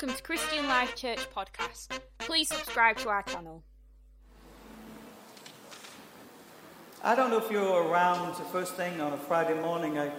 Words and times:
Welcome 0.00 0.16
to 0.16 0.22
Christian 0.22 0.68
Life 0.68 0.94
Church 0.94 1.18
podcast. 1.34 1.88
Please 2.18 2.46
subscribe 2.46 2.98
to 2.98 3.08
our 3.08 3.24
channel. 3.24 3.64
I 7.02 7.16
don't 7.16 7.32
know 7.32 7.38
if 7.38 7.50
you're 7.50 7.82
around 7.82 8.28
the 8.36 8.44
first 8.44 8.74
thing 8.74 9.00
on 9.00 9.12
a 9.12 9.16
Friday 9.16 9.60
morning. 9.60 9.98
I 9.98 10.12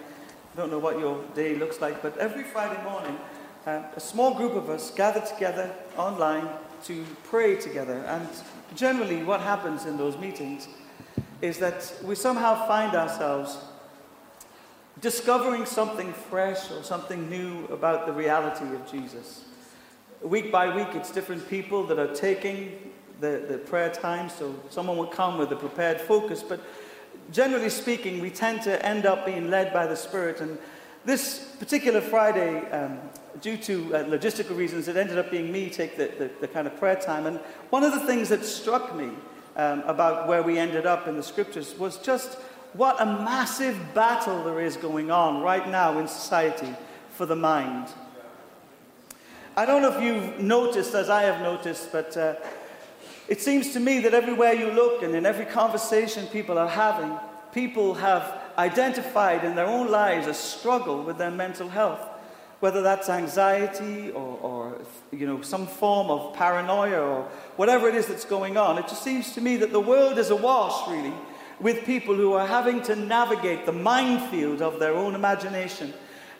don't 0.54 0.70
know 0.70 0.78
what 0.78 0.98
your 0.98 1.24
day 1.34 1.54
looks 1.56 1.80
like, 1.80 2.02
but 2.02 2.18
every 2.18 2.44
Friday 2.44 2.78
morning, 2.84 3.18
uh, 3.64 3.84
a 3.96 4.00
small 4.00 4.34
group 4.34 4.52
of 4.52 4.68
us 4.68 4.90
gather 4.90 5.22
together 5.22 5.74
online 5.96 6.46
to 6.84 7.06
pray 7.24 7.56
together. 7.56 8.04
And 8.06 8.28
generally, 8.76 9.22
what 9.22 9.40
happens 9.40 9.86
in 9.86 9.96
those 9.96 10.18
meetings 10.18 10.68
is 11.40 11.56
that 11.56 11.90
we 12.04 12.16
somehow 12.16 12.66
find 12.68 12.94
ourselves 12.94 13.56
discovering 15.00 15.64
something 15.64 16.12
fresh 16.12 16.70
or 16.70 16.82
something 16.82 17.30
new 17.30 17.64
about 17.68 18.04
the 18.04 18.12
reality 18.12 18.66
of 18.74 18.86
Jesus. 18.86 19.46
Week 20.22 20.52
by 20.52 20.74
week, 20.74 20.88
it's 20.92 21.10
different 21.10 21.48
people 21.48 21.86
that 21.86 21.98
are 21.98 22.14
taking 22.14 22.92
the, 23.20 23.42
the 23.48 23.56
prayer 23.56 23.90
time, 23.90 24.28
so 24.28 24.54
someone 24.68 24.98
will 24.98 25.06
come 25.06 25.38
with 25.38 25.50
a 25.50 25.56
prepared 25.56 25.98
focus, 25.98 26.42
but 26.42 26.60
generally 27.32 27.70
speaking, 27.70 28.20
we 28.20 28.28
tend 28.28 28.60
to 28.62 28.84
end 28.84 29.06
up 29.06 29.24
being 29.24 29.48
led 29.48 29.72
by 29.72 29.86
the 29.86 29.96
Spirit. 29.96 30.40
And 30.40 30.58
this 31.06 31.54
particular 31.58 32.02
Friday, 32.02 32.70
um, 32.70 32.98
due 33.40 33.56
to 33.58 33.94
uh, 33.94 34.04
logistical 34.04 34.56
reasons, 34.56 34.88
it 34.88 34.96
ended 34.98 35.16
up 35.16 35.30
being 35.30 35.50
me 35.50 35.70
take 35.70 35.96
the, 35.96 36.10
the, 36.18 36.30
the, 36.42 36.48
kind 36.48 36.66
of 36.66 36.78
prayer 36.78 36.96
time. 36.96 37.26
And 37.26 37.38
one 37.70 37.82
of 37.82 37.92
the 37.92 38.00
things 38.00 38.28
that 38.28 38.44
struck 38.44 38.94
me 38.94 39.10
um, 39.56 39.80
about 39.86 40.28
where 40.28 40.42
we 40.42 40.58
ended 40.58 40.84
up 40.84 41.08
in 41.08 41.16
the 41.16 41.22
scriptures 41.22 41.74
was 41.78 41.96
just 41.98 42.34
what 42.74 43.00
a 43.00 43.06
massive 43.06 43.78
battle 43.94 44.44
there 44.44 44.60
is 44.60 44.76
going 44.76 45.10
on 45.10 45.42
right 45.42 45.66
now 45.68 45.98
in 45.98 46.06
society 46.06 46.74
for 47.10 47.26
the 47.26 47.36
mind. 47.36 47.88
I 49.60 49.66
don't 49.66 49.82
know 49.82 49.94
if 49.94 50.02
you've 50.02 50.40
noticed, 50.40 50.94
as 50.94 51.10
I 51.10 51.24
have 51.24 51.42
noticed, 51.42 51.92
but 51.92 52.16
uh, 52.16 52.36
it 53.28 53.42
seems 53.42 53.74
to 53.74 53.78
me 53.78 54.00
that 54.00 54.14
everywhere 54.14 54.54
you 54.54 54.70
look 54.70 55.02
and 55.02 55.14
in 55.14 55.26
every 55.26 55.44
conversation 55.44 56.26
people 56.28 56.56
are 56.56 56.66
having, 56.66 57.12
people 57.52 57.92
have 57.92 58.40
identified 58.56 59.44
in 59.44 59.54
their 59.54 59.66
own 59.66 59.90
lives 59.90 60.26
a 60.26 60.32
struggle 60.32 61.02
with 61.02 61.18
their 61.18 61.30
mental 61.30 61.68
health. 61.68 62.00
Whether 62.60 62.80
that's 62.80 63.10
anxiety 63.10 64.10
or, 64.12 64.38
or 64.40 64.78
you 65.12 65.26
know, 65.26 65.42
some 65.42 65.66
form 65.66 66.08
of 66.08 66.32
paranoia 66.32 66.98
or 66.98 67.22
whatever 67.56 67.86
it 67.86 67.94
is 67.94 68.06
that's 68.06 68.24
going 68.24 68.56
on, 68.56 68.78
it 68.78 68.88
just 68.88 69.04
seems 69.04 69.34
to 69.34 69.42
me 69.42 69.58
that 69.58 69.72
the 69.72 69.80
world 69.80 70.16
is 70.16 70.30
awash, 70.30 70.88
really, 70.88 71.12
with 71.60 71.84
people 71.84 72.14
who 72.14 72.32
are 72.32 72.46
having 72.46 72.80
to 72.84 72.96
navigate 72.96 73.66
the 73.66 73.72
minefield 73.72 74.62
of 74.62 74.80
their 74.80 74.94
own 74.94 75.14
imagination. 75.14 75.92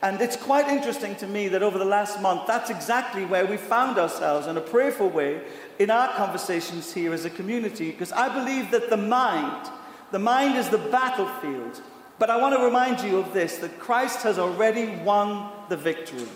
And 0.03 0.19
it's 0.19 0.35
quite 0.35 0.67
interesting 0.67 1.15
to 1.17 1.27
me 1.27 1.47
that 1.49 1.61
over 1.61 1.77
the 1.77 1.85
last 1.85 2.21
month, 2.21 2.47
that's 2.47 2.71
exactly 2.71 3.23
where 3.23 3.45
we 3.45 3.55
found 3.57 3.99
ourselves 3.99 4.47
in 4.47 4.57
a 4.57 4.61
prayerful 4.61 5.09
way 5.09 5.41
in 5.77 5.91
our 5.91 6.11
conversations 6.13 6.91
here 6.91 7.13
as 7.13 7.25
a 7.25 7.29
community, 7.29 7.91
because 7.91 8.11
I 8.11 8.33
believe 8.33 8.71
that 8.71 8.89
the 8.89 8.97
mind, 8.97 9.69
the 10.11 10.19
mind 10.19 10.57
is 10.57 10.69
the 10.69 10.79
battlefield. 10.79 11.81
But 12.17 12.29
I 12.29 12.37
want 12.37 12.55
to 12.55 12.63
remind 12.63 13.01
you 13.01 13.17
of 13.17 13.33
this 13.33 13.57
that 13.57 13.79
Christ 13.79 14.23
has 14.23 14.39
already 14.39 14.87
won 15.03 15.49
the 15.69 15.77
victory. 15.77 16.27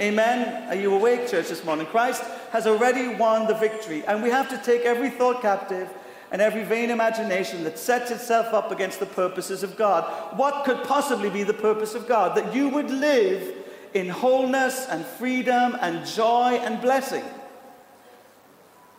Amen. 0.00 0.68
Are 0.68 0.74
you 0.74 0.94
awake, 0.94 1.28
church, 1.28 1.48
this 1.48 1.64
morning? 1.64 1.86
Christ 1.86 2.22
has 2.50 2.66
already 2.66 3.08
won 3.08 3.46
the 3.46 3.54
victory. 3.54 4.04
And 4.06 4.22
we 4.22 4.30
have 4.30 4.48
to 4.50 4.58
take 4.58 4.82
every 4.82 5.10
thought 5.10 5.42
captive 5.42 5.88
and 6.30 6.42
every 6.42 6.64
vain 6.64 6.90
imagination 6.90 7.64
that 7.64 7.78
sets 7.78 8.10
itself 8.10 8.52
up 8.52 8.70
against 8.70 9.00
the 9.00 9.06
purposes 9.06 9.62
of 9.62 9.76
God. 9.76 10.04
What 10.36 10.64
could 10.64 10.82
possibly 10.84 11.30
be 11.30 11.44
the 11.44 11.54
purpose 11.54 11.94
of 11.94 12.08
God? 12.08 12.36
That 12.36 12.54
you 12.54 12.68
would 12.68 12.90
live 12.90 13.54
in 13.94 14.08
wholeness 14.08 14.86
and 14.88 15.04
freedom 15.04 15.76
and 15.80 16.06
joy 16.06 16.60
and 16.62 16.80
blessing. 16.80 17.24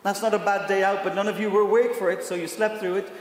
That's 0.03 0.21
not 0.21 0.33
a 0.33 0.39
bad 0.39 0.67
day 0.67 0.83
out, 0.83 1.03
but 1.03 1.15
none 1.15 1.27
of 1.27 1.39
you 1.39 1.49
were 1.49 1.61
awake 1.61 1.95
for 1.95 2.09
it, 2.09 2.23
so 2.23 2.33
you 2.33 2.47
slept 2.47 2.79
through 2.79 2.95
it. 2.95 3.11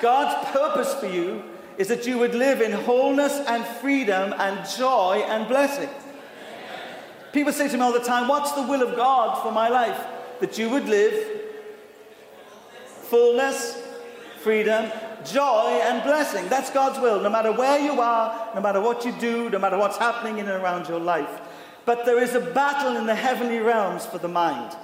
God's 0.00 0.50
purpose 0.50 0.94
for 0.94 1.06
you 1.06 1.42
is 1.76 1.88
that 1.88 2.06
you 2.06 2.18
would 2.18 2.34
live 2.34 2.60
in 2.60 2.72
wholeness 2.72 3.32
and 3.46 3.64
freedom 3.64 4.34
and 4.38 4.68
joy 4.68 5.24
and 5.28 5.48
blessing. 5.48 5.88
People 7.32 7.52
say 7.52 7.68
to 7.68 7.76
me 7.76 7.82
all 7.82 7.92
the 7.92 8.00
time, 8.00 8.28
What's 8.28 8.52
the 8.52 8.62
will 8.62 8.82
of 8.82 8.96
God 8.96 9.42
for 9.42 9.52
my 9.52 9.68
life? 9.68 10.00
That 10.40 10.56
you 10.56 10.70
would 10.70 10.88
live 10.88 11.35
fullness, 13.08 13.82
freedom, 14.42 14.90
joy, 15.24 15.80
and 15.82 16.02
blessing. 16.02 16.48
That's 16.48 16.70
God's 16.70 17.00
will, 17.00 17.20
no 17.20 17.28
matter 17.28 17.52
where 17.52 17.78
you 17.78 18.00
are, 18.00 18.50
no 18.54 18.60
matter 18.60 18.80
what 18.80 19.04
you 19.04 19.12
do, 19.12 19.50
no 19.50 19.58
matter 19.58 19.78
what's 19.78 19.96
happening 19.96 20.38
in 20.38 20.48
and 20.48 20.62
around 20.62 20.88
your 20.88 21.00
life. 21.00 21.40
But 21.84 22.04
there 22.04 22.22
is 22.22 22.34
a 22.34 22.40
battle 22.40 22.96
in 22.96 23.06
the 23.06 23.14
heavenly 23.14 23.58
realms 23.58 24.06
for 24.06 24.18
the 24.18 24.28
mind. 24.28 24.76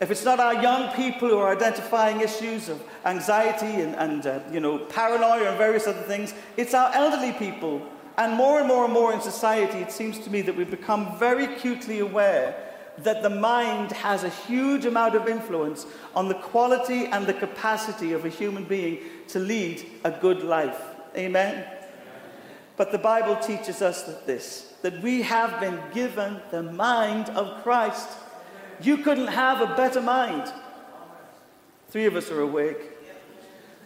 If 0.00 0.10
it's 0.10 0.24
not 0.24 0.38
our 0.38 0.54
young 0.62 0.92
people 0.94 1.28
who 1.28 1.38
are 1.38 1.50
identifying 1.50 2.20
issues 2.20 2.68
of 2.68 2.80
anxiety 3.04 3.82
and, 3.82 3.96
and 3.96 4.26
uh, 4.26 4.40
you 4.52 4.60
know, 4.60 4.78
paranoia 4.78 5.48
and 5.48 5.58
various 5.58 5.86
other 5.86 6.02
things, 6.02 6.34
it's 6.56 6.72
our 6.72 6.92
elderly 6.94 7.32
people. 7.32 7.82
And 8.16 8.34
more 8.34 8.58
and 8.58 8.68
more 8.68 8.84
and 8.84 8.92
more 8.92 9.12
in 9.12 9.20
society, 9.20 9.78
it 9.78 9.92
seems 9.92 10.18
to 10.20 10.30
me 10.30 10.40
that 10.42 10.56
we've 10.56 10.70
become 10.70 11.18
very 11.18 11.44
acutely 11.44 11.98
aware 11.98 12.67
that 13.04 13.22
the 13.22 13.30
mind 13.30 13.92
has 13.92 14.24
a 14.24 14.28
huge 14.28 14.84
amount 14.84 15.14
of 15.14 15.28
influence 15.28 15.86
on 16.14 16.28
the 16.28 16.34
quality 16.34 17.06
and 17.06 17.26
the 17.26 17.34
capacity 17.34 18.12
of 18.12 18.24
a 18.24 18.28
human 18.28 18.64
being 18.64 18.98
to 19.28 19.38
lead 19.38 19.84
a 20.04 20.10
good 20.10 20.42
life. 20.42 20.80
Amen? 21.16 21.64
But 22.76 22.92
the 22.92 22.98
Bible 22.98 23.36
teaches 23.36 23.82
us 23.82 24.04
that 24.04 24.26
this, 24.26 24.74
that 24.82 25.02
we 25.02 25.22
have 25.22 25.60
been 25.60 25.80
given 25.92 26.40
the 26.50 26.62
mind 26.62 27.28
of 27.30 27.62
Christ. 27.62 28.08
You 28.80 28.98
couldn't 28.98 29.26
have 29.26 29.60
a 29.60 29.74
better 29.74 30.00
mind. 30.00 30.52
Three 31.90 32.06
of 32.06 32.14
us 32.14 32.30
are 32.30 32.40
awake. 32.40 32.78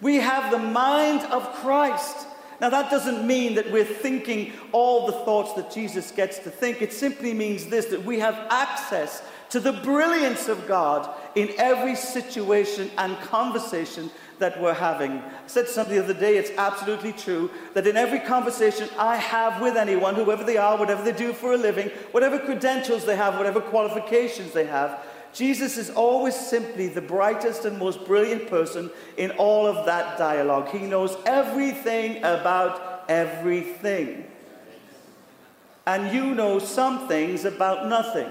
We 0.02 0.16
have 0.16 0.50
the 0.50 0.58
mind 0.58 1.20
of 1.32 1.42
Christ. 1.54 2.26
Now, 2.60 2.68
that 2.70 2.90
doesn't 2.90 3.26
mean 3.26 3.54
that 3.56 3.70
we're 3.72 3.84
thinking 3.84 4.52
all 4.72 5.06
the 5.06 5.12
thoughts 5.12 5.54
that 5.54 5.72
Jesus 5.72 6.10
gets 6.10 6.38
to 6.40 6.50
think. 6.50 6.80
It 6.80 6.92
simply 6.92 7.34
means 7.34 7.66
this 7.66 7.86
that 7.86 8.04
we 8.04 8.18
have 8.20 8.34
access 8.50 9.22
to 9.50 9.60
the 9.60 9.72
brilliance 9.72 10.48
of 10.48 10.66
God 10.66 11.10
in 11.34 11.50
every 11.58 11.94
situation 11.94 12.90
and 12.96 13.18
conversation 13.18 14.10
that 14.38 14.60
we're 14.60 14.72
having. 14.72 15.12
I 15.12 15.30
said 15.46 15.68
something 15.68 15.94
the 15.94 16.02
other 16.02 16.14
day, 16.14 16.38
it's 16.38 16.50
absolutely 16.56 17.12
true 17.12 17.50
that 17.74 17.86
in 17.86 17.96
every 17.96 18.18
conversation 18.18 18.88
I 18.98 19.16
have 19.16 19.60
with 19.60 19.76
anyone, 19.76 20.14
whoever 20.14 20.42
they 20.42 20.56
are, 20.56 20.78
whatever 20.78 21.02
they 21.02 21.12
do 21.12 21.32
for 21.32 21.52
a 21.52 21.58
living, 21.58 21.90
whatever 22.12 22.38
credentials 22.38 23.04
they 23.04 23.16
have, 23.16 23.36
whatever 23.36 23.60
qualifications 23.60 24.52
they 24.52 24.64
have, 24.64 25.04
Jesus 25.32 25.78
is 25.78 25.90
always 25.90 26.34
simply 26.34 26.88
the 26.88 27.00
brightest 27.00 27.64
and 27.64 27.78
most 27.78 28.04
brilliant 28.04 28.48
person 28.48 28.90
in 29.16 29.30
all 29.32 29.66
of 29.66 29.86
that 29.86 30.18
dialogue. 30.18 30.68
He 30.68 30.80
knows 30.80 31.16
everything 31.24 32.18
about 32.18 33.04
everything. 33.08 34.26
And 35.86 36.14
you 36.14 36.34
know 36.34 36.58
some 36.58 37.08
things 37.08 37.44
about 37.44 37.88
nothing. 37.88 38.30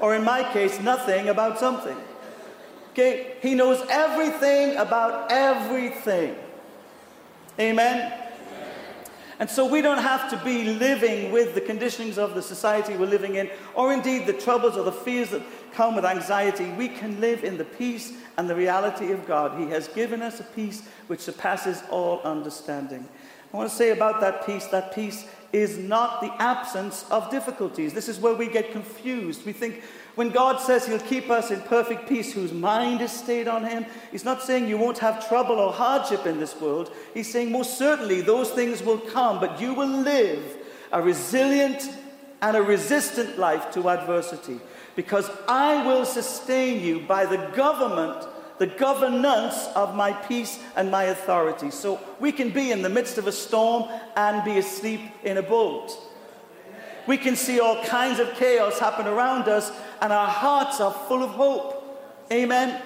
Or 0.00 0.14
in 0.14 0.24
my 0.24 0.50
case, 0.52 0.80
nothing 0.80 1.28
about 1.28 1.58
something. 1.58 1.96
Okay? 2.92 3.36
He 3.42 3.54
knows 3.54 3.84
everything 3.90 4.76
about 4.76 5.32
everything. 5.32 6.36
Amen? 7.58 8.25
And 9.38 9.50
so 9.50 9.66
we 9.66 9.82
don't 9.82 10.02
have 10.02 10.30
to 10.30 10.36
be 10.38 10.64
living 10.64 11.30
with 11.30 11.54
the 11.54 11.60
conditionings 11.60 12.16
of 12.16 12.34
the 12.34 12.42
society 12.42 12.96
we're 12.96 13.06
living 13.06 13.34
in, 13.34 13.50
or 13.74 13.92
indeed 13.92 14.26
the 14.26 14.32
troubles 14.32 14.76
or 14.76 14.84
the 14.84 14.92
fears 14.92 15.30
that 15.30 15.42
come 15.74 15.94
with 15.94 16.06
anxiety. 16.06 16.70
We 16.72 16.88
can 16.88 17.20
live 17.20 17.44
in 17.44 17.58
the 17.58 17.64
peace 17.64 18.14
and 18.38 18.48
the 18.48 18.54
reality 18.54 19.12
of 19.12 19.26
God. 19.26 19.58
He 19.60 19.68
has 19.70 19.88
given 19.88 20.22
us 20.22 20.40
a 20.40 20.44
peace 20.44 20.82
which 21.06 21.20
surpasses 21.20 21.82
all 21.90 22.20
understanding. 22.22 23.06
I 23.52 23.56
want 23.56 23.70
to 23.70 23.76
say 23.76 23.90
about 23.90 24.20
that 24.20 24.44
peace 24.46 24.66
that 24.66 24.94
peace 24.94 25.26
is 25.52 25.78
not 25.78 26.20
the 26.20 26.32
absence 26.42 27.06
of 27.10 27.30
difficulties. 27.30 27.94
This 27.94 28.08
is 28.08 28.18
where 28.18 28.34
we 28.34 28.48
get 28.48 28.72
confused. 28.72 29.46
We 29.46 29.52
think 29.52 29.82
when 30.14 30.30
God 30.30 30.60
says 30.60 30.86
He'll 30.86 30.98
keep 30.98 31.30
us 31.30 31.50
in 31.50 31.60
perfect 31.62 32.08
peace, 32.08 32.32
whose 32.32 32.52
mind 32.52 33.00
is 33.00 33.12
stayed 33.12 33.48
on 33.48 33.64
Him, 33.64 33.86
He's 34.10 34.24
not 34.24 34.42
saying 34.42 34.68
you 34.68 34.76
won't 34.76 34.98
have 34.98 35.26
trouble 35.28 35.56
or 35.56 35.72
hardship 35.72 36.26
in 36.26 36.40
this 36.40 36.60
world. 36.60 36.92
He's 37.14 37.30
saying 37.30 37.52
most 37.52 37.78
certainly 37.78 38.20
those 38.20 38.50
things 38.50 38.82
will 38.82 38.98
come, 38.98 39.40
but 39.40 39.60
you 39.60 39.72
will 39.74 39.88
live 39.88 40.58
a 40.92 41.00
resilient 41.00 41.90
and 42.42 42.56
a 42.56 42.62
resistant 42.62 43.38
life 43.38 43.70
to 43.72 43.88
adversity 43.88 44.60
because 44.94 45.30
I 45.46 45.86
will 45.86 46.04
sustain 46.04 46.82
you 46.82 47.00
by 47.00 47.26
the 47.26 47.36
government, 47.54 48.26
the 48.58 48.66
governance 48.66 49.68
of 49.74 49.94
my 49.94 50.12
peace 50.12 50.58
and 50.76 50.90
my 50.90 51.04
authority. 51.04 51.70
So 51.70 52.00
we 52.20 52.32
can 52.32 52.50
be 52.50 52.72
in 52.72 52.82
the 52.82 52.88
midst 52.88 53.18
of 53.18 53.26
a 53.26 53.32
storm 53.32 53.90
and 54.16 54.44
be 54.44 54.58
asleep 54.58 55.00
in 55.24 55.36
a 55.36 55.42
boat. 55.42 55.96
We 57.06 57.16
can 57.16 57.36
see 57.36 57.60
all 57.60 57.84
kinds 57.84 58.18
of 58.18 58.34
chaos 58.34 58.78
happen 58.78 59.06
around 59.06 59.48
us, 59.48 59.70
and 60.00 60.12
our 60.12 60.26
hearts 60.26 60.80
are 60.80 60.92
full 60.92 61.22
of 61.22 61.30
hope. 61.30 62.26
Amen. 62.32 62.82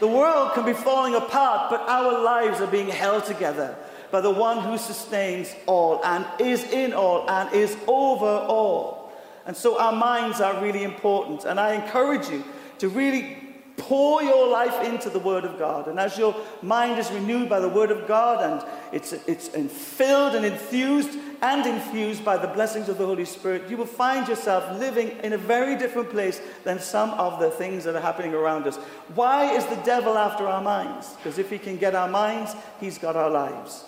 The 0.00 0.06
world 0.06 0.52
can 0.54 0.64
be 0.64 0.72
falling 0.72 1.14
apart, 1.14 1.70
but 1.70 1.80
our 1.88 2.22
lives 2.22 2.60
are 2.60 2.66
being 2.66 2.88
held 2.88 3.24
together 3.24 3.76
by 4.10 4.20
the 4.20 4.30
one 4.30 4.60
who 4.60 4.78
sustains 4.78 5.52
all 5.66 6.00
and 6.04 6.24
is 6.38 6.62
in 6.64 6.92
all 6.92 7.28
and 7.28 7.52
is 7.52 7.76
over 7.88 8.26
all. 8.46 9.12
And 9.46 9.56
so 9.56 9.78
our 9.78 9.92
minds 9.92 10.40
are 10.40 10.62
really 10.62 10.84
important. 10.84 11.44
And 11.44 11.58
I 11.58 11.74
encourage 11.74 12.28
you 12.28 12.44
to 12.78 12.88
really 12.88 13.43
pour 13.76 14.22
your 14.22 14.48
life 14.48 14.82
into 14.84 15.10
the 15.10 15.18
Word 15.18 15.44
of 15.44 15.58
God. 15.58 15.88
And 15.88 15.98
as 15.98 16.16
your 16.16 16.34
mind 16.62 16.98
is 16.98 17.10
renewed 17.10 17.48
by 17.48 17.60
the 17.60 17.68
Word 17.68 17.90
of 17.90 18.06
God 18.06 18.42
and 18.42 18.64
it's, 18.92 19.12
it's 19.12 19.48
filled 19.48 20.34
and 20.34 20.44
enthused 20.44 21.18
and 21.42 21.66
infused 21.66 22.24
by 22.24 22.36
the 22.36 22.46
blessings 22.48 22.88
of 22.88 22.98
the 22.98 23.04
Holy 23.04 23.24
Spirit, 23.24 23.68
you 23.68 23.76
will 23.76 23.84
find 23.84 24.28
yourself 24.28 24.78
living 24.78 25.10
in 25.22 25.32
a 25.32 25.38
very 25.38 25.76
different 25.76 26.10
place 26.10 26.40
than 26.62 26.78
some 26.78 27.10
of 27.10 27.40
the 27.40 27.50
things 27.50 27.84
that 27.84 27.94
are 27.94 28.00
happening 28.00 28.32
around 28.32 28.66
us. 28.66 28.76
Why 29.14 29.52
is 29.52 29.66
the 29.66 29.76
devil 29.76 30.16
after 30.16 30.46
our 30.46 30.62
minds? 30.62 31.12
Because 31.16 31.38
if 31.38 31.50
he 31.50 31.58
can 31.58 31.76
get 31.76 31.94
our 31.94 32.08
minds, 32.08 32.54
he's 32.80 32.96
got 32.96 33.16
our 33.16 33.30
lives. 33.30 33.84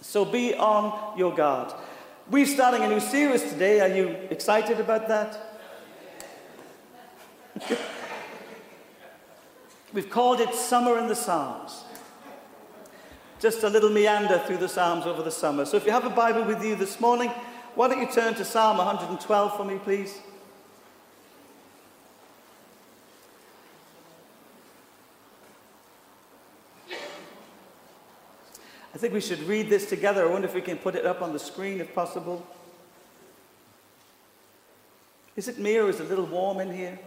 So 0.00 0.24
be 0.24 0.54
on 0.54 1.18
your 1.18 1.34
guard. 1.34 1.72
We're 2.30 2.46
starting 2.46 2.82
a 2.82 2.88
new 2.88 3.00
series 3.00 3.42
today. 3.42 3.80
Are 3.80 3.94
you 3.94 4.08
excited 4.30 4.80
about 4.80 5.06
that? 5.08 5.38
We've 9.96 10.10
called 10.10 10.40
it 10.40 10.54
Summer 10.54 10.98
in 10.98 11.08
the 11.08 11.16
Psalms. 11.16 11.82
Just 13.40 13.62
a 13.62 13.70
little 13.70 13.88
meander 13.88 14.38
through 14.40 14.58
the 14.58 14.68
Psalms 14.68 15.06
over 15.06 15.22
the 15.22 15.30
summer. 15.30 15.64
So 15.64 15.78
if 15.78 15.86
you 15.86 15.90
have 15.90 16.04
a 16.04 16.10
Bible 16.10 16.44
with 16.44 16.62
you 16.62 16.76
this 16.76 17.00
morning, 17.00 17.30
why 17.74 17.88
don't 17.88 18.02
you 18.02 18.12
turn 18.12 18.34
to 18.34 18.44
Psalm 18.44 18.76
112 18.76 19.56
for 19.56 19.64
me, 19.64 19.78
please? 19.78 20.18
I 28.94 28.98
think 28.98 29.14
we 29.14 29.22
should 29.22 29.40
read 29.44 29.70
this 29.70 29.88
together. 29.88 30.28
I 30.28 30.30
wonder 30.30 30.46
if 30.46 30.54
we 30.54 30.60
can 30.60 30.76
put 30.76 30.94
it 30.94 31.06
up 31.06 31.22
on 31.22 31.32
the 31.32 31.38
screen 31.38 31.80
if 31.80 31.94
possible. 31.94 32.46
Is 35.36 35.48
it 35.48 35.58
me 35.58 35.78
or 35.78 35.88
is 35.88 36.00
it 36.00 36.04
a 36.04 36.08
little 36.10 36.26
warm 36.26 36.60
in 36.60 36.70
here? 36.70 36.98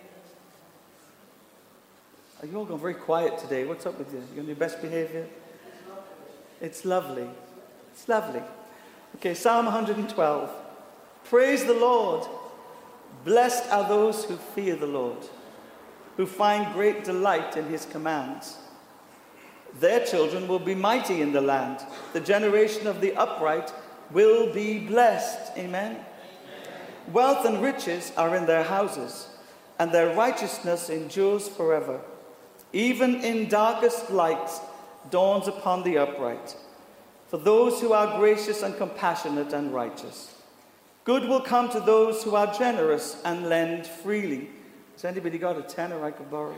You 2.48 2.58
all 2.58 2.66
gone 2.66 2.80
very 2.80 2.94
quiet 2.94 3.38
today? 3.38 3.66
What's 3.66 3.86
up 3.86 4.00
with 4.00 4.14
you? 4.14 4.24
You 4.34 4.42
on 4.42 4.48
your 4.48 4.56
best 4.56 4.82
behavior? 4.82 5.28
It's 6.62 6.86
lovely. 6.86 7.28
It's 7.92 8.08
lovely. 8.08 8.42
Okay, 9.16 9.34
Psalm 9.34 9.66
112. 9.66 10.50
Praise 11.26 11.66
the 11.66 11.74
Lord. 11.74 12.26
Blessed 13.26 13.70
are 13.72 13.90
those 13.90 14.24
who 14.24 14.38
fear 14.38 14.78
the 14.78 14.88
Lord, 14.88 15.18
who 16.16 16.26
find 16.26 16.74
great 16.74 17.04
delight 17.04 17.58
in 17.58 17.66
his 17.66 17.86
commands. 17.86 18.58
Their 19.82 20.06
children 20.06 20.48
will 20.48 20.60
be 20.60 20.76
mighty 20.76 21.22
in 21.22 21.34
the 21.34 21.42
land. 21.42 21.82
The 22.14 22.22
generation 22.22 22.88
of 22.88 23.02
the 23.02 23.14
upright 23.16 23.74
will 24.12 24.54
be 24.54 24.80
blessed. 24.80 25.58
Amen. 25.58 25.92
Amen. 25.92 26.06
Wealth 27.12 27.46
and 27.46 27.62
riches 27.62 28.14
are 28.16 28.34
in 28.34 28.46
their 28.46 28.64
houses, 28.64 29.28
and 29.78 29.92
their 29.92 30.16
righteousness 30.16 30.90
endures 30.90 31.50
forever. 31.50 32.00
Even 32.72 33.16
in 33.24 33.50
darkest 33.50 34.12
lights 34.12 34.60
dawns 35.10 35.48
upon 35.48 35.84
the 35.84 35.98
upright, 35.98 36.56
for 37.28 37.38
those 37.38 37.82
who 37.82 37.94
are 37.94 38.18
gracious 38.18 38.64
and 38.64 38.78
compassionate 38.78 39.54
and 39.54 39.74
righteous. 39.74 40.36
Good 41.04 41.28
will 41.28 41.42
come 41.42 41.70
to 41.70 41.80
those 41.80 42.24
who 42.24 42.36
are 42.36 42.54
generous 42.54 43.22
and 43.26 43.50
lend 43.50 43.88
freely. 43.88 44.50
Has 44.94 45.06
anybody 45.06 45.38
got 45.38 45.58
a 45.58 45.64
tenner 45.64 46.04
I 46.04 46.12
could 46.12 46.30
borrow? 46.30 46.56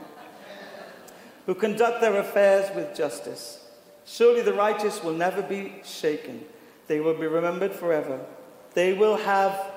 Who 1.46 1.56
conduct 1.56 2.02
their 2.02 2.18
affairs 2.18 2.74
with 2.76 2.96
justice. 2.96 3.66
Surely 4.06 4.42
the 4.42 4.54
righteous 4.54 5.04
will 5.04 5.14
never 5.14 5.42
be 5.42 5.76
shaken. 5.84 6.44
They 6.88 7.00
will 7.00 7.14
be 7.14 7.28
remembered 7.28 7.74
forever. 7.74 8.20
They 8.74 8.94
will 8.94 9.18
have 9.18 9.72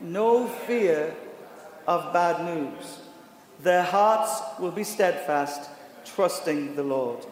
no 0.00 0.46
fear 0.46 1.14
of 1.86 2.12
bad 2.12 2.44
news. 2.44 2.98
Their 3.60 3.82
hearts 3.82 4.40
will 4.60 4.70
be 4.70 4.84
steadfast, 4.84 5.68
trusting 6.04 6.76
the 6.76 6.82
Lord. 6.82 7.26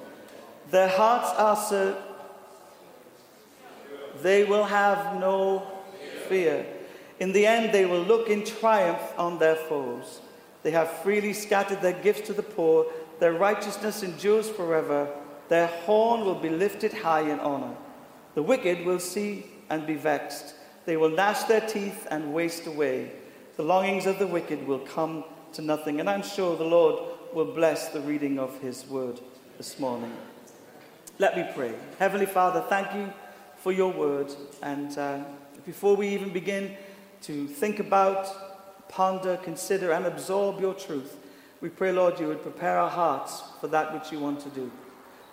Their 0.70 0.88
hearts 0.88 1.31
are 1.37 1.56
so. 1.56 2.02
They 4.23 4.44
will 4.44 4.64
have 4.64 5.20
no 5.20 5.67
fear. 6.28 6.67
In 7.20 7.32
the 7.32 7.46
end, 7.46 7.73
they 7.73 7.87
will 7.87 8.02
look 8.02 8.28
in 8.28 8.44
triumph 8.44 9.12
on 9.17 9.38
their 9.38 9.55
foes. 9.55 10.20
They 10.62 10.73
have 10.73 10.90
freely 10.90 11.32
scattered 11.32 11.81
their 11.81 11.93
gifts 11.93 12.26
to 12.26 12.32
the 12.32 12.43
poor. 12.43 12.87
Their 13.20 13.34
righteousness 13.34 14.02
endures 14.02 14.50
forever. 14.50 15.08
Their 15.49 15.69
horn 15.69 16.25
will 16.25 16.34
be 16.34 16.49
lifted 16.49 16.93
high 16.93 17.20
in 17.20 17.38
honor. 17.38 17.75
The 18.34 18.43
wicked 18.43 18.84
will 18.84 18.99
see 18.99 19.46
and 19.70 19.87
be 19.87 19.94
vexed. 19.94 20.55
They 20.84 20.96
will 20.96 21.11
gnash 21.11 21.44
their 21.44 21.61
teeth 21.61 22.06
and 22.11 22.34
waste 22.34 22.67
away. 22.67 23.12
The 23.56 23.62
longings 23.62 24.06
of 24.06 24.19
the 24.19 24.26
wicked 24.26 24.67
will 24.67 24.81
come 24.81 25.25
to 25.52 25.62
nothing. 25.62 26.00
And 26.00 26.08
I'm 26.08 26.22
sure 26.22 26.56
the 26.56 26.64
Lord 26.64 27.02
will 27.32 27.52
bless 27.52 27.88
the 27.88 28.00
reading 28.00 28.38
of 28.38 28.58
his 28.60 28.87
word 28.87 29.20
this 29.58 29.78
morning. 29.78 30.12
Let 31.19 31.37
me 31.37 31.46
pray. 31.54 31.72
Heavenly 31.98 32.26
Father, 32.26 32.64
thank 32.69 32.94
you 32.94 33.12
for 33.56 33.72
your 33.72 33.93
word. 33.93 34.32
And 34.62 34.96
uh, 34.98 35.25
before 35.64 35.96
we 35.96 36.08
even 36.08 36.32
begin 36.32 36.76
to 37.22 37.46
think 37.46 37.81
about, 37.81 38.88
ponder, 38.88 39.37
consider, 39.38 39.93
and 39.93 40.06
absorb 40.06 40.60
your 40.60 40.75
truth, 40.75 41.16
we 41.60 41.70
pray, 41.70 41.90
Lord, 41.90 42.20
you 42.20 42.28
would 42.28 42.42
prepare 42.42 42.78
our 42.78 42.90
hearts 42.90 43.42
for 43.60 43.66
that 43.69 43.92
which 43.94 44.12
you 44.12 44.20
want 44.20 44.40
to 44.40 44.50
do. 44.50 44.70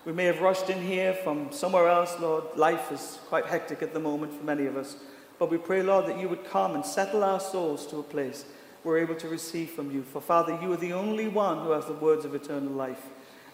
We 0.06 0.14
may 0.14 0.26
have 0.26 0.42
rushed 0.42 0.70
in 0.70 0.82
here 0.82 1.14
from 1.14 1.52
somewhere 1.52 1.88
else, 1.88 2.18
Lord. 2.20 2.44
Life 2.56 2.92
is 2.92 3.20
quite 3.28 3.46
hectic 3.46 3.82
at 3.82 3.94
the 3.94 4.00
moment 4.00 4.34
for 4.34 4.44
many 4.44 4.66
of 4.66 4.76
us. 4.76 4.96
But 5.40 5.50
we 5.50 5.58
pray, 5.58 5.84
Lord, 5.84 6.08
that 6.08 6.20
you 6.20 6.30
would 6.30 6.46
come 6.46 6.76
and 6.76 6.86
settle 6.86 7.24
our 7.24 7.40
souls 7.40 7.86
to 7.88 8.00
a 8.00 8.04
place 8.04 8.46
we're 8.84 9.00
able 9.00 9.16
to 9.16 9.28
receive 9.28 9.72
from 9.72 9.92
you. 9.92 10.04
For 10.04 10.22
Father, 10.22 10.58
you 10.62 10.72
are 10.74 10.78
the 10.78 10.94
only 10.94 11.28
one 11.28 11.64
who 11.64 11.72
has 11.72 11.86
the 11.86 11.94
words 11.94 12.26
of 12.26 12.36
eternal 12.36 12.74
life. 12.74 13.02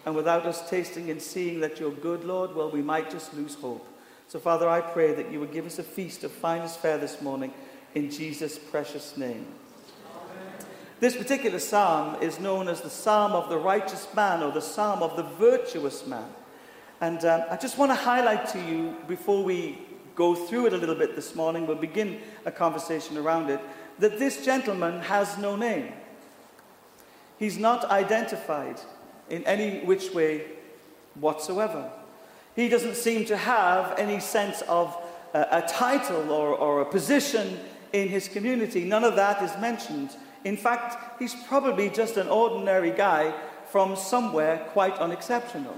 And 0.04 0.16
without 0.16 0.46
us 0.46 0.68
tasting 0.68 1.10
and 1.10 1.20
seeing 1.20 1.60
that 1.60 1.78
you're 1.78 1.90
good, 1.90 2.24
Lord, 2.24 2.54
well, 2.54 2.70
we 2.70 2.82
might 2.82 3.10
just 3.10 3.34
lose 3.34 3.54
hope. 3.54 3.86
So, 4.28 4.38
Father, 4.38 4.68
I 4.68 4.80
pray 4.80 5.12
that 5.14 5.30
you 5.30 5.40
would 5.40 5.52
give 5.52 5.66
us 5.66 5.78
a 5.78 5.82
feast 5.82 6.24
of 6.24 6.32
finest 6.32 6.80
fare 6.80 6.98
this 6.98 7.20
morning 7.20 7.52
in 7.94 8.10
Jesus' 8.10 8.58
precious 8.58 9.16
name. 9.16 9.46
Amen. 10.14 10.66
This 11.00 11.16
particular 11.16 11.58
psalm 11.58 12.22
is 12.22 12.40
known 12.40 12.68
as 12.68 12.80
the 12.80 12.90
Psalm 12.90 13.32
of 13.32 13.48
the 13.48 13.58
Righteous 13.58 14.06
Man 14.14 14.42
or 14.42 14.52
the 14.52 14.62
Psalm 14.62 15.02
of 15.02 15.16
the 15.16 15.24
Virtuous 15.24 16.06
Man. 16.06 16.28
And 17.00 17.24
um, 17.24 17.42
I 17.50 17.56
just 17.56 17.76
want 17.76 17.90
to 17.90 17.96
highlight 17.96 18.48
to 18.50 18.60
you 18.60 18.96
before 19.08 19.42
we 19.42 19.78
go 20.14 20.34
through 20.34 20.66
it 20.66 20.72
a 20.74 20.76
little 20.76 20.94
bit 20.94 21.16
this 21.16 21.34
morning, 21.34 21.66
we'll 21.66 21.76
begin 21.76 22.20
a 22.44 22.50
conversation 22.50 23.16
around 23.16 23.50
it 23.50 23.60
that 24.00 24.18
this 24.18 24.44
gentleman 24.44 25.00
has 25.02 25.38
no 25.38 25.56
name. 25.56 25.92
He's 27.38 27.58
not 27.58 27.90
identified 27.90 28.80
in 29.28 29.44
any 29.44 29.80
which 29.80 30.12
way 30.12 30.46
whatsoever. 31.14 31.90
He 32.56 32.68
doesn't 32.68 32.96
seem 32.96 33.24
to 33.26 33.36
have 33.36 33.98
any 33.98 34.20
sense 34.20 34.62
of 34.62 34.96
a, 35.32 35.46
a 35.52 35.62
title 35.62 36.30
or, 36.30 36.54
or 36.54 36.80
a 36.80 36.84
position 36.84 37.58
in 37.92 38.08
his 38.08 38.28
community. 38.28 38.84
None 38.84 39.04
of 39.04 39.16
that 39.16 39.42
is 39.42 39.56
mentioned. 39.60 40.16
In 40.44 40.56
fact, 40.56 41.20
he's 41.20 41.34
probably 41.44 41.90
just 41.90 42.16
an 42.16 42.28
ordinary 42.28 42.90
guy 42.90 43.34
from 43.70 43.96
somewhere 43.96 44.66
quite 44.72 44.98
unexceptional. 44.98 45.76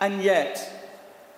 And 0.00 0.22
yet, 0.22 0.90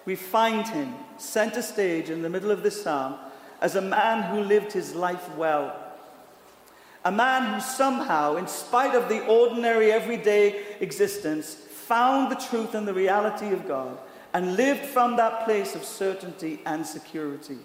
we 0.04 0.16
find 0.16 0.66
him 0.66 0.94
center 1.18 1.62
stage 1.62 2.10
in 2.10 2.22
the 2.22 2.30
middle 2.30 2.50
of 2.50 2.62
this 2.62 2.82
psalm 2.82 3.16
as 3.60 3.76
a 3.76 3.80
man 3.80 4.34
who 4.34 4.42
lived 4.42 4.72
his 4.72 4.94
life 4.94 5.34
well. 5.36 5.79
A 7.04 7.12
man 7.12 7.54
who 7.54 7.60
somehow, 7.60 8.36
in 8.36 8.46
spite 8.46 8.94
of 8.94 9.08
the 9.08 9.26
ordinary 9.26 9.90
everyday 9.90 10.62
existence, 10.80 11.54
found 11.54 12.30
the 12.30 12.36
truth 12.36 12.74
and 12.74 12.86
the 12.86 12.94
reality 12.94 13.52
of 13.52 13.66
God 13.66 13.98
and 14.32 14.56
lived 14.56 14.84
from 14.84 15.16
that 15.16 15.44
place 15.44 15.74
of 15.74 15.84
certainty 15.84 16.60
and 16.64 16.86
security. 16.86 17.58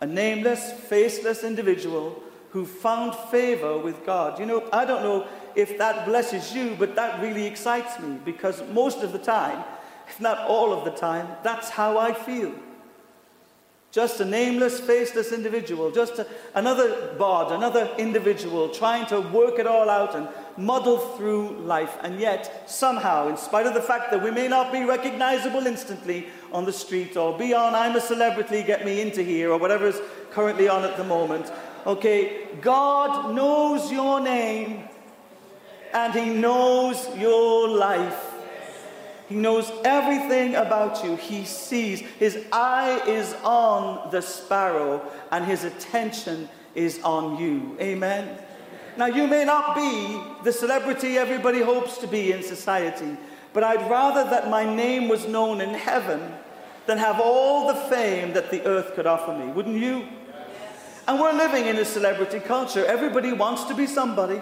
A 0.00 0.06
nameless, 0.06 0.72
faceless 0.72 1.42
individual 1.42 2.22
who 2.50 2.66
found 2.66 3.14
favor 3.30 3.78
with 3.78 4.04
God. 4.04 4.38
You 4.38 4.46
know, 4.46 4.68
I 4.72 4.84
don't 4.84 5.02
know 5.02 5.26
if 5.54 5.78
that 5.78 6.06
blesses 6.06 6.54
you, 6.54 6.76
but 6.78 6.94
that 6.96 7.20
really 7.20 7.46
excites 7.46 7.98
me 8.00 8.18
because 8.24 8.62
most 8.72 9.02
of 9.02 9.12
the 9.12 9.18
time, 9.18 9.64
if 10.08 10.20
not 10.20 10.38
all 10.46 10.72
of 10.72 10.84
the 10.84 10.90
time, 10.90 11.28
that's 11.42 11.70
how 11.70 11.98
I 11.98 12.12
feel. 12.12 12.52
Just 13.92 14.20
a 14.20 14.24
nameless, 14.24 14.78
faceless 14.78 15.32
individual, 15.32 15.90
just 15.90 16.20
a, 16.20 16.26
another 16.54 17.12
bod, 17.18 17.50
another 17.50 17.92
individual 17.98 18.68
trying 18.68 19.04
to 19.06 19.20
work 19.20 19.58
it 19.58 19.66
all 19.66 19.90
out 19.90 20.14
and 20.14 20.28
muddle 20.56 20.98
through 20.98 21.58
life. 21.58 21.98
And 22.02 22.20
yet, 22.20 22.70
somehow, 22.70 23.28
in 23.28 23.36
spite 23.36 23.66
of 23.66 23.74
the 23.74 23.82
fact 23.82 24.12
that 24.12 24.22
we 24.22 24.30
may 24.30 24.46
not 24.46 24.70
be 24.70 24.84
recognizable 24.84 25.66
instantly 25.66 26.28
on 26.52 26.64
the 26.64 26.72
street 26.72 27.16
or 27.16 27.36
be 27.36 27.52
on 27.52 27.74
I'm 27.74 27.96
a 27.96 28.00
celebrity, 28.00 28.62
get 28.62 28.84
me 28.84 29.00
into 29.00 29.24
here, 29.24 29.50
or 29.50 29.58
whatever 29.58 29.88
is 29.88 30.00
currently 30.30 30.68
on 30.68 30.84
at 30.84 30.96
the 30.96 31.04
moment, 31.04 31.50
okay, 31.84 32.46
God 32.60 33.34
knows 33.34 33.90
your 33.90 34.20
name 34.20 34.84
and 35.92 36.14
He 36.14 36.30
knows 36.30 37.08
your 37.18 37.68
life. 37.68 38.29
He 39.30 39.36
knows 39.36 39.70
everything 39.84 40.56
about 40.56 41.04
you. 41.04 41.14
He 41.14 41.44
sees. 41.44 42.00
His 42.00 42.44
eye 42.50 43.00
is 43.06 43.32
on 43.44 44.10
the 44.10 44.20
sparrow, 44.20 45.08
and 45.30 45.44
his 45.44 45.62
attention 45.62 46.48
is 46.74 47.00
on 47.04 47.38
you. 47.38 47.76
Amen. 47.80 48.36
Now, 48.96 49.06
you 49.06 49.28
may 49.28 49.44
not 49.44 49.76
be 49.76 50.20
the 50.42 50.52
celebrity 50.52 51.16
everybody 51.16 51.62
hopes 51.62 51.98
to 51.98 52.08
be 52.08 52.32
in 52.32 52.42
society, 52.42 53.16
but 53.52 53.62
I'd 53.62 53.88
rather 53.88 54.28
that 54.30 54.50
my 54.50 54.64
name 54.64 55.06
was 55.06 55.28
known 55.28 55.60
in 55.60 55.74
heaven 55.74 56.34
than 56.86 56.98
have 56.98 57.20
all 57.20 57.68
the 57.68 57.80
fame 57.88 58.32
that 58.32 58.50
the 58.50 58.66
earth 58.66 58.96
could 58.96 59.06
offer 59.06 59.32
me. 59.32 59.52
Wouldn't 59.52 59.78
you? 59.78 60.08
And 61.06 61.20
we're 61.20 61.34
living 61.34 61.66
in 61.66 61.76
a 61.76 61.84
celebrity 61.84 62.40
culture. 62.40 62.84
Everybody 62.84 63.32
wants 63.32 63.62
to 63.66 63.76
be 63.76 63.86
somebody. 63.86 64.40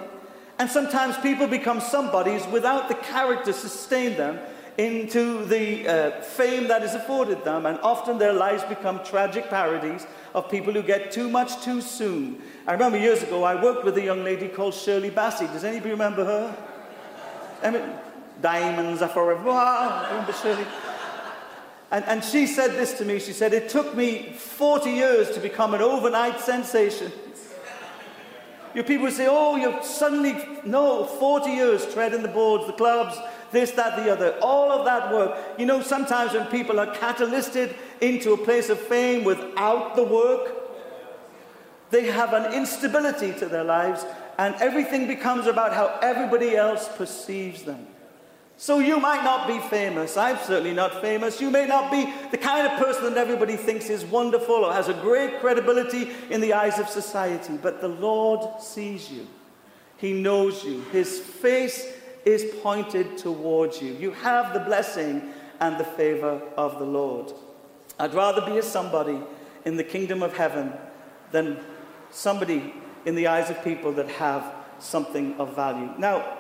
And 0.59 0.71
sometimes 0.71 1.19
people 1.19 1.47
become 1.47 1.79
somebodies 1.79 2.47
without 2.47 2.89
the 2.89 2.95
character 2.95 3.53
to 3.53 3.59
sustain 3.59 4.17
them 4.17 4.41
into 4.79 5.45
the 5.47 5.89
uh, 5.89 6.21
fame 6.21 6.69
that 6.69 6.85
is 6.85 6.95
afforded 6.95 7.45
them, 7.45 7.67
and 7.67 7.79
often 7.81 8.17
their 8.17 8.33
lives 8.33 8.63
become 8.65 9.03
tragic 9.05 9.51
parodies 9.51 10.07
of 10.37 10.49
people 10.49 10.73
who 10.73 10.83
get 10.83 11.11
too 11.11 11.29
much 11.29 11.63
too 11.65 11.81
soon. 11.81 12.41
I 12.65 12.73
remember 12.73 12.97
years 12.97 13.23
ago 13.25 13.43
I 13.43 13.61
worked 13.61 13.85
with 13.85 13.99
a 13.99 14.03
young 14.03 14.23
lady 14.23 14.47
called 14.47 14.75
Shirley 14.75 15.11
Bassey. 15.11 15.53
Does 15.53 15.65
anybody 15.65 15.91
remember 15.91 16.25
her? 16.25 16.57
I 17.65 17.71
mean, 17.71 17.83
diamonds 18.41 19.03
are 19.03 19.09
forever. 19.09 19.43
remember 20.11 20.33
Shirley? 20.33 20.65
And, 21.91 22.05
and 22.05 22.23
she 22.23 22.47
said 22.47 22.73
this 22.73 22.93
to 22.99 23.05
me. 23.05 23.19
She 23.19 23.33
said, 23.33 23.53
It 23.53 23.69
took 23.69 23.97
me 23.97 24.33
40 24.33 24.91
years 24.91 25.31
to 25.33 25.41
become 25.41 25.75
an 25.75 25.83
overnight 25.83 26.39
sensation. 26.39 27.11
Your 28.75 28.85
people 28.85 29.11
say, 29.11 29.27
Oh, 29.29 29.57
you're 29.57 29.83
suddenly, 29.83 30.37
no, 30.65 31.05
40 31.05 31.51
years 31.51 31.93
treading 31.93 32.23
the 32.23 32.29
boards, 32.29 32.67
the 32.67 32.75
clubs, 32.75 33.19
this, 33.53 33.71
that, 33.73 33.97
the 33.97 34.13
other. 34.13 34.39
All 34.41 34.71
of 34.71 34.85
that 34.85 35.13
work. 35.13 35.39
You 35.59 35.67
know, 35.67 35.81
sometimes 35.83 36.33
when 36.33 36.47
people 36.47 36.79
are 36.79 36.95
catalysted 36.95 37.75
into 38.01 38.33
a 38.33 38.37
place 38.37 38.69
of 38.69 38.79
fame 38.79 39.25
without 39.25 39.97
the 39.97 40.05
work, 40.05 40.55
they 41.91 42.07
have 42.07 42.33
an 42.35 42.53
instability 42.53 43.33
to 43.39 43.47
their 43.47 43.65
lives, 43.65 44.05
and 44.39 44.55
everything 44.57 45.07
becomes 45.07 45.47
about 45.47 45.73
how 45.73 45.99
everybody 46.03 46.57
else 46.57 46.89
perceives 46.97 47.63
them. 47.63 47.87
So 48.61 48.81
you 48.81 48.99
might 48.99 49.23
not 49.23 49.47
be 49.47 49.61
famous. 49.69 50.17
I'm 50.17 50.37
certainly 50.39 50.75
not 50.75 51.01
famous. 51.01 51.41
You 51.41 51.49
may 51.49 51.65
not 51.67 51.93
be 51.93 52.13
the 52.33 52.37
kind 52.37 52.67
of 52.67 52.77
person 52.77 53.05
that 53.05 53.17
everybody 53.17 53.55
thinks 53.55 53.89
is 53.89 54.05
wonderful 54.05 54.57
or 54.57 54.73
has 54.73 54.89
a 54.89 54.95
great 54.95 55.39
credibility 55.39 56.11
in 56.29 56.41
the 56.41 56.55
eyes 56.55 56.81
of 56.81 56.89
society. 56.89 57.57
But 57.57 57.81
the 57.81 57.89
Lord 57.89 58.61
sees 58.61 59.13
you. 59.13 59.29
He 59.97 60.13
knows 60.13 60.65
you. 60.65 60.81
His 60.91 61.21
face 61.21 61.87
is 62.25 62.55
pointed 62.63 63.19
towards 63.19 63.81
you. 63.81 63.93
You 63.95 64.11
have 64.13 64.53
the 64.53 64.61
blessing 64.61 65.33
and 65.61 65.79
the 65.79 65.85
favor 65.85 66.41
of 66.57 66.79
the 66.79 66.85
Lord. 66.85 67.33
I'd 67.99 68.15
rather 68.15 68.45
be 68.45 68.59
a 68.59 68.63
somebody 68.63 69.21
in 69.65 69.77
the 69.77 69.85
kingdom 69.85 70.23
of 70.23 70.37
heaven 70.37 70.73
than 71.33 71.59
somebody 72.11 72.75
in 73.05 73.15
the 73.15 73.27
eyes 73.27 73.51
of 73.51 73.63
people 73.65 73.93
that 73.93 74.09
have 74.09 74.55
something 74.79 75.35
of 75.39 75.55
value. 75.57 75.93
Now, 75.99 76.39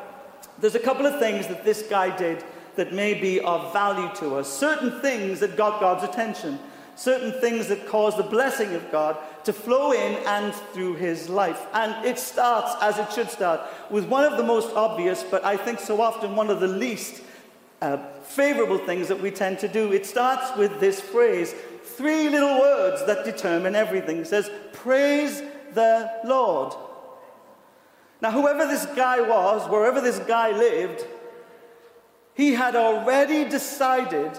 there's 0.58 0.74
a 0.74 0.80
couple 0.80 1.06
of 1.06 1.18
things 1.18 1.46
that 1.48 1.64
this 1.64 1.82
guy 1.82 2.16
did 2.16 2.44
that 2.76 2.92
may 2.92 3.14
be 3.14 3.40
of 3.40 3.72
value 3.72 4.08
to 4.16 4.36
us. 4.36 4.48
Certain 4.52 5.00
things 5.00 5.40
that 5.40 5.56
got 5.56 5.80
God's 5.80 6.04
attention. 6.04 6.58
Certain 6.94 7.32
things 7.40 7.68
that 7.68 7.86
caused 7.86 8.16
the 8.16 8.22
blessing 8.24 8.74
of 8.74 8.90
God 8.90 9.16
to 9.48 9.52
flow 9.54 9.92
in 9.92 10.14
and 10.26 10.52
through 10.74 10.94
his 10.96 11.30
life. 11.30 11.68
And 11.72 12.04
it 12.04 12.18
starts, 12.18 12.74
as 12.82 12.98
it 12.98 13.10
should 13.14 13.30
start, 13.30 13.62
with 13.88 14.04
one 14.04 14.22
of 14.30 14.36
the 14.36 14.42
most 14.42 14.76
obvious, 14.76 15.22
but 15.22 15.42
I 15.42 15.56
think 15.56 15.80
so 15.80 16.02
often 16.02 16.36
one 16.36 16.50
of 16.50 16.60
the 16.60 16.68
least 16.68 17.22
uh, 17.80 17.96
favorable 18.24 18.76
things 18.76 19.08
that 19.08 19.18
we 19.18 19.30
tend 19.30 19.58
to 19.60 19.66
do. 19.66 19.90
It 19.90 20.04
starts 20.04 20.54
with 20.58 20.80
this 20.80 21.00
phrase 21.00 21.54
three 21.82 22.28
little 22.28 22.60
words 22.60 23.06
that 23.06 23.24
determine 23.24 23.74
everything. 23.74 24.18
It 24.18 24.26
says, 24.26 24.50
Praise 24.74 25.40
the 25.72 26.12
Lord. 26.26 26.74
Now, 28.20 28.32
whoever 28.32 28.66
this 28.66 28.84
guy 28.84 29.22
was, 29.22 29.66
wherever 29.70 30.02
this 30.02 30.18
guy 30.18 30.50
lived, 30.50 31.06
he 32.34 32.52
had 32.52 32.76
already 32.76 33.48
decided 33.48 34.38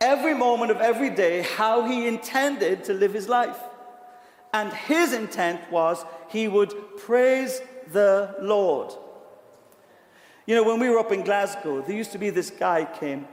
every 0.00 0.34
moment 0.34 0.72
of 0.72 0.80
every 0.80 1.10
day 1.10 1.42
how 1.42 1.86
he 1.86 2.08
intended 2.08 2.82
to 2.86 2.92
live 2.92 3.14
his 3.14 3.28
life. 3.28 3.60
And 4.54 4.72
his 4.72 5.12
intent 5.12 5.70
was 5.70 6.02
he 6.30 6.48
would 6.48 6.72
praise 6.96 7.60
the 7.92 8.34
Lord. 8.40 8.94
You 10.46 10.54
know, 10.54 10.62
when 10.62 10.80
we 10.80 10.88
were 10.88 10.98
up 10.98 11.12
in 11.12 11.24
Glasgow, 11.24 11.82
there 11.82 11.94
used 11.94 12.12
to 12.12 12.18
be 12.18 12.30
this 12.30 12.50
guy 12.50 12.86
came 12.86 13.26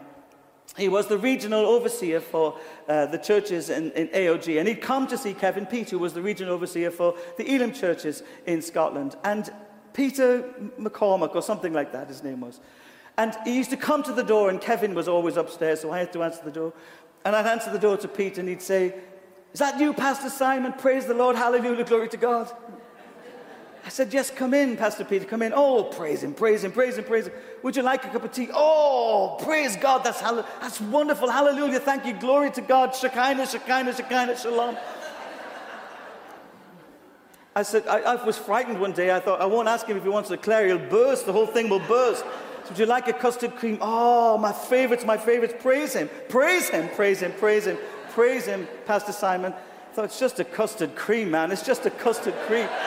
he 0.77 0.87
was 0.87 1.07
the 1.07 1.17
regional 1.17 1.65
overseer 1.65 2.21
for 2.21 2.57
uh, 2.87 3.05
the 3.07 3.17
churches 3.17 3.69
in, 3.69 3.91
in, 3.91 4.07
AOG, 4.09 4.57
and 4.57 4.67
he'd 4.67 4.81
come 4.81 5.05
to 5.07 5.17
see 5.17 5.33
Kevin 5.33 5.65
Pete, 5.65 5.89
who 5.89 5.99
was 5.99 6.13
the 6.13 6.21
regional 6.21 6.53
overseer 6.53 6.89
for 6.91 7.15
the 7.37 7.53
Elim 7.53 7.73
churches 7.73 8.23
in 8.45 8.61
Scotland. 8.61 9.17
And 9.25 9.51
Peter 9.93 10.43
McCormack, 10.79 11.35
or 11.35 11.41
something 11.41 11.73
like 11.73 11.91
that, 11.91 12.07
his 12.07 12.23
name 12.23 12.39
was. 12.39 12.61
And 13.17 13.35
he 13.43 13.57
used 13.57 13.69
to 13.71 13.77
come 13.77 14.01
to 14.03 14.13
the 14.13 14.23
door, 14.23 14.49
and 14.49 14.61
Kevin 14.61 14.95
was 14.95 15.09
always 15.09 15.35
upstairs, 15.35 15.81
so 15.81 15.91
I 15.91 15.99
had 15.99 16.13
to 16.13 16.23
answer 16.23 16.41
the 16.43 16.51
door. 16.51 16.73
And 17.25 17.35
I'd 17.35 17.45
answer 17.45 17.69
the 17.69 17.79
door 17.79 17.97
to 17.97 18.07
Pete, 18.07 18.37
and 18.37 18.47
he'd 18.47 18.61
say, 18.61 18.95
Is 19.53 19.60
that 19.60 19.79
you, 19.79 19.93
Pastor 19.93 20.29
Simon? 20.29 20.74
Praise 20.74 21.05
the 21.05 21.13
Lord, 21.13 21.36
hallelujah, 21.36 21.84
glory 21.84 22.08
to 22.10 22.17
God. 22.17 22.51
I 23.84 23.89
said, 23.89 24.13
Yes, 24.13 24.29
come 24.29 24.53
in, 24.53 24.77
Pastor 24.77 25.03
Peter, 25.03 25.25
come 25.25 25.41
in. 25.41 25.53
Oh, 25.53 25.84
praise 25.84 26.24
him, 26.24 26.34
praise 26.34 26.63
him, 26.63 26.72
praise 26.72 26.98
him, 26.98 27.03
praise 27.03 27.27
him. 27.27 27.34
Would 27.63 27.75
you 27.75 27.81
like 27.81 28.05
a 28.05 28.10
cup 28.10 28.24
of 28.24 28.31
tea? 28.31 28.50
Oh, 28.53 29.38
praise 29.41 29.75
God, 29.75 30.03
that's, 30.03 30.22
that's 30.22 30.79
wonderful. 30.79 31.29
Hallelujah, 31.29 31.79
thank 31.79 32.05
you, 32.05 32.13
glory 32.13 32.51
to 32.51 32.62
God. 32.62 32.96
Shekinah, 32.96 33.48
Shekinah, 33.48 33.96
Shekinah, 33.96 34.38
Shalom. 34.38 34.77
I 37.53 37.63
said, 37.63 37.86
I, 37.88 38.00
I, 38.00 38.24
was 38.24 38.38
frightened 38.38 38.79
one 38.79 38.93
day. 38.93 39.13
I 39.13 39.20
thought, 39.20 39.41
I 39.41 39.46
won't 39.46 39.67
ask 39.67 39.86
him 39.86 39.98
if 39.98 40.03
he 40.03 40.10
wants 40.10 40.29
to 40.29 40.38
declare. 40.38 40.67
He'll 40.67 40.77
burst. 40.77 41.25
The 41.25 41.34
whole 41.34 41.48
thing 41.48 41.67
will 41.67 41.79
burst. 41.79 42.24
Would 42.70 42.79
you 42.79 42.86
like 42.86 43.10
a 43.10 43.13
custard 43.13 43.58
cream? 43.58 43.77
Oh, 43.81 44.38
my 44.38 44.53
favorites, 44.53 45.03
my 45.03 45.17
favorites. 45.17 45.55
Praise 45.60 45.93
him. 45.93 46.10
Praise 46.29 46.70
him. 46.70 46.88
Praise 46.96 47.20
him. 47.20 47.34
Praise 47.34 47.67
him. 47.67 47.77
Praise 48.12 48.46
him, 48.46 48.68
Pastor 48.86 49.12
Simon. 49.12 49.53
I 49.53 49.94
thought, 49.94 50.06
it's 50.06 50.20
just 50.20 50.39
a 50.39 50.44
custard 50.44 50.96
cream, 50.96 51.32
man. 51.32 51.51
It's 51.51 51.65
just 51.65 51.86
a 51.86 51.91
custard 51.91 52.36
cream. 52.48 52.68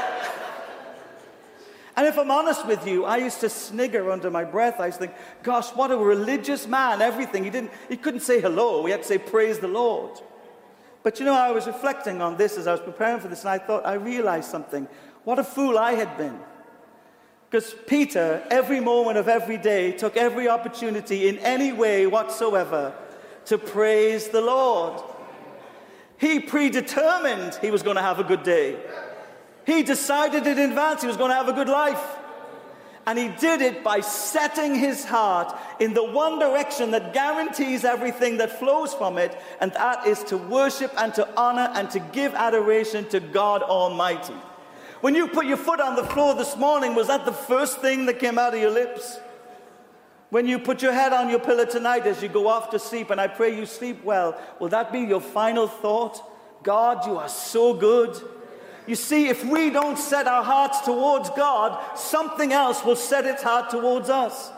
And 1.97 2.09
if 2.09 2.19
I'm 2.19 2.31
honest 2.31 2.67
with 2.67 2.89
you, 2.89 3.05
I 3.05 3.19
used 3.19 3.39
to 3.43 3.49
snigger 3.49 4.11
under 4.11 4.29
my 4.29 4.43
breath. 4.43 4.81
I 4.81 4.87
used 4.87 4.99
to 4.99 5.07
think, 5.07 5.17
gosh, 5.45 5.69
what 5.71 5.93
a 5.93 5.97
religious 5.97 6.67
man, 6.67 7.01
everything. 7.01 7.45
He, 7.45 7.51
didn't, 7.51 7.71
he 7.89 7.97
couldn't 7.97 8.21
say 8.21 8.41
hello, 8.41 8.85
he 8.85 8.91
had 8.91 9.03
to 9.03 9.07
say, 9.07 9.19
praise 9.19 9.61
the 9.61 9.69
Lord. 9.69 10.19
But 11.05 11.21
you 11.21 11.25
know, 11.25 11.35
I 11.35 11.53
was 11.53 11.69
reflecting 11.69 12.21
on 12.21 12.37
this 12.37 12.59
as 12.59 12.67
I 12.67 12.73
was 12.73 12.81
preparing 12.81 13.21
for 13.21 13.29
this, 13.29 13.43
and 13.43 13.51
I 13.51 13.59
thought, 13.59 13.87
I 13.87 13.95
realized 13.95 14.51
something. 14.51 14.89
What 15.23 15.39
a 15.39 15.45
fool 15.45 15.79
I 15.79 15.93
had 15.93 16.17
been. 16.17 16.37
Because 17.49 17.73
Peter, 17.87 18.43
every 18.51 18.81
moment 18.81 19.17
of 19.17 19.29
every 19.29 19.59
day, 19.59 19.93
took 19.93 20.17
every 20.17 20.49
opportunity 20.49 21.29
in 21.29 21.39
any 21.39 21.73
way 21.73 22.09
whatsoever 22.09 22.93
to 23.45 23.59
praise 23.59 24.29
the 24.29 24.41
Lord. 24.41 25.01
He 26.25 26.41
predetermined 26.41 27.59
he 27.61 27.71
was 27.71 27.83
going 27.83 27.97
to 27.97 28.03
have 28.03 28.19
a 28.19 28.25
good 28.25 28.43
day. 28.43 28.79
He 29.67 29.83
decided 29.83 30.47
in 30.47 30.59
advance 30.59 31.03
he 31.03 31.07
was 31.07 31.19
going 31.19 31.29
to 31.29 31.35
have 31.35 31.51
a 31.51 31.53
good 31.53 31.69
life. 31.69 32.03
And 33.07 33.19
he 33.19 33.29
did 33.29 33.61
it 33.61 33.85
by 33.85 34.01
setting 34.01 34.75
his 34.75 35.05
heart 35.05 35.55
in 35.81 35.93
the 35.93 36.03
one 36.03 36.39
direction 36.39 36.93
that 36.93 37.13
guarantees 37.13 37.85
everything 37.85 38.39
that 38.39 38.59
flows 38.59 38.95
from 38.95 39.19
it, 39.19 39.37
and 39.61 39.71
that 39.75 40.07
is 40.07 40.25
to 40.25 40.39
worship 40.39 40.95
and 40.97 41.13
to 41.13 41.29
honor 41.39 41.71
and 41.75 41.91
to 41.91 42.01
give 42.01 42.33
adoration 42.33 43.07
to 43.11 43.21
God 43.21 43.63
Almighty. 43.63 44.33
When 45.03 45.15
you 45.15 45.29
put 45.29 45.45
your 45.45 45.59
foot 45.59 45.79
on 45.79 45.95
the 45.95 46.05
floor 46.05 46.35
this 46.35 46.57
morning, 46.57 46.95
was 46.95 47.09
that 47.09 47.27
the 47.27 47.33
first 47.33 47.81
thing 47.81 48.07
that 48.07 48.19
came 48.19 48.39
out 48.39 48.55
of 48.55 48.61
your 48.61 48.71
lips? 48.71 49.21
When 50.35 50.49
you 50.49 50.59
put 50.59 50.83
your 50.83 50.93
head 50.93 51.13
on 51.13 51.31
your 51.31 51.39
pillow 51.39 51.65
tonight 51.65 52.09
as 52.09 52.21
you 52.21 52.29
go 52.29 52.49
off 52.49 52.71
to 52.71 52.79
sleep, 52.81 53.11
and 53.11 53.21
I 53.21 53.29
pray 53.29 53.57
you 53.57 53.67
sleep 53.67 54.03
well, 54.03 54.37
will 54.59 54.67
that 54.71 54.91
be 54.91 54.99
your 54.99 55.21
final 55.21 55.69
thought? 55.69 56.21
God, 56.65 57.07
you 57.07 57.17
are 57.19 57.29
so 57.29 57.73
good. 57.73 58.21
You 58.85 58.97
see, 58.97 59.29
if 59.29 59.45
we 59.45 59.71
don't 59.71 59.97
set 59.97 60.27
our 60.27 60.43
hearts 60.43 60.81
towards 60.81 61.31
God, 61.31 61.97
something 61.97 62.53
else 62.53 62.85
will 62.85 62.97
set 62.97 63.27
its 63.27 63.45
heart 63.45 63.71
towards 63.71 64.11
us. 64.11 64.51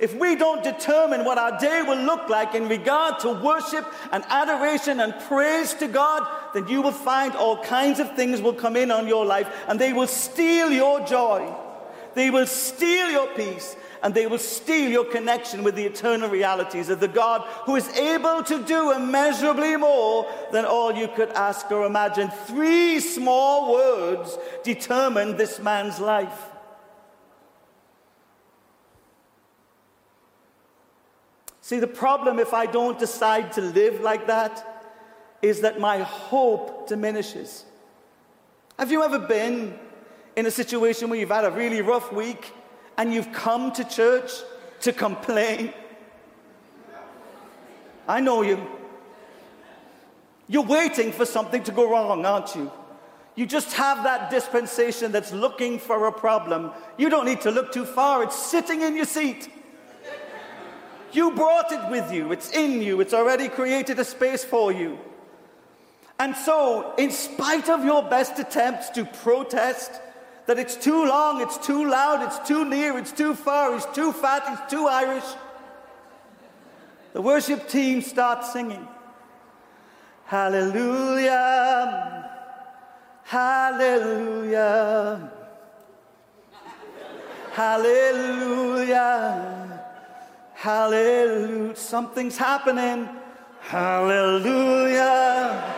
If 0.00 0.14
we 0.14 0.34
don't 0.34 0.64
determine 0.64 1.26
what 1.26 1.36
our 1.36 1.60
day 1.60 1.82
will 1.82 2.02
look 2.02 2.30
like 2.30 2.54
in 2.54 2.66
regard 2.66 3.18
to 3.18 3.28
worship 3.28 3.84
and 4.12 4.24
adoration 4.30 4.98
and 4.98 5.14
praise 5.28 5.74
to 5.74 5.88
God, 5.88 6.26
then 6.54 6.68
you 6.68 6.80
will 6.80 6.90
find 6.90 7.34
all 7.34 7.62
kinds 7.62 8.00
of 8.00 8.16
things 8.16 8.40
will 8.40 8.54
come 8.54 8.76
in 8.76 8.90
on 8.90 9.06
your 9.06 9.26
life 9.26 9.54
and 9.68 9.78
they 9.78 9.92
will 9.92 10.06
steal 10.06 10.72
your 10.72 11.04
joy. 11.04 11.54
They 12.14 12.30
will 12.30 12.46
steal 12.46 13.10
your 13.10 13.26
peace 13.34 13.76
and 14.02 14.14
they 14.14 14.26
will 14.26 14.38
steal 14.38 14.90
your 14.90 15.04
connection 15.04 15.62
with 15.62 15.74
the 15.74 15.84
eternal 15.84 16.28
realities 16.28 16.88
of 16.88 17.00
the 17.00 17.08
God 17.08 17.42
who 17.64 17.76
is 17.76 17.88
able 17.96 18.42
to 18.44 18.62
do 18.64 18.92
immeasurably 18.92 19.76
more 19.76 20.30
than 20.52 20.64
all 20.64 20.94
you 20.94 21.08
could 21.08 21.30
ask 21.30 21.70
or 21.70 21.86
imagine. 21.86 22.30
Three 22.46 23.00
small 23.00 23.72
words 23.72 24.38
determine 24.62 25.36
this 25.36 25.58
man's 25.58 25.98
life. 25.98 26.46
See, 31.60 31.78
the 31.78 31.86
problem 31.86 32.38
if 32.38 32.54
I 32.54 32.64
don't 32.64 32.98
decide 32.98 33.52
to 33.52 33.60
live 33.60 34.00
like 34.00 34.26
that 34.26 34.86
is 35.42 35.60
that 35.60 35.78
my 35.78 35.98
hope 35.98 36.88
diminishes. 36.88 37.64
Have 38.78 38.90
you 38.90 39.02
ever 39.02 39.18
been 39.18 39.78
in 40.36 40.46
a 40.46 40.50
situation 40.50 41.10
where 41.10 41.18
you've 41.18 41.28
had 41.28 41.44
a 41.44 41.50
really 41.50 41.82
rough 41.82 42.12
week 42.12 42.54
and 42.98 43.14
you've 43.14 43.32
come 43.32 43.72
to 43.72 43.84
church 43.84 44.30
to 44.80 44.92
complain? 44.92 45.72
I 48.06 48.20
know 48.20 48.42
you. 48.42 48.66
You're 50.48 50.64
waiting 50.64 51.12
for 51.12 51.24
something 51.24 51.62
to 51.62 51.72
go 51.72 51.90
wrong, 51.90 52.26
aren't 52.26 52.54
you? 52.54 52.70
You 53.36 53.46
just 53.46 53.74
have 53.74 54.02
that 54.02 54.30
dispensation 54.30 55.12
that's 55.12 55.32
looking 55.32 55.78
for 55.78 56.08
a 56.08 56.12
problem. 56.12 56.72
You 56.96 57.08
don't 57.08 57.24
need 57.24 57.42
to 57.42 57.52
look 57.52 57.70
too 57.70 57.84
far, 57.84 58.24
it's 58.24 58.36
sitting 58.36 58.82
in 58.82 58.96
your 58.96 59.04
seat. 59.04 59.48
You 61.12 61.30
brought 61.30 61.70
it 61.70 61.88
with 61.90 62.12
you, 62.12 62.32
it's 62.32 62.50
in 62.50 62.82
you, 62.82 63.00
it's 63.00 63.14
already 63.14 63.48
created 63.48 63.98
a 63.98 64.04
space 64.04 64.44
for 64.44 64.72
you. 64.72 64.98
And 66.18 66.34
so, 66.34 66.94
in 66.98 67.12
spite 67.12 67.68
of 67.68 67.84
your 67.84 68.02
best 68.02 68.38
attempts 68.40 68.90
to 68.90 69.04
protest 69.04 69.92
that 70.48 70.58
it's 70.58 70.74
too 70.76 71.04
long, 71.04 71.42
it's 71.42 71.58
too 71.58 71.86
loud, 71.86 72.26
it's 72.26 72.38
too 72.48 72.64
near, 72.64 72.96
it's 72.96 73.12
too 73.12 73.34
far, 73.34 73.74
he's 73.74 73.84
too 73.92 74.12
fat, 74.12 74.48
he's 74.48 74.70
too 74.70 74.86
Irish, 74.86 75.26
the 77.12 77.20
worship 77.20 77.68
team 77.68 78.00
starts 78.00 78.54
singing. 78.54 78.88
Hallelujah, 80.24 82.30
hallelujah, 83.24 85.30
hallelujah, 87.52 89.04
hallelujah. 90.54 91.76
Something's 91.76 92.38
happening. 92.38 93.06
Hallelujah, 93.60 95.74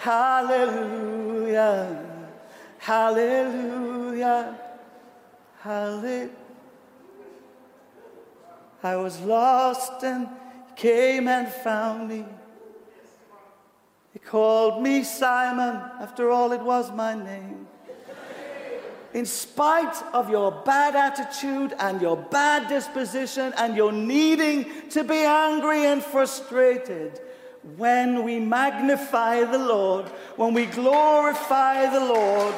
hallelujah, 0.00 2.05
hallelujah, 2.86 4.56
hallelujah. 5.58 6.30
I 8.80 8.94
was 8.94 9.18
lost 9.22 10.04
and 10.04 10.28
came 10.76 11.26
and 11.26 11.48
found 11.48 12.08
me. 12.08 12.24
He 14.12 14.20
called 14.20 14.80
me 14.84 15.02
Simon, 15.02 15.82
after 16.00 16.30
all, 16.30 16.52
it 16.52 16.62
was 16.62 16.92
my 16.92 17.14
name. 17.14 17.66
In 19.14 19.26
spite 19.26 20.00
of 20.12 20.30
your 20.30 20.52
bad 20.52 20.94
attitude 20.94 21.74
and 21.80 22.00
your 22.00 22.16
bad 22.16 22.68
disposition 22.68 23.52
and 23.56 23.74
your 23.74 23.90
needing 23.90 24.88
to 24.90 25.02
be 25.02 25.24
angry 25.24 25.86
and 25.86 26.04
frustrated, 26.04 27.18
when 27.76 28.22
we 28.22 28.38
magnify 28.38 29.44
the 29.44 29.58
Lord, 29.58 30.06
when 30.36 30.54
we 30.54 30.66
glorify 30.66 31.90
the 31.90 32.00
Lord, 32.00 32.54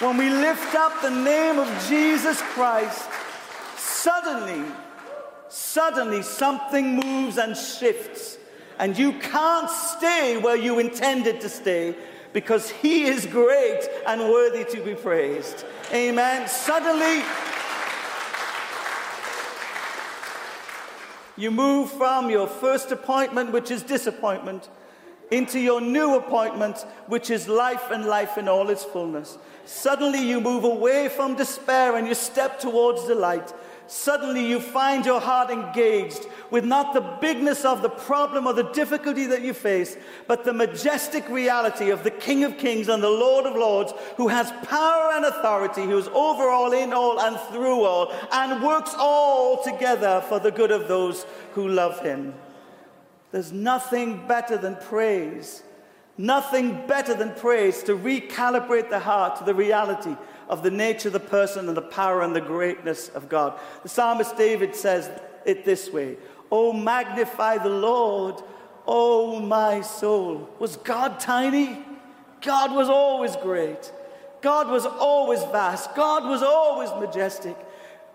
when 0.00 0.16
we 0.16 0.28
lift 0.28 0.74
up 0.74 1.00
the 1.02 1.10
name 1.10 1.58
of 1.58 1.86
Jesus 1.88 2.40
Christ, 2.42 3.08
suddenly 3.76 4.64
suddenly 5.54 6.22
something 6.22 6.96
moves 6.96 7.38
and 7.38 7.56
shifts, 7.56 8.38
and 8.78 8.98
you 8.98 9.12
can't 9.12 9.70
stay 9.70 10.36
where 10.36 10.56
you 10.56 10.80
intended 10.80 11.40
to 11.40 11.48
stay 11.48 11.94
because 12.32 12.70
He 12.70 13.04
is 13.04 13.24
great 13.26 13.88
and 14.06 14.20
worthy 14.22 14.64
to 14.64 14.84
be 14.84 14.94
praised. 14.94 15.64
Amen. 15.92 16.48
Suddenly, 16.48 17.22
you 21.36 21.50
move 21.50 21.90
from 21.90 22.30
your 22.30 22.46
first 22.46 22.90
appointment, 22.92 23.52
which 23.52 23.70
is 23.70 23.82
disappointment, 23.82 24.68
into 25.30 25.58
your 25.58 25.80
new 25.80 26.16
appointment, 26.16 26.78
which 27.06 27.30
is 27.30 27.48
life 27.48 27.90
and 27.90 28.04
life 28.04 28.38
in 28.38 28.48
all 28.48 28.70
its 28.70 28.84
fullness. 28.84 29.38
Suddenly, 29.64 30.20
you 30.20 30.40
move 30.40 30.64
away 30.64 31.08
from 31.08 31.34
despair 31.34 31.96
and 31.96 32.06
you 32.06 32.14
step 32.14 32.60
towards 32.60 33.06
delight 33.06 33.52
suddenly 33.86 34.46
you 34.46 34.60
find 34.60 35.04
your 35.04 35.20
heart 35.20 35.50
engaged 35.50 36.26
with 36.50 36.64
not 36.64 36.94
the 36.94 37.00
bigness 37.20 37.64
of 37.64 37.82
the 37.82 37.88
problem 37.88 38.46
or 38.46 38.52
the 38.52 38.70
difficulty 38.72 39.26
that 39.26 39.42
you 39.42 39.52
face, 39.52 39.96
but 40.26 40.44
the 40.44 40.52
majestic 40.52 41.28
reality 41.28 41.90
of 41.90 42.04
the 42.04 42.10
King 42.10 42.44
of 42.44 42.58
Kings 42.58 42.88
and 42.88 43.02
the 43.02 43.08
Lord 43.08 43.46
of 43.46 43.54
Lords, 43.54 43.92
who 44.16 44.28
has 44.28 44.52
power 44.66 45.12
and 45.12 45.24
authority, 45.24 45.82
who 45.82 45.98
is 45.98 46.08
over 46.08 46.48
all, 46.48 46.72
in 46.72 46.92
all, 46.92 47.20
and 47.20 47.38
through 47.52 47.84
all, 47.84 48.12
and 48.32 48.62
works 48.62 48.94
all 48.98 49.62
together 49.62 50.22
for 50.28 50.38
the 50.38 50.50
good 50.50 50.70
of 50.70 50.88
those 50.88 51.26
who 51.52 51.68
love 51.68 52.00
him. 52.00 52.34
There's 53.32 53.52
nothing 53.52 54.26
better 54.28 54.56
than 54.56 54.76
praise. 54.76 55.62
Nothing 56.16 56.86
better 56.86 57.14
than 57.14 57.34
praise 57.34 57.82
to 57.84 57.96
recalibrate 57.96 58.88
the 58.88 59.00
heart 59.00 59.36
to 59.38 59.44
the 59.44 59.54
reality 59.54 60.14
of 60.48 60.62
the 60.62 60.70
nature, 60.70 61.10
the 61.10 61.20
person, 61.20 61.68
and 61.68 61.76
the 61.76 61.82
power 61.82 62.22
and 62.22 62.34
the 62.34 62.40
greatness 62.40 63.08
of 63.08 63.28
God. 63.28 63.58
The 63.82 63.88
psalmist 63.88 64.36
David 64.36 64.74
says 64.74 65.10
it 65.44 65.64
this 65.64 65.90
way 65.90 66.16
Oh, 66.50 66.72
magnify 66.72 67.58
the 67.58 67.68
Lord, 67.68 68.42
oh, 68.86 69.40
my 69.40 69.80
soul. 69.80 70.48
Was 70.58 70.76
God 70.76 71.18
tiny? 71.18 71.84
God 72.40 72.74
was 72.74 72.88
always 72.88 73.36
great. 73.36 73.92
God 74.42 74.68
was 74.68 74.84
always 74.84 75.40
vast. 75.44 75.94
God 75.94 76.28
was 76.28 76.42
always 76.42 76.90
majestic. 77.00 77.56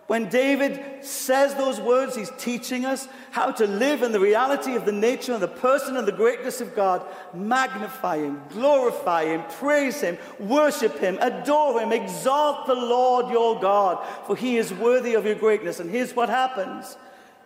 When 0.10 0.28
David 0.28 1.06
says 1.06 1.54
those 1.54 1.80
words, 1.80 2.16
he's 2.16 2.32
teaching 2.40 2.84
us 2.84 3.08
how 3.30 3.52
to 3.52 3.68
live 3.68 4.02
in 4.02 4.12
the 4.12 4.20
reality 4.20 4.74
of 4.74 4.84
the 4.84 4.92
nature 4.92 5.34
and 5.34 5.44
the 5.44 5.48
person 5.48 5.98
and 5.98 6.08
the 6.08 6.12
greatness 6.12 6.62
of 6.62 6.76
God. 6.76 7.06
Magnify 7.32 8.18
him, 8.18 8.42
glorify 8.50 9.26
him, 9.26 9.44
praise 9.60 10.02
him, 10.02 10.18
worship 10.40 10.98
him, 10.98 11.20
adore 11.22 11.80
him, 11.80 11.92
exalt 11.94 12.66
the 12.66 12.74
Lord 12.74 13.32
your 13.32 13.60
God, 13.60 14.04
for 14.26 14.36
he 14.36 14.58
is 14.58 14.74
worthy 14.74 15.14
of 15.14 15.28
your 15.28 15.36
greatness. 15.36 15.80
And 15.80 15.92
here's 15.92 16.16
what 16.16 16.28
happens. 16.28 16.98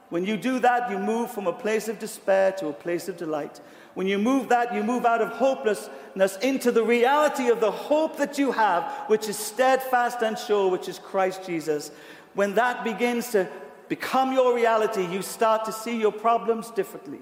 When 0.08 0.26
you 0.26 0.38
do 0.38 0.60
that, 0.60 0.90
you 0.90 1.00
move 1.00 1.32
from 1.32 1.48
a 1.48 1.54
place 1.54 1.90
of 1.90 2.00
despair 2.00 2.54
to 2.60 2.68
a 2.68 2.74
place 2.74 3.10
of 3.10 3.18
delight. 3.18 3.60
When 3.94 4.08
you 4.08 4.18
move 4.18 4.48
that, 4.50 4.74
you 4.74 4.84
move 4.84 5.06
out 5.06 5.22
of 5.22 5.34
hopelessness 5.34 6.38
into 6.38 6.72
the 6.72 6.84
reality 6.84 7.50
of 7.50 7.60
the 7.60 7.72
hope 7.72 8.16
that 8.20 8.40
you 8.40 8.54
have, 8.54 8.90
which 9.08 9.28
is 9.28 9.38
steadfast 9.38 10.22
and 10.22 10.38
sure, 10.38 10.72
which 10.72 10.88
is 10.88 10.98
Christ 10.98 11.46
Jesus 11.46 11.92
when 12.34 12.56
that 12.56 12.84
begins 12.84 13.32
to 13.32 13.50
become 13.88 14.34
your 14.34 14.56
reality, 14.56 15.06
you 15.06 15.22
start 15.22 15.66
to 15.66 15.72
see 15.72 16.00
your 16.00 16.12
problems 16.12 16.72
differently. 16.72 17.20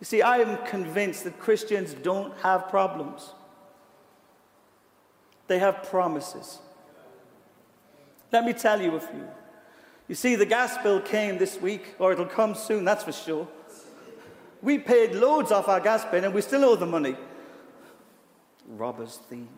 You 0.00 0.04
see, 0.04 0.22
I 0.22 0.38
am 0.38 0.58
convinced 0.66 1.24
that 1.24 1.38
Christians 1.38 1.94
don't 1.94 2.36
have 2.38 2.68
problems, 2.68 3.32
they 5.46 5.58
have 5.58 5.82
promises. 5.84 6.58
Let 8.32 8.44
me 8.44 8.52
tell 8.52 8.80
you 8.80 8.96
a 8.96 9.00
few. 9.00 9.28
You 10.08 10.14
see, 10.14 10.34
the 10.34 10.46
gas 10.46 10.76
bill 10.82 11.00
came 11.00 11.38
this 11.38 11.60
week, 11.60 11.94
or 11.98 12.12
it'll 12.12 12.26
come 12.26 12.54
soon, 12.54 12.84
that's 12.84 13.04
for 13.04 13.12
sure. 13.12 13.46
We 14.60 14.78
paid 14.78 15.14
loads 15.14 15.52
off 15.52 15.68
our 15.68 15.78
gas 15.78 16.04
bill 16.06 16.24
and 16.24 16.34
we 16.34 16.40
still 16.40 16.64
owe 16.64 16.74
the 16.74 16.86
money. 16.86 17.16
Robbers, 18.66 19.20
thieves. 19.28 19.48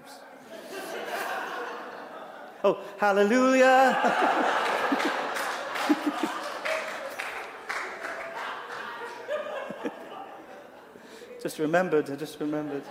oh, 2.64 2.80
hallelujah. 2.98 4.62
just 11.42 11.58
remembered, 11.58 12.10
I 12.10 12.16
just 12.16 12.40
remembered. 12.40 12.82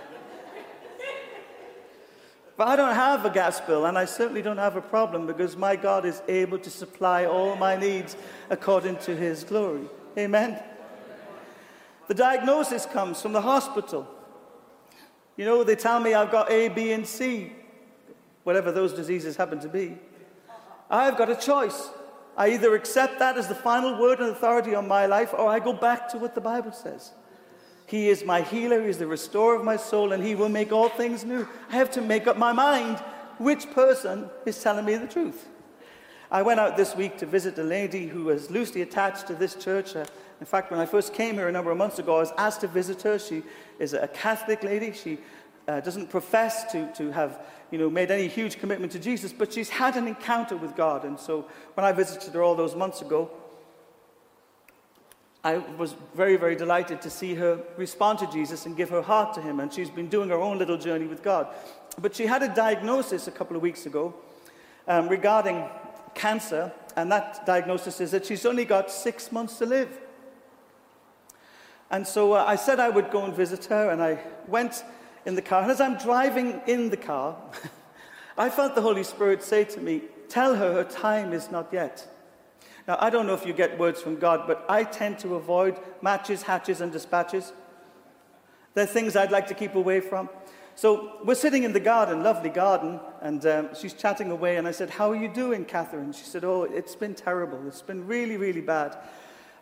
But 2.56 2.68
I 2.68 2.76
don't 2.76 2.94
have 2.94 3.26
a 3.26 3.30
gas 3.30 3.60
bill, 3.60 3.84
and 3.84 3.98
I 3.98 4.06
certainly 4.06 4.40
don't 4.40 4.56
have 4.56 4.76
a 4.76 4.80
problem 4.80 5.26
because 5.26 5.56
my 5.56 5.76
God 5.76 6.06
is 6.06 6.22
able 6.26 6.58
to 6.60 6.70
supply 6.70 7.26
all 7.26 7.54
my 7.56 7.76
needs 7.76 8.16
according 8.48 8.96
to 8.98 9.14
his 9.14 9.44
glory. 9.44 9.82
Amen. 10.16 10.58
The 12.08 12.14
diagnosis 12.14 12.86
comes 12.86 13.20
from 13.20 13.32
the 13.32 13.42
hospital. 13.42 14.08
You 15.36 15.44
know, 15.44 15.64
they 15.64 15.76
tell 15.76 16.00
me 16.00 16.14
I've 16.14 16.30
got 16.30 16.50
A, 16.50 16.68
B, 16.68 16.92
and 16.92 17.06
C, 17.06 17.52
whatever 18.44 18.72
those 18.72 18.94
diseases 18.94 19.36
happen 19.36 19.60
to 19.60 19.68
be. 19.68 19.98
I've 20.90 21.16
got 21.16 21.30
a 21.30 21.36
choice. 21.36 21.90
I 22.36 22.50
either 22.50 22.74
accept 22.74 23.18
that 23.18 23.38
as 23.38 23.48
the 23.48 23.54
final 23.54 23.98
word 24.00 24.20
and 24.20 24.30
authority 24.30 24.74
on 24.74 24.86
my 24.86 25.06
life, 25.06 25.32
or 25.32 25.48
I 25.48 25.58
go 25.58 25.72
back 25.72 26.08
to 26.10 26.18
what 26.18 26.34
the 26.34 26.40
Bible 26.40 26.72
says. 26.72 27.12
He 27.86 28.08
is 28.08 28.24
my 28.24 28.42
healer, 28.42 28.82
He 28.82 28.88
is 28.88 28.98
the 28.98 29.06
restorer 29.06 29.56
of 29.56 29.64
my 29.64 29.76
soul, 29.76 30.12
and 30.12 30.22
He 30.22 30.34
will 30.34 30.48
make 30.48 30.72
all 30.72 30.88
things 30.88 31.24
new. 31.24 31.48
I 31.70 31.76
have 31.76 31.90
to 31.92 32.00
make 32.02 32.26
up 32.26 32.36
my 32.36 32.52
mind 32.52 32.98
which 33.38 33.70
person 33.72 34.28
is 34.44 34.60
telling 34.62 34.84
me 34.84 34.96
the 34.96 35.06
truth. 35.06 35.48
I 36.30 36.42
went 36.42 36.58
out 36.58 36.76
this 36.76 36.96
week 36.96 37.18
to 37.18 37.26
visit 37.26 37.58
a 37.58 37.62
lady 37.62 38.08
who 38.08 38.24
was 38.24 38.50
loosely 38.50 38.82
attached 38.82 39.28
to 39.28 39.34
this 39.34 39.54
church. 39.54 39.94
Uh, 39.94 40.04
in 40.40 40.46
fact, 40.46 40.70
when 40.70 40.80
I 40.80 40.86
first 40.86 41.14
came 41.14 41.36
here 41.36 41.48
a 41.48 41.52
number 41.52 41.70
of 41.70 41.78
months 41.78 41.98
ago, 41.98 42.16
I 42.16 42.20
was 42.20 42.32
asked 42.36 42.62
to 42.62 42.68
visit 42.68 43.02
her. 43.02 43.18
She 43.18 43.44
is 43.78 43.94
a 43.94 44.08
Catholic 44.08 44.64
lady. 44.64 44.92
She 44.92 45.18
uh, 45.68 45.80
doesn't 45.80 46.10
profess 46.10 46.70
to, 46.72 46.92
to 46.94 47.10
have 47.12 47.40
you 47.70 47.78
know, 47.78 47.90
made 47.90 48.10
any 48.10 48.28
huge 48.28 48.58
commitment 48.58 48.92
to 48.92 48.98
Jesus, 48.98 49.32
but 49.32 49.52
she's 49.52 49.68
had 49.68 49.96
an 49.96 50.06
encounter 50.06 50.56
with 50.56 50.76
God. 50.76 51.04
And 51.04 51.18
so 51.18 51.46
when 51.74 51.84
I 51.84 51.92
visited 51.92 52.32
her 52.34 52.42
all 52.42 52.54
those 52.54 52.76
months 52.76 53.02
ago, 53.02 53.30
I 55.42 55.58
was 55.58 55.94
very, 56.14 56.36
very 56.36 56.56
delighted 56.56 57.00
to 57.02 57.10
see 57.10 57.34
her 57.34 57.60
respond 57.76 58.18
to 58.18 58.26
Jesus 58.32 58.66
and 58.66 58.76
give 58.76 58.90
her 58.90 59.02
heart 59.02 59.34
to 59.34 59.40
him. 59.40 59.60
And 59.60 59.72
she's 59.72 59.90
been 59.90 60.08
doing 60.08 60.28
her 60.30 60.40
own 60.40 60.58
little 60.58 60.76
journey 60.76 61.06
with 61.06 61.22
God. 61.22 61.46
But 62.00 62.16
she 62.16 62.26
had 62.26 62.42
a 62.42 62.52
diagnosis 62.52 63.28
a 63.28 63.30
couple 63.30 63.56
of 63.56 63.62
weeks 63.62 63.86
ago 63.86 64.14
um, 64.88 65.08
regarding 65.08 65.64
cancer. 66.14 66.72
And 66.96 67.12
that 67.12 67.46
diagnosis 67.46 68.00
is 68.00 68.10
that 68.10 68.26
she's 68.26 68.44
only 68.44 68.64
got 68.64 68.90
six 68.90 69.30
months 69.30 69.58
to 69.58 69.66
live. 69.66 70.00
And 71.90 72.04
so 72.04 72.32
uh, 72.32 72.44
I 72.44 72.56
said 72.56 72.80
I 72.80 72.88
would 72.88 73.12
go 73.12 73.24
and 73.24 73.32
visit 73.32 73.66
her. 73.66 73.90
And 73.90 74.02
I 74.02 74.18
went 74.48 74.82
in 75.26 75.34
the 75.34 75.42
car. 75.42 75.62
And 75.62 75.70
as 75.70 75.80
I'm 75.80 75.98
driving 75.98 76.60
in 76.66 76.88
the 76.88 76.96
car, 76.96 77.36
I 78.38 78.48
felt 78.48 78.74
the 78.74 78.80
Holy 78.80 79.02
Spirit 79.02 79.42
say 79.42 79.64
to 79.64 79.80
me, 79.80 80.02
Tell 80.28 80.56
her 80.56 80.72
her 80.72 80.84
time 80.84 81.32
is 81.32 81.50
not 81.50 81.68
yet. 81.72 82.08
Now, 82.88 82.96
I 83.00 83.10
don't 83.10 83.26
know 83.26 83.34
if 83.34 83.44
you 83.44 83.52
get 83.52 83.78
words 83.78 84.00
from 84.00 84.16
God, 84.16 84.46
but 84.46 84.64
I 84.68 84.84
tend 84.84 85.18
to 85.20 85.34
avoid 85.34 85.78
matches, 86.02 86.42
hatches, 86.42 86.80
and 86.80 86.92
dispatches. 86.92 87.52
They're 88.74 88.86
things 88.86 89.16
I'd 89.16 89.30
like 89.32 89.46
to 89.48 89.54
keep 89.54 89.74
away 89.74 90.00
from. 90.00 90.28
So 90.74 91.18
we're 91.24 91.34
sitting 91.34 91.62
in 91.62 91.72
the 91.72 91.80
garden, 91.80 92.22
lovely 92.22 92.50
garden, 92.50 93.00
and 93.22 93.44
um, 93.46 93.68
she's 93.74 93.94
chatting 93.94 94.30
away. 94.30 94.56
And 94.56 94.68
I 94.68 94.72
said, 94.72 94.90
How 94.90 95.10
are 95.10 95.16
you 95.16 95.32
doing, 95.32 95.64
Catherine? 95.64 96.12
She 96.12 96.24
said, 96.24 96.44
Oh, 96.44 96.64
it's 96.64 96.94
been 96.94 97.14
terrible. 97.14 97.66
It's 97.66 97.82
been 97.82 98.06
really, 98.06 98.36
really 98.36 98.60
bad. 98.60 98.96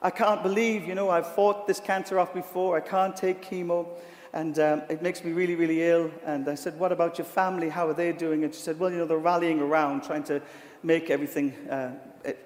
I 0.03 0.11
can't 0.11 0.43
believe, 0.43 0.87
you 0.87 0.95
know, 0.95 1.11
I've 1.11 1.33
fought 1.35 1.67
this 1.67 1.81
cancer 1.81 2.19
off 2.19 2.35
before. 2.35 2.77
I 2.77 2.81
can't 2.81 3.17
take 3.17 3.43
chemo, 3.43 3.87
and 4.35 4.59
um, 4.59 4.83
it 4.91 5.01
makes 5.01 5.25
me 5.25 5.33
really, 5.33 5.55
really 5.55 5.83
ill. 5.83 6.11
And 6.27 6.47
I 6.49 6.55
said, 6.55 6.79
What 6.79 6.93
about 6.93 7.17
your 7.17 7.25
family? 7.25 7.71
How 7.71 7.89
are 7.89 7.95
they 7.95 8.13
doing? 8.13 8.45
And 8.45 8.55
she 8.55 8.61
said, 8.61 8.79
Well, 8.79 8.91
you 8.91 8.99
know, 8.99 9.07
they're 9.07 9.17
rallying 9.17 9.61
around, 9.61 10.03
trying 10.03 10.25
to 10.25 10.43
make 10.83 11.09
everything 11.09 11.55
uh, 11.71 11.93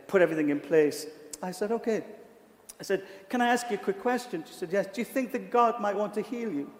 put 0.06 0.22
everything 0.22 0.48
in 0.48 0.60
place. 0.60 1.06
I 1.42 1.50
said, 1.50 1.72
okay. 1.72 2.04
I 2.80 2.82
said, 2.82 3.02
can 3.28 3.40
I 3.40 3.48
ask 3.48 3.68
you 3.70 3.76
a 3.76 3.80
quick 3.80 4.00
question? 4.00 4.44
She 4.46 4.54
said, 4.54 4.70
yes. 4.72 4.86
Do 4.92 5.00
you 5.00 5.04
think 5.04 5.32
that 5.32 5.50
God 5.50 5.80
might 5.80 5.96
want 5.96 6.14
to 6.14 6.22
heal 6.22 6.52
you? 6.52 6.70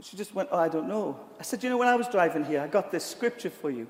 She 0.00 0.16
just 0.16 0.34
went, 0.34 0.48
oh, 0.52 0.58
I 0.58 0.68
don't 0.68 0.88
know. 0.88 1.18
I 1.38 1.42
said, 1.42 1.62
you 1.62 1.70
know, 1.70 1.78
when 1.78 1.88
I 1.88 1.94
was 1.94 2.08
driving 2.08 2.44
here, 2.44 2.60
I 2.60 2.66
got 2.66 2.90
this 2.90 3.04
scripture 3.04 3.50
for 3.50 3.70
you 3.70 3.86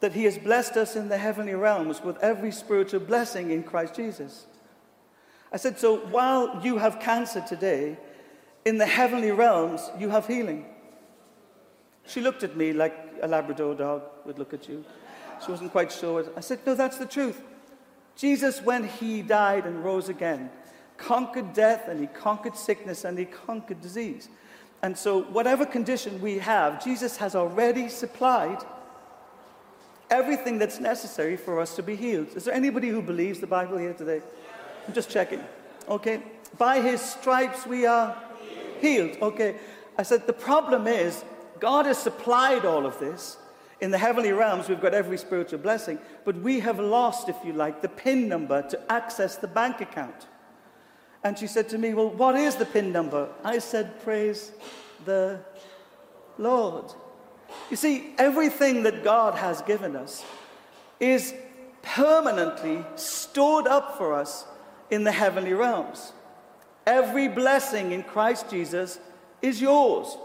that 0.00 0.12
He 0.12 0.24
has 0.24 0.38
blessed 0.38 0.76
us 0.76 0.96
in 0.96 1.08
the 1.08 1.18
heavenly 1.18 1.54
realms 1.54 2.02
with 2.02 2.16
every 2.18 2.50
spiritual 2.50 3.00
blessing 3.00 3.50
in 3.50 3.62
Christ 3.62 3.94
Jesus. 3.94 4.46
I 5.52 5.56
said, 5.56 5.78
so 5.78 5.98
while 6.06 6.60
you 6.64 6.78
have 6.78 6.98
cancer 6.98 7.44
today, 7.46 7.96
in 8.64 8.78
the 8.78 8.86
heavenly 8.86 9.30
realms, 9.30 9.90
you 9.98 10.08
have 10.10 10.26
healing. 10.26 10.64
She 12.06 12.20
looked 12.20 12.42
at 12.42 12.56
me 12.56 12.72
like 12.72 12.94
a 13.22 13.28
Labrador 13.28 13.74
dog 13.74 14.02
would 14.24 14.38
look 14.38 14.54
at 14.54 14.68
you. 14.68 14.84
She 15.44 15.50
wasn't 15.50 15.72
quite 15.72 15.92
sure. 15.92 16.24
I 16.36 16.40
said, 16.40 16.60
No, 16.66 16.74
that's 16.74 16.98
the 16.98 17.06
truth. 17.06 17.42
Jesus, 18.16 18.62
when 18.62 18.86
he 18.86 19.22
died 19.22 19.66
and 19.66 19.84
rose 19.84 20.08
again, 20.08 20.50
conquered 20.96 21.52
death 21.52 21.88
and 21.88 22.00
he 22.00 22.06
conquered 22.06 22.56
sickness 22.56 23.04
and 23.04 23.18
he 23.18 23.24
conquered 23.24 23.80
disease. 23.80 24.28
And 24.82 24.96
so, 24.96 25.22
whatever 25.22 25.64
condition 25.66 26.20
we 26.20 26.38
have, 26.38 26.82
Jesus 26.84 27.16
has 27.16 27.34
already 27.34 27.88
supplied 27.88 28.58
everything 30.10 30.58
that's 30.58 30.78
necessary 30.78 31.36
for 31.36 31.58
us 31.58 31.74
to 31.76 31.82
be 31.82 31.96
healed. 31.96 32.28
Is 32.36 32.44
there 32.44 32.54
anybody 32.54 32.88
who 32.88 33.02
believes 33.02 33.40
the 33.40 33.46
Bible 33.46 33.78
here 33.78 33.94
today? 33.94 34.20
I'm 34.86 34.94
just 34.94 35.10
checking. 35.10 35.42
Okay. 35.88 36.22
By 36.58 36.80
his 36.80 37.00
stripes 37.00 37.66
we 37.66 37.86
are 37.86 38.16
healed. 38.84 39.16
Okay. 39.20 39.56
I 39.96 40.02
said, 40.02 40.26
the 40.26 40.32
problem 40.32 40.86
is, 40.86 41.24
God 41.60 41.86
has 41.86 41.98
supplied 41.98 42.64
all 42.64 42.84
of 42.86 42.98
this. 42.98 43.36
In 43.80 43.90
the 43.90 43.98
heavenly 43.98 44.32
realms, 44.32 44.68
we've 44.68 44.80
got 44.80 44.94
every 44.94 45.18
spiritual 45.18 45.58
blessing, 45.58 45.98
but 46.24 46.36
we 46.36 46.60
have 46.60 46.78
lost, 46.78 47.28
if 47.28 47.36
you 47.44 47.52
like, 47.52 47.82
the 47.82 47.88
PIN 47.88 48.28
number 48.28 48.62
to 48.68 48.92
access 48.92 49.36
the 49.36 49.48
bank 49.48 49.80
account. 49.80 50.26
And 51.22 51.38
she 51.38 51.46
said 51.46 51.68
to 51.70 51.78
me, 51.78 51.92
Well, 51.92 52.10
what 52.10 52.36
is 52.36 52.56
the 52.56 52.66
PIN 52.66 52.92
number? 52.92 53.28
I 53.42 53.58
said, 53.58 54.02
Praise 54.02 54.52
the 55.04 55.40
Lord. 56.38 56.86
You 57.70 57.76
see, 57.76 58.14
everything 58.18 58.84
that 58.84 59.04
God 59.04 59.34
has 59.34 59.60
given 59.62 59.96
us 59.96 60.24
is 61.00 61.34
permanently 61.82 62.84
stored 62.96 63.66
up 63.66 63.98
for 63.98 64.14
us 64.14 64.46
in 64.90 65.04
the 65.04 65.12
heavenly 65.12 65.52
realms. 65.52 66.13
Every 66.86 67.28
blessing 67.28 67.92
in 67.92 68.02
Christ 68.02 68.50
Jesus 68.50 68.98
is 69.40 69.60
yours. 69.60 70.16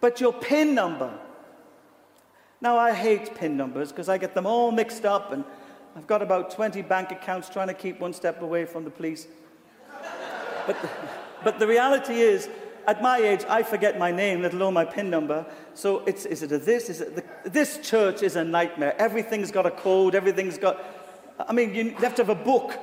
But 0.00 0.20
your 0.20 0.32
PIN 0.32 0.74
number, 0.74 1.12
now, 2.62 2.78
I 2.78 2.92
hate 2.92 3.34
PIN 3.34 3.56
numbers 3.56 3.90
because 3.90 4.08
I 4.08 4.18
get 4.18 4.34
them 4.34 4.46
all 4.46 4.70
mixed 4.70 5.04
up, 5.04 5.32
and 5.32 5.42
I've 5.96 6.06
got 6.06 6.22
about 6.22 6.52
20 6.52 6.80
bank 6.82 7.10
accounts 7.10 7.48
trying 7.48 7.66
to 7.66 7.74
keep 7.74 7.98
one 7.98 8.12
step 8.12 8.40
away 8.40 8.66
from 8.66 8.84
the 8.84 8.90
police. 8.90 9.26
But, 10.64 10.76
but 11.42 11.58
the 11.58 11.66
reality 11.66 12.20
is, 12.20 12.48
at 12.86 13.02
my 13.02 13.18
age, 13.18 13.44
I 13.48 13.64
forget 13.64 13.98
my 13.98 14.12
name, 14.12 14.42
let 14.42 14.54
alone 14.54 14.74
my 14.74 14.84
PIN 14.84 15.10
number. 15.10 15.44
So 15.74 16.04
it's, 16.06 16.24
is 16.24 16.44
it 16.44 16.52
a 16.52 16.58
this? 16.58 16.88
Is 16.88 17.00
it 17.00 17.16
the, 17.16 17.50
this 17.50 17.78
church 17.78 18.22
is 18.22 18.36
a 18.36 18.44
nightmare. 18.44 18.94
Everything's 18.96 19.50
got 19.50 19.66
a 19.66 19.72
code, 19.72 20.14
everything's 20.14 20.56
got. 20.56 20.80
I 21.40 21.52
mean, 21.52 21.74
you 21.74 21.90
have 21.96 22.14
to 22.14 22.24
have 22.24 22.28
a 22.28 22.44
book. 22.44 22.78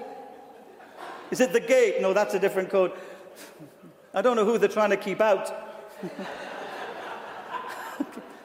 Is 1.32 1.40
it 1.40 1.54
the 1.54 1.60
gate? 1.60 2.02
No, 2.02 2.14
that's 2.14 2.34
a 2.34 2.40
different 2.40 2.70
code. 2.70 2.92
I 4.14 4.22
don't 4.22 4.36
know 4.36 4.46
who 4.46 4.58
they're 4.58 4.70
trying 4.70 4.90
to 4.90 4.98
keep 4.98 5.22
out. 5.22 5.52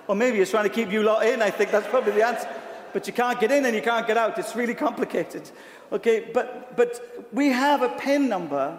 Or 0.07 0.14
maybe 0.14 0.40
it's 0.40 0.51
trying 0.51 0.64
to 0.64 0.75
keep 0.75 0.92
you 0.92 1.03
lot 1.03 1.27
in. 1.27 1.40
I 1.40 1.51
think 1.51 1.70
that's 1.70 1.88
probably 1.88 2.12
the 2.12 2.27
answer. 2.27 2.49
But 2.92 3.07
you 3.07 3.12
can't 3.12 3.40
get 3.40 3.51
in 3.51 3.64
and 3.64 3.75
you 3.75 3.83
can't 3.83 4.07
get 4.07 4.16
out. 4.16 4.38
It's 4.38 4.55
really 4.55 4.75
complicated. 4.75 5.51
Okay, 5.92 6.31
but, 6.33 6.77
but 6.77 7.29
we 7.33 7.49
have 7.49 7.83
a 7.83 7.88
PIN 7.88 8.29
number 8.29 8.79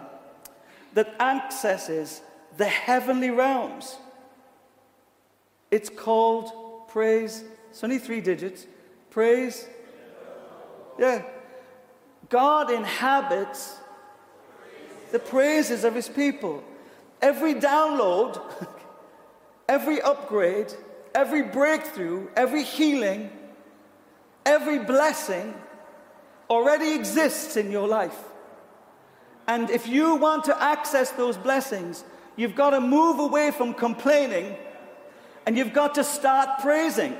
that 0.94 1.14
accesses 1.20 2.22
the 2.56 2.66
heavenly 2.66 3.30
realms. 3.30 3.96
It's 5.70 5.90
called 5.90 6.88
praise. 6.88 7.44
It's 7.70 7.82
only 7.82 7.98
three 7.98 8.20
digits. 8.20 8.66
Praise. 9.10 9.66
Yeah. 10.98 11.22
God 12.28 12.70
inhabits 12.70 13.76
the 15.16 15.30
praises 15.30 15.82
of 15.82 15.94
his 15.94 16.10
people. 16.10 16.62
Every 17.22 17.54
download, 17.54 18.38
every 19.68 19.98
upgrade, 20.02 20.74
every 21.14 21.40
breakthrough, 21.40 22.28
every 22.36 22.62
healing, 22.62 23.30
every 24.44 24.78
blessing 24.78 25.54
already 26.50 26.94
exists 26.94 27.56
in 27.56 27.70
your 27.70 27.88
life. 27.88 28.18
And 29.46 29.70
if 29.70 29.88
you 29.88 30.16
want 30.16 30.44
to 30.44 30.62
access 30.62 31.12
those 31.12 31.38
blessings, 31.38 32.04
you've 32.36 32.54
got 32.54 32.70
to 32.70 32.80
move 32.82 33.18
away 33.18 33.52
from 33.52 33.72
complaining 33.72 34.54
and 35.46 35.56
you've 35.56 35.72
got 35.72 35.94
to 35.94 36.04
start 36.04 36.60
praising. 36.60 37.16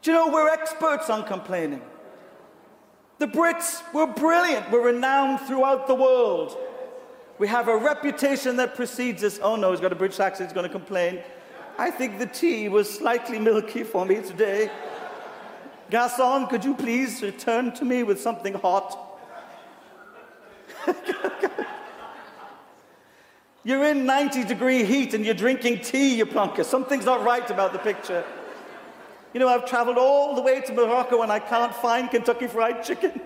Do 0.00 0.10
you 0.10 0.16
know 0.16 0.28
we're 0.28 0.48
experts 0.48 1.10
on 1.10 1.26
complaining? 1.26 1.82
The 3.24 3.30
Brits 3.30 3.82
were 3.94 4.06
brilliant, 4.06 4.70
we're 4.70 4.84
renowned 4.84 5.40
throughout 5.40 5.86
the 5.86 5.94
world. 5.94 6.58
We 7.38 7.48
have 7.48 7.68
a 7.68 7.76
reputation 7.78 8.58
that 8.58 8.74
precedes 8.74 9.24
us. 9.24 9.40
Oh 9.42 9.56
no, 9.56 9.70
he's 9.70 9.80
got 9.80 9.92
a 9.92 9.94
British 9.94 10.20
accent, 10.20 10.50
he's 10.50 10.54
going 10.54 10.66
to 10.66 10.70
complain. 10.70 11.22
I 11.78 11.90
think 11.90 12.18
the 12.18 12.26
tea 12.26 12.68
was 12.68 12.86
slightly 12.86 13.38
milky 13.38 13.82
for 13.82 14.04
me 14.04 14.16
today. 14.16 14.70
Garçon, 15.90 16.50
could 16.50 16.66
you 16.66 16.74
please 16.74 17.22
return 17.22 17.72
to 17.76 17.86
me 17.86 18.02
with 18.02 18.20
something 18.20 18.52
hot? 18.52 18.94
you're 23.64 23.84
in 23.84 24.04
90 24.04 24.44
degree 24.44 24.84
heat 24.84 25.14
and 25.14 25.24
you're 25.24 25.32
drinking 25.32 25.80
tea, 25.80 26.14
you 26.14 26.26
plonker. 26.26 26.62
Something's 26.62 27.06
not 27.06 27.24
right 27.24 27.48
about 27.48 27.72
the 27.72 27.78
picture. 27.78 28.22
You 29.34 29.40
know, 29.40 29.48
I've 29.48 29.66
traveled 29.66 29.98
all 29.98 30.36
the 30.36 30.40
way 30.40 30.60
to 30.60 30.72
Morocco 30.72 31.22
and 31.22 31.32
I 31.32 31.40
can't 31.40 31.74
find 31.74 32.08
Kentucky 32.08 32.46
Fried 32.46 32.84
Chicken. 32.84 33.20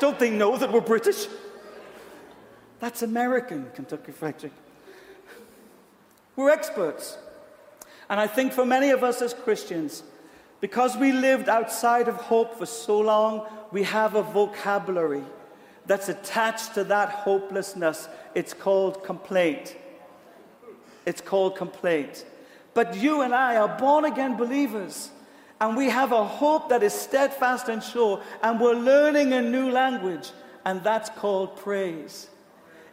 Don't 0.00 0.18
they 0.18 0.30
know 0.30 0.56
that 0.56 0.72
we're 0.72 0.80
British? 0.80 1.26
That's 2.80 3.02
American 3.02 3.70
Kentucky 3.74 4.12
Fried 4.12 4.38
Chicken. 4.38 4.56
We're 6.34 6.50
experts. 6.50 7.18
And 8.08 8.18
I 8.18 8.26
think 8.26 8.54
for 8.54 8.64
many 8.64 8.88
of 8.88 9.04
us 9.04 9.20
as 9.20 9.34
Christians, 9.34 10.02
because 10.60 10.96
we 10.96 11.12
lived 11.12 11.50
outside 11.50 12.08
of 12.08 12.16
hope 12.16 12.58
for 12.58 12.66
so 12.66 12.98
long, 12.98 13.46
we 13.72 13.82
have 13.82 14.14
a 14.14 14.22
vocabulary 14.22 15.24
that's 15.84 16.08
attached 16.08 16.72
to 16.74 16.84
that 16.84 17.10
hopelessness. 17.10 18.08
It's 18.34 18.54
called 18.54 19.04
complaint. 19.04 19.76
It's 21.04 21.20
called 21.20 21.56
complaint. 21.56 22.24
But 22.76 22.94
you 22.94 23.22
and 23.22 23.34
I 23.34 23.56
are 23.56 23.78
born 23.78 24.04
again 24.04 24.36
believers, 24.36 25.10
and 25.62 25.78
we 25.78 25.88
have 25.88 26.12
a 26.12 26.22
hope 26.22 26.68
that 26.68 26.82
is 26.82 26.92
steadfast 26.92 27.70
and 27.70 27.82
sure, 27.82 28.20
and 28.42 28.60
we're 28.60 28.74
learning 28.74 29.32
a 29.32 29.40
new 29.40 29.70
language, 29.70 30.30
and 30.66 30.84
that's 30.84 31.08
called 31.08 31.56
praise. 31.56 32.28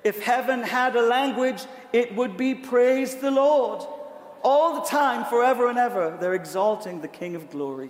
If 0.05 0.21
heaven 0.21 0.63
had 0.63 0.95
a 0.95 1.01
language, 1.01 1.65
it 1.91 2.15
would 2.15 2.37
be 2.37 2.55
praise 2.55 3.17
the 3.17 3.29
Lord 3.29 3.85
all 4.41 4.75
the 4.79 4.87
time, 4.87 5.25
forever 5.25 5.67
and 5.67 5.77
ever, 5.77 6.17
they're 6.17 6.33
exalting 6.33 7.01
the 7.01 7.09
King 7.09 7.35
of 7.35 7.49
glory. 7.49 7.89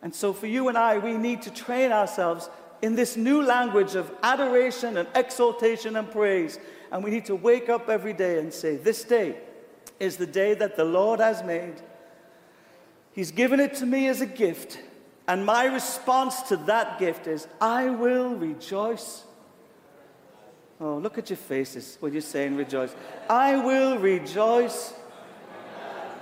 And 0.00 0.14
so, 0.14 0.32
for 0.32 0.46
you 0.46 0.68
and 0.68 0.78
I, 0.78 0.98
we 0.98 1.18
need 1.18 1.42
to 1.42 1.50
train 1.50 1.90
ourselves 1.90 2.48
in 2.82 2.94
this 2.94 3.16
new 3.16 3.42
language 3.42 3.96
of 3.96 4.12
adoration 4.22 4.96
and 4.96 5.08
exaltation 5.16 5.96
and 5.96 6.08
praise. 6.08 6.60
And 6.92 7.02
we 7.02 7.10
need 7.10 7.24
to 7.24 7.34
wake 7.34 7.68
up 7.68 7.88
every 7.88 8.12
day 8.12 8.38
and 8.38 8.54
say, 8.54 8.76
This 8.76 9.02
day 9.02 9.38
is 10.00 10.16
the 10.16 10.26
day 10.26 10.54
that 10.54 10.76
the 10.76 10.84
Lord 10.84 11.20
has 11.20 11.42
made. 11.42 11.74
He's 13.12 13.30
given 13.30 13.60
it 13.60 13.74
to 13.74 13.86
me 13.86 14.08
as 14.08 14.20
a 14.20 14.26
gift. 14.26 14.80
And 15.28 15.46
my 15.46 15.66
response 15.66 16.42
to 16.42 16.56
that 16.56 16.98
gift 16.98 17.26
is, 17.26 17.46
I 17.60 17.90
will 17.90 18.34
rejoice. 18.34 19.24
Oh, 20.80 20.96
look 20.96 21.16
at 21.18 21.30
your 21.30 21.36
faces 21.36 21.96
when 22.00 22.12
you're 22.12 22.22
saying 22.22 22.56
rejoice. 22.56 22.94
I 23.30 23.56
will 23.56 23.98
rejoice. 23.98 24.94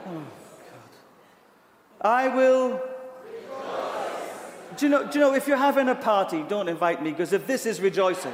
Oh, 0.06 0.11
God. 0.12 0.26
I 2.00 2.28
will 2.28 2.83
do 4.76 4.87
you, 4.87 4.90
know, 4.90 5.04
do 5.04 5.18
you 5.18 5.24
know, 5.24 5.35
if 5.35 5.48
you're 5.48 5.56
having 5.56 5.88
a 5.88 5.94
party, 5.94 6.44
don't 6.48 6.68
invite 6.68 7.02
me, 7.02 7.11
because 7.11 7.33
if 7.33 7.46
this 7.46 7.66
is 7.66 7.80
rejoicing, 7.80 8.33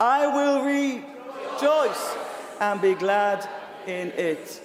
I 0.00 0.26
will 0.26 0.64
rejoice 0.64 2.16
and 2.62 2.80
be 2.80 2.94
glad 2.94 3.48
in 3.88 4.12
it. 4.12 4.62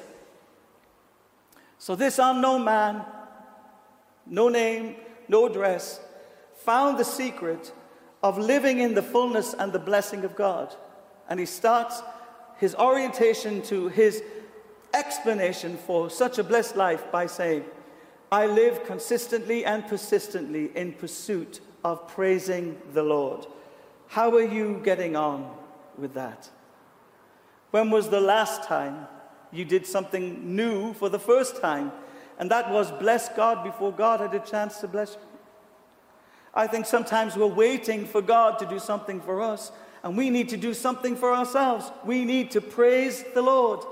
So, 1.80 1.96
this 1.96 2.20
unknown 2.20 2.64
man, 2.64 3.04
no 4.28 4.50
name, 4.50 4.96
no 5.28 5.48
address, 5.48 6.00
found 6.58 7.00
the 7.00 7.04
secret 7.04 7.74
of 8.22 8.38
living 8.38 8.80
in 8.80 8.94
the 8.94 9.02
fullness 9.02 9.56
and 9.58 9.74
the 9.74 9.80
blessing 9.80 10.24
of 10.24 10.36
God. 10.36 10.76
And 11.28 11.40
he 11.40 11.46
starts 11.48 12.02
his 12.58 12.76
orientation 12.76 13.64
to 13.64 13.88
his 13.88 14.22
explanation 14.94 15.76
for 15.78 16.10
such 16.10 16.38
a 16.38 16.44
blessed 16.44 16.76
life 16.76 17.12
by 17.12 17.26
saying, 17.26 17.66
I 18.32 18.46
live 18.46 18.86
consistently 18.86 19.66
and 19.66 19.88
persistently 19.88 20.72
in 20.76 20.94
pursuit 20.94 21.62
of 21.84 22.08
praising 22.08 22.80
the 22.94 23.04
Lord. 23.04 23.48
How 24.08 24.36
are 24.36 24.44
you 24.44 24.82
getting 24.84 25.16
on 25.16 25.50
with 25.98 26.14
that? 26.14 26.50
When 27.78 27.92
was 27.92 28.10
the 28.10 28.20
last 28.20 28.64
time 28.64 29.08
you 29.52 29.64
did 29.64 29.86
something 29.86 30.56
new 30.56 30.96
for 30.96 31.10
the 31.10 31.20
first 31.20 31.62
time? 31.62 31.92
And 32.40 32.50
that 32.50 32.72
was 32.72 32.90
bless 32.90 33.30
God 33.30 33.64
before 33.64 33.92
God 33.92 34.20
had 34.20 34.34
a 34.34 34.40
chance 34.40 34.80
to 34.80 34.88
bless 34.88 35.14
you. 35.14 35.22
I 36.56 36.66
think 36.66 36.88
sometimes 36.88 37.38
we're 37.38 37.46
waiting 37.46 38.08
for 38.08 38.20
God 38.20 38.58
to 38.58 38.66
do 38.66 38.80
something 38.80 39.22
for 39.22 39.44
us, 39.44 39.72
and 40.02 40.18
we 40.18 40.32
need 40.32 40.50
to 40.50 40.58
do 40.58 40.74
something 40.74 41.16
for 41.16 41.32
ourselves. 41.32 41.92
We 42.04 42.26
need 42.26 42.50
to 42.58 42.62
praise 42.62 43.24
the 43.36 43.44
Lord. 43.44 43.86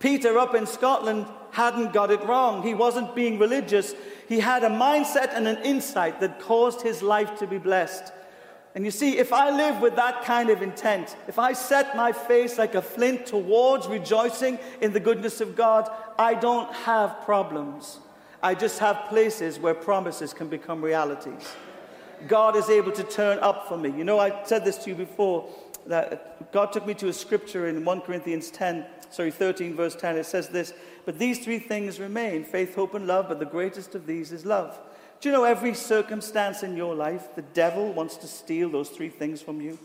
Peter 0.00 0.36
up 0.36 0.54
in 0.54 0.66
Scotland 0.66 1.24
hadn't 1.52 1.94
got 1.94 2.10
it 2.10 2.22
wrong. 2.24 2.62
He 2.62 2.74
wasn't 2.74 3.14
being 3.14 3.38
religious. 3.38 3.94
He 4.28 4.38
had 4.38 4.64
a 4.64 4.68
mindset 4.68 5.30
and 5.32 5.48
an 5.48 5.64
insight 5.64 6.20
that 6.20 6.40
caused 6.40 6.82
his 6.82 7.02
life 7.02 7.38
to 7.38 7.46
be 7.46 7.56
blessed. 7.56 8.12
And 8.74 8.84
you 8.84 8.90
see, 8.90 9.18
if 9.18 9.32
I 9.32 9.50
live 9.50 9.80
with 9.80 9.96
that 9.96 10.24
kind 10.24 10.50
of 10.50 10.62
intent, 10.62 11.16
if 11.26 11.38
I 11.38 11.52
set 11.52 11.96
my 11.96 12.12
face 12.12 12.58
like 12.58 12.74
a 12.74 12.82
flint 12.82 13.26
towards 13.26 13.86
rejoicing 13.88 14.58
in 14.80 14.92
the 14.92 15.00
goodness 15.00 15.40
of 15.40 15.56
God, 15.56 15.90
I 16.18 16.34
don't 16.34 16.72
have 16.72 17.22
problems. 17.22 17.98
I 18.42 18.54
just 18.54 18.78
have 18.78 19.06
places 19.08 19.58
where 19.58 19.74
promises 19.74 20.32
can 20.32 20.48
become 20.48 20.82
realities. 20.82 21.54
God 22.26 22.56
is 22.56 22.68
able 22.68 22.92
to 22.92 23.02
turn 23.04 23.38
up 23.38 23.68
for 23.68 23.76
me. 23.76 23.90
You 23.90 24.04
know, 24.04 24.18
I 24.18 24.44
said 24.44 24.64
this 24.64 24.78
to 24.78 24.90
you 24.90 24.96
before 24.96 25.48
that 25.86 26.52
God 26.52 26.72
took 26.72 26.86
me 26.86 26.94
to 26.94 27.08
a 27.08 27.12
scripture 27.12 27.68
in 27.68 27.84
1 27.84 28.00
Corinthians 28.02 28.50
10, 28.50 28.84
sorry, 29.10 29.30
13, 29.30 29.74
verse 29.74 29.96
10. 29.96 30.16
It 30.18 30.26
says 30.26 30.48
this 30.48 30.74
But 31.04 31.18
these 31.18 31.38
three 31.44 31.58
things 31.58 31.98
remain 31.98 32.44
faith, 32.44 32.74
hope, 32.74 32.94
and 32.94 33.06
love, 33.06 33.28
but 33.28 33.38
the 33.38 33.46
greatest 33.46 33.94
of 33.94 34.06
these 34.06 34.32
is 34.32 34.44
love. 34.44 34.78
Do 35.20 35.28
you 35.28 35.32
know 35.32 35.44
every 35.44 35.74
circumstance 35.74 36.62
in 36.62 36.76
your 36.76 36.94
life, 36.94 37.34
the 37.34 37.42
devil 37.42 37.92
wants 37.92 38.16
to 38.18 38.28
steal 38.28 38.68
those 38.68 38.88
three 38.88 39.08
things 39.08 39.42
from 39.42 39.60
you? 39.60 39.78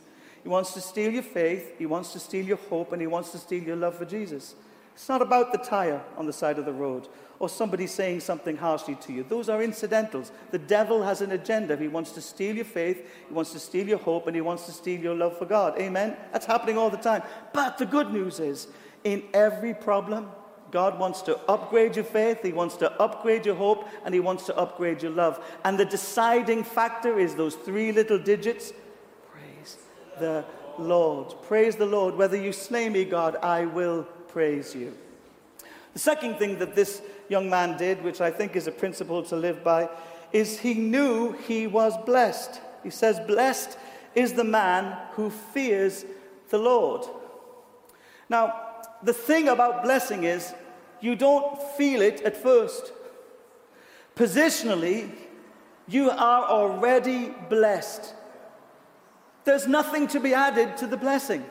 He 0.44 0.50
wants 0.50 0.74
to 0.74 0.82
steal 0.82 1.12
your 1.12 1.24
faith, 1.24 1.74
he 1.80 1.86
wants 1.86 2.14
to 2.14 2.20
steal 2.20 2.46
your 2.46 2.58
hope, 2.58 2.92
and 2.92 3.02
he 3.02 3.08
wants 3.08 3.32
to 3.32 3.38
steal 3.38 3.64
your 3.64 3.78
love 3.78 3.96
for 3.98 4.06
Jesus. 4.06 4.56
It's 4.94 5.10
not 5.10 5.22
about 5.22 5.52
the 5.52 5.58
tire 5.58 6.02
on 6.18 6.28
the 6.28 6.34
side 6.34 6.60
of 6.60 6.66
the 6.66 6.74
road 6.74 7.08
or 7.40 7.50
somebody 7.50 7.88
saying 7.88 8.20
something 8.20 8.56
harshly 8.56 8.96
to 8.96 9.12
you. 9.12 9.26
Those 9.28 9.50
are 9.50 9.62
incidentals. 9.64 10.32
The 10.52 10.60
devil 10.60 11.04
has 11.04 11.22
an 11.22 11.32
agenda. 11.32 11.76
He 11.76 11.88
wants 11.88 12.12
to 12.12 12.22
steal 12.22 12.56
your 12.56 12.66
faith, 12.66 13.06
he 13.28 13.34
wants 13.34 13.52
to 13.54 13.60
steal 13.60 13.88
your 13.88 13.98
hope, 13.98 14.28
and 14.28 14.36
he 14.36 14.42
wants 14.42 14.66
to 14.68 14.72
steal 14.72 15.00
your 15.00 15.16
love 15.16 15.38
for 15.38 15.46
God. 15.46 15.78
Amen? 15.80 16.16
That's 16.32 16.46
happening 16.46 16.78
all 16.78 16.90
the 16.90 16.98
time. 16.98 17.24
But 17.52 17.78
the 17.78 17.86
good 17.86 18.14
news 18.14 18.40
is, 18.40 18.68
in 19.04 19.24
every 19.34 19.74
problem, 19.74 20.30
God 20.74 20.98
wants 20.98 21.22
to 21.22 21.40
upgrade 21.48 21.96
your 21.96 22.04
faith, 22.04 22.42
He 22.42 22.52
wants 22.52 22.76
to 22.78 22.92
upgrade 23.00 23.46
your 23.46 23.54
hope, 23.54 23.88
and 24.04 24.14
He 24.14 24.20
wants 24.20 24.48
to 24.48 24.58
upgrade 24.58 25.04
your 25.04 25.12
love. 25.12 25.40
And 25.64 25.78
the 25.78 25.86
deciding 25.86 26.64
factor 26.64 27.20
is 27.20 27.36
those 27.36 27.54
three 27.54 27.92
little 27.92 28.18
digits 28.18 28.74
praise 29.32 29.78
the 30.20 30.44
Lord. 30.80 31.36
Praise 31.44 31.76
the 31.76 31.86
Lord. 31.86 32.16
Whether 32.16 32.38
you 32.38 32.52
slay 32.52 32.90
me, 32.90 33.06
God, 33.06 33.36
I 33.44 33.66
will 33.66 34.04
praise 34.30 34.74
you. 34.74 34.98
The 35.94 36.00
second 36.00 36.40
thing 36.40 36.58
that 36.58 36.74
this 36.74 37.04
young 37.30 37.52
man 37.52 37.78
did, 37.78 38.04
which 38.04 38.20
I 38.20 38.32
think 38.32 38.56
is 38.56 38.66
a 38.66 38.72
principle 38.72 39.22
to 39.26 39.36
live 39.36 39.64
by, 39.64 39.90
is 40.32 40.58
he 40.58 40.74
knew 40.74 41.34
he 41.34 41.68
was 41.68 41.94
blessed. 42.04 42.60
He 42.82 42.90
says, 42.90 43.20
Blessed 43.20 43.78
is 44.16 44.34
the 44.34 44.44
man 44.44 44.98
who 45.12 45.30
fears 45.30 46.04
the 46.50 46.58
Lord. 46.58 47.06
Now, 48.28 48.60
the 49.04 49.14
thing 49.14 49.50
about 49.50 49.84
blessing 49.84 50.24
is 50.24 50.56
you 51.04 51.18
don't 51.18 51.62
feel 51.76 52.02
it 52.02 52.22
at 52.22 52.38
first. 52.38 52.94
Positionally, 54.16 55.12
you 55.86 56.10
are 56.10 56.46
already 56.46 57.34
blessed. 57.50 58.14
There's 59.44 59.68
nothing 59.68 60.08
to 60.08 60.22
be 60.22 60.34
added 60.34 60.78
to 60.78 60.88
the 60.88 60.96
blessing. 60.96 61.44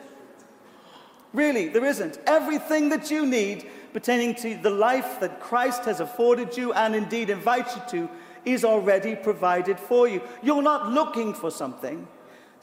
Really, 1.33 1.67
there 1.67 1.85
isn't. 1.85 2.17
Everything 2.25 2.89
that 2.89 3.11
you 3.11 3.27
need 3.27 3.69
pertaining 3.93 4.33
to 4.35 4.55
the 4.55 4.71
life 4.71 5.19
that 5.19 5.39
Christ 5.39 5.85
has 5.85 5.99
afforded 5.99 6.57
you 6.57 6.73
and 6.73 6.95
indeed 6.95 7.29
invites 7.29 7.75
you 7.75 7.81
to 7.91 8.09
is 8.45 8.65
already 8.65 9.15
provided 9.15 9.79
for 9.79 10.07
you. 10.07 10.23
You're 10.41 10.63
not 10.63 10.89
looking 10.89 11.35
for 11.35 11.51
something. 11.51 12.07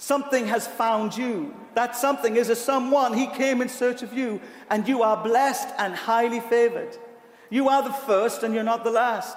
Something 0.00 0.46
has 0.46 0.66
found 0.66 1.14
you. 1.14 1.54
That 1.74 1.94
something 1.94 2.36
is 2.36 2.48
a 2.48 2.56
someone. 2.56 3.12
He 3.12 3.26
came 3.26 3.60
in 3.60 3.68
search 3.68 4.02
of 4.02 4.14
you, 4.14 4.40
and 4.70 4.88
you 4.88 5.02
are 5.02 5.22
blessed 5.22 5.68
and 5.76 5.94
highly 5.94 6.40
favored. 6.40 6.96
You 7.50 7.68
are 7.68 7.82
the 7.82 7.92
first, 7.92 8.42
and 8.42 8.54
you're 8.54 8.64
not 8.64 8.82
the 8.82 8.90
last. 8.90 9.36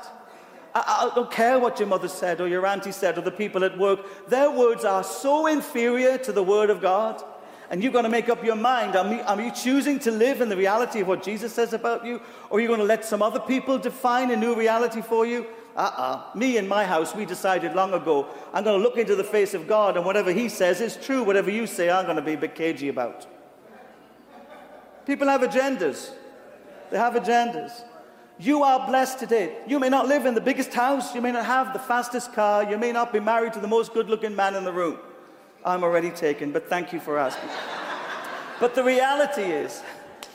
I, 0.73 1.09
I, 1.11 1.15
don't 1.15 1.29
care 1.29 1.59
what 1.59 1.79
your 1.79 1.89
mother 1.89 2.07
said, 2.07 2.39
or 2.39 2.47
your 2.47 2.65
auntie 2.65 2.93
said, 2.93 3.17
or 3.17 3.21
the 3.21 3.29
people 3.29 3.65
at 3.65 3.77
work. 3.77 4.29
Their 4.29 4.51
words 4.51 4.85
are 4.85 5.03
so 5.03 5.47
inferior 5.47 6.17
to 6.19 6.31
the 6.31 6.41
word 6.43 6.69
of 6.69 6.79
God 6.79 7.21
and 7.69 7.83
you've 7.83 7.93
got 7.93 8.03
to 8.03 8.09
make 8.09 8.29
up 8.29 8.43
your 8.43 8.55
mind. 8.55 8.95
Are, 8.95 9.05
are 9.05 9.41
you 9.41 9.51
choosing 9.51 9.97
to 9.99 10.11
live 10.11 10.41
in 10.41 10.49
the 10.49 10.55
reality 10.55 10.99
of 10.99 11.07
what 11.07 11.23
Jesus 11.23 11.53
says 11.53 11.73
about 11.73 12.05
you? 12.05 12.21
Or 12.49 12.59
are 12.59 12.61
you 12.61 12.67
going 12.67 12.79
to 12.79 12.85
let 12.85 13.03
some 13.03 13.21
other 13.21 13.39
people 13.39 13.79
define 13.79 14.29
a 14.29 14.35
new 14.35 14.53
reality 14.53 15.01
for 15.01 15.25
you? 15.25 15.47
Uh 15.75 15.79
uh 15.79 16.37
Me 16.37 16.57
and 16.57 16.69
my 16.69 16.85
house, 16.85 17.15
we 17.15 17.25
decided 17.25 17.73
long 17.73 17.93
ago, 17.93 18.27
I'm 18.53 18.63
going 18.63 18.79
to 18.79 18.83
look 18.83 18.97
into 18.97 19.15
the 19.15 19.23
face 19.23 19.53
of 19.53 19.67
God, 19.67 19.97
and 19.97 20.05
whatever 20.05 20.31
He 20.31 20.49
says 20.49 20.81
is 20.81 20.97
true. 20.97 21.23
Whatever 21.23 21.49
you 21.49 21.67
say, 21.67 21.89
I'm 21.89 22.05
going 22.05 22.17
to 22.17 22.21
be 22.21 22.33
a 22.33 22.37
bit 22.37 22.55
cagey 22.55 22.89
about. 22.89 23.27
People 25.05 25.27
have 25.27 25.41
agendas. 25.41 26.11
They 26.91 26.97
have 26.97 27.13
agendas. 27.13 27.83
You 28.39 28.63
are 28.63 28.85
blessed 28.87 29.19
today. 29.19 29.57
You 29.67 29.79
may 29.79 29.89
not 29.89 30.07
live 30.07 30.25
in 30.25 30.33
the 30.33 30.41
biggest 30.41 30.73
house, 30.73 31.13
you 31.13 31.21
may 31.21 31.31
not 31.31 31.45
have 31.45 31.71
the 31.73 31.79
fastest 31.79 32.33
car, 32.33 32.69
you 32.69 32.77
may 32.77 32.91
not 32.91 33.13
be 33.13 33.19
married 33.19 33.53
to 33.53 33.59
the 33.59 33.67
most 33.67 33.93
good 33.93 34.09
looking 34.09 34.35
man 34.35 34.55
in 34.55 34.63
the 34.63 34.71
room. 34.71 34.97
I'm 35.63 35.83
already 35.83 36.09
taken, 36.09 36.51
but 36.51 36.67
thank 36.67 36.91
you 36.91 36.99
for 36.99 37.17
asking. 37.17 37.49
but 38.59 38.75
the 38.75 38.83
reality 38.83 39.43
is, 39.43 39.81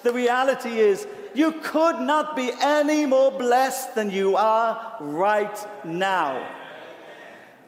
the 0.04 0.12
reality 0.12 0.78
is, 0.78 1.06
you 1.34 1.52
could 1.52 2.00
not 2.00 2.36
be 2.36 2.52
any 2.60 3.06
more 3.06 3.30
blessed 3.30 3.94
than 3.94 4.10
you 4.10 4.36
are 4.36 4.96
right 5.00 5.84
now. 5.84 6.46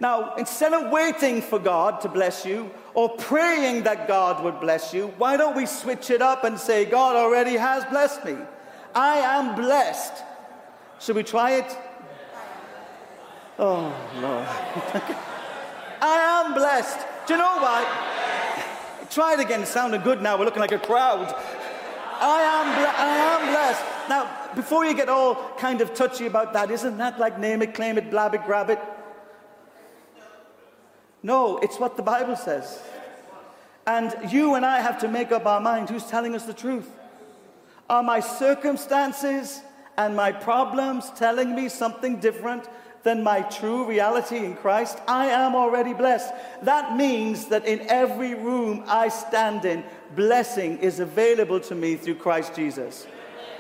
Now, 0.00 0.34
instead 0.36 0.72
of 0.72 0.90
waiting 0.90 1.42
for 1.42 1.58
God 1.58 2.00
to 2.00 2.08
bless 2.08 2.46
you 2.46 2.70
or 2.94 3.10
praying 3.10 3.82
that 3.82 4.08
God 4.08 4.42
would 4.42 4.58
bless 4.58 4.94
you, 4.94 5.08
why 5.18 5.36
don't 5.36 5.54
we 5.54 5.66
switch 5.66 6.08
it 6.10 6.22
up 6.22 6.44
and 6.44 6.58
say, 6.58 6.86
God 6.86 7.16
already 7.16 7.56
has 7.56 7.84
blessed 7.84 8.24
me? 8.24 8.36
I 8.94 9.18
am 9.18 9.54
blessed. 9.54 10.24
Should 11.00 11.16
we 11.16 11.22
try 11.22 11.52
it? 11.52 11.78
Oh, 13.58 13.94
Lord. 14.22 14.46
I 16.00 16.44
am 16.46 16.54
blessed. 16.54 16.98
Do 17.26 17.34
you 17.34 17.38
know 17.38 17.58
what? 17.58 19.10
Try 19.10 19.34
it 19.34 19.40
again. 19.40 19.62
It 19.62 19.66
sounded 19.66 20.02
good 20.02 20.22
now. 20.22 20.38
We're 20.38 20.46
looking 20.46 20.60
like 20.60 20.72
a 20.72 20.78
crowd. 20.78 21.34
I 22.20 22.42
am, 22.42 22.66
I 22.96 23.16
am 23.16 23.48
blessed. 23.50 24.08
Now, 24.08 24.54
before 24.54 24.84
you 24.84 24.94
get 24.94 25.08
all 25.08 25.36
kind 25.58 25.80
of 25.80 25.94
touchy 25.94 26.26
about 26.26 26.52
that, 26.52 26.70
isn't 26.70 26.98
that 26.98 27.18
like 27.18 27.38
name 27.38 27.62
it, 27.62 27.74
claim 27.74 27.96
it, 27.98 28.10
blab 28.10 28.34
it, 28.34 28.44
grab 28.44 28.70
it? 28.70 28.78
No, 31.22 31.58
it's 31.58 31.78
what 31.78 31.96
the 31.96 32.02
Bible 32.02 32.36
says. 32.36 32.80
And 33.86 34.14
you 34.32 34.54
and 34.54 34.64
I 34.64 34.80
have 34.80 35.00
to 35.00 35.08
make 35.08 35.32
up 35.32 35.46
our 35.46 35.60
mind 35.60 35.90
who's 35.90 36.04
telling 36.04 36.34
us 36.34 36.44
the 36.44 36.52
truth. 36.52 36.88
Are 37.88 38.02
my 38.02 38.20
circumstances 38.20 39.62
and 39.96 40.14
my 40.14 40.32
problems 40.32 41.10
telling 41.16 41.54
me 41.54 41.68
something 41.68 42.20
different 42.20 42.68
than 43.02 43.22
my 43.22 43.42
true 43.42 43.86
reality 43.86 44.38
in 44.38 44.54
Christ, 44.56 44.98
I 45.08 45.26
am 45.26 45.54
already 45.54 45.94
blessed. 45.94 46.32
That 46.62 46.96
means 46.96 47.46
that 47.46 47.64
in 47.64 47.80
every 47.88 48.34
room 48.34 48.84
I 48.86 49.08
stand 49.08 49.64
in, 49.64 49.84
blessing 50.14 50.78
is 50.78 51.00
available 51.00 51.60
to 51.60 51.74
me 51.74 51.96
through 51.96 52.16
Christ 52.16 52.54
Jesus. 52.54 53.06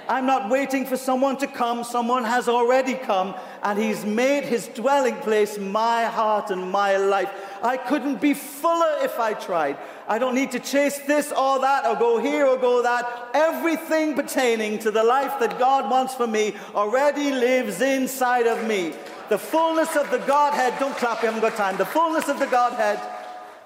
I'm 0.08 0.26
not 0.26 0.50
waiting 0.50 0.86
for 0.86 0.96
someone 0.96 1.36
to 1.36 1.46
come. 1.46 1.84
Someone 1.84 2.24
has 2.24 2.48
already 2.48 2.94
come, 2.94 3.32
and 3.62 3.78
He's 3.78 4.04
made 4.04 4.42
His 4.42 4.66
dwelling 4.66 5.14
place 5.16 5.56
my 5.56 6.04
heart 6.04 6.50
and 6.50 6.68
my 6.70 6.96
life. 6.96 7.30
I 7.62 7.76
couldn't 7.76 8.20
be 8.20 8.34
fuller 8.34 9.04
if 9.04 9.20
I 9.20 9.34
tried. 9.34 9.78
I 10.08 10.18
don't 10.18 10.34
need 10.34 10.50
to 10.50 10.58
chase 10.58 10.98
this 11.06 11.30
or 11.30 11.60
that, 11.60 11.86
or 11.86 11.94
go 11.94 12.18
here 12.18 12.44
or 12.46 12.56
go 12.56 12.82
that. 12.82 13.28
Everything 13.34 14.16
pertaining 14.16 14.80
to 14.80 14.90
the 14.90 15.04
life 15.04 15.38
that 15.38 15.60
God 15.60 15.88
wants 15.88 16.14
for 16.14 16.26
me 16.26 16.54
already 16.74 17.30
lives 17.30 17.80
inside 17.80 18.48
of 18.48 18.66
me. 18.66 18.94
The 19.30 19.38
fullness 19.38 19.94
of 19.94 20.10
the 20.10 20.18
Godhead, 20.18 20.76
don't 20.80 20.96
clap, 20.96 21.22
you 21.22 21.28
haven't 21.28 21.40
got 21.40 21.56
time. 21.56 21.76
The 21.76 21.86
fullness 21.86 22.28
of 22.28 22.40
the 22.40 22.46
Godhead 22.46 23.00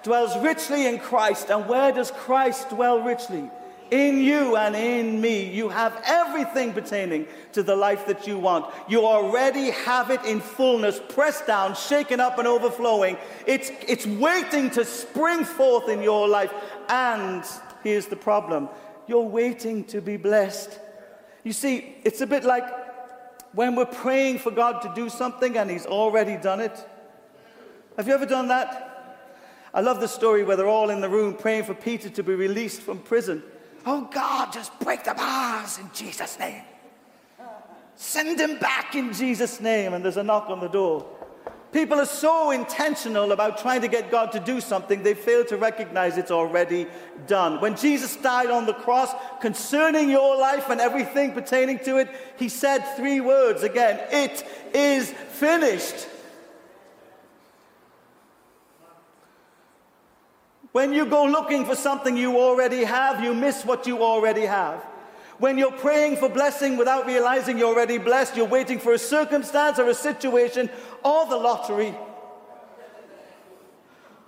dwells 0.03 0.37
richly 0.44 0.87
in 0.87 0.98
Christ. 0.98 1.50
And 1.50 1.66
where 1.66 1.90
does 1.90 2.11
Christ 2.11 2.68
dwell 2.68 3.00
richly? 3.00 3.50
In 3.90 4.20
you 4.20 4.57
and 4.57 4.77
in 4.77 5.22
me, 5.22 5.50
you 5.50 5.70
have 5.70 5.98
everything 6.05 6.74
pertaining 6.74 7.27
to 7.53 7.62
the 7.62 7.74
life 7.74 8.07
that 8.09 8.27
you 8.27 8.38
want. 8.38 8.66
You 8.90 9.07
already 9.07 9.70
have 9.70 10.11
it 10.11 10.22
in 10.27 10.40
fullness, 10.40 11.00
pressed 11.09 11.46
down, 11.46 11.74
shaken 11.74 12.20
up, 12.20 12.38
and 12.38 12.46
overflowing. 12.46 13.16
It's, 13.46 13.70
it's 13.88 14.07
waiting 14.07 14.68
to 14.72 14.85
spring 14.85 15.44
forth 15.44 15.88
in 15.88 16.03
your 16.03 16.29
life. 16.29 16.53
And 16.90 17.42
here's 17.83 18.07
the 18.07 18.16
problem 18.16 18.68
you're 19.07 19.22
waiting 19.22 19.85
to 19.85 20.03
be 20.03 20.18
blessed. 20.18 20.79
You 21.42 21.55
see, 21.55 21.96
it's 22.05 22.20
a 22.20 22.27
bit 22.27 22.44
like 22.44 22.83
when 23.54 23.76
we're 23.76 23.86
praying 23.86 24.38
for 24.38 24.50
God 24.50 24.82
to 24.82 24.92
do 24.94 25.08
something 25.08 25.56
and 25.56 25.70
He's 25.70 25.86
already 25.86 26.36
done 26.36 26.60
it. 26.60 26.86
Have 27.96 28.08
you 28.08 28.14
ever 28.14 28.26
done 28.26 28.48
that? 28.48 28.90
I 29.72 29.80
love 29.80 30.00
the 30.00 30.08
story 30.08 30.44
where 30.44 30.56
they're 30.56 30.68
all 30.68 30.90
in 30.90 31.00
the 31.00 31.08
room 31.08 31.34
praying 31.34 31.64
for 31.64 31.74
Peter 31.74 32.08
to 32.08 32.22
be 32.22 32.34
released 32.34 32.82
from 32.82 32.98
prison. 32.98 33.42
Oh 33.86 34.08
God, 34.12 34.52
just 34.52 34.78
break 34.80 35.04
the 35.04 35.14
bars 35.14 35.78
in 35.78 35.90
Jesus' 35.92 36.38
name. 36.38 36.62
Send 37.96 38.40
him 38.40 38.58
back 38.58 38.94
in 38.94 39.12
Jesus' 39.12 39.60
name. 39.60 39.94
And 39.94 40.04
there's 40.04 40.16
a 40.16 40.22
knock 40.22 40.48
on 40.48 40.60
the 40.60 40.68
door. 40.68 41.06
People 41.74 42.00
are 42.00 42.06
so 42.06 42.52
intentional 42.52 43.32
about 43.32 43.58
trying 43.58 43.80
to 43.80 43.88
get 43.88 44.08
God 44.08 44.30
to 44.30 44.38
do 44.38 44.60
something, 44.60 45.02
they 45.02 45.12
fail 45.12 45.44
to 45.46 45.56
recognize 45.56 46.16
it's 46.16 46.30
already 46.30 46.87
done. 47.26 47.60
When 47.60 47.74
Jesus 47.74 48.14
died 48.14 48.48
on 48.48 48.64
the 48.64 48.74
cross, 48.74 49.12
concerning 49.40 50.08
your 50.08 50.38
life 50.38 50.70
and 50.70 50.80
everything 50.80 51.32
pertaining 51.32 51.80
to 51.80 51.96
it, 51.96 52.08
he 52.38 52.48
said 52.48 52.84
three 52.96 53.20
words 53.20 53.64
again 53.64 53.98
It 54.12 54.46
is 54.72 55.10
finished. 55.10 56.06
When 60.70 60.92
you 60.92 61.06
go 61.06 61.24
looking 61.24 61.64
for 61.64 61.74
something 61.74 62.16
you 62.16 62.38
already 62.38 62.84
have, 62.84 63.20
you 63.20 63.34
miss 63.34 63.64
what 63.64 63.88
you 63.88 64.04
already 64.04 64.46
have. 64.46 64.80
When 65.38 65.58
you're 65.58 65.72
praying 65.72 66.16
for 66.16 66.28
blessing 66.28 66.76
without 66.76 67.06
realizing 67.06 67.58
you're 67.58 67.68
already 67.68 67.98
blessed, 67.98 68.36
you're 68.36 68.46
waiting 68.46 68.78
for 68.78 68.92
a 68.92 68.98
circumstance 68.98 69.78
or 69.78 69.88
a 69.88 69.94
situation 69.94 70.70
or 71.02 71.26
the 71.26 71.36
lottery. 71.36 71.94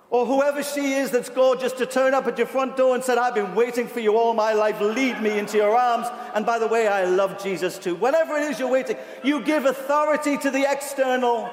Or 0.09 0.25
whoever 0.25 0.63
she 0.63 0.95
is 0.95 1.11
that's 1.11 1.29
gorgeous 1.29 1.73
to 1.75 1.87
turn 1.87 2.15
up 2.15 2.27
at 2.27 2.39
your 2.39 2.47
front 2.47 2.77
door 2.77 2.95
and 2.95 3.03
said, 3.03 3.19
I've 3.19 3.35
been 3.35 3.55
waiting 3.55 3.89
for 3.89 4.01
you 4.01 4.17
all 4.17 4.35
my 4.35 4.53
life, 4.53 4.81
lead 4.81 5.21
me 5.21 5.39
into 5.39 5.57
your 5.57 5.77
arms. 5.77 6.07
And 6.35 6.47
by 6.47 6.59
the 6.59 6.69
way, 6.69 6.87
I 6.87 7.05
love 7.05 7.43
Jesus 7.43 7.77
too. 7.77 7.97
Whatever 7.97 8.37
it 8.37 8.45
is 8.51 8.61
you're 8.61 8.71
waiting, 8.71 8.97
you 9.25 9.41
give 9.43 9.65
authority 9.65 10.39
to 10.39 10.51
the 10.51 10.65
external 10.71 11.51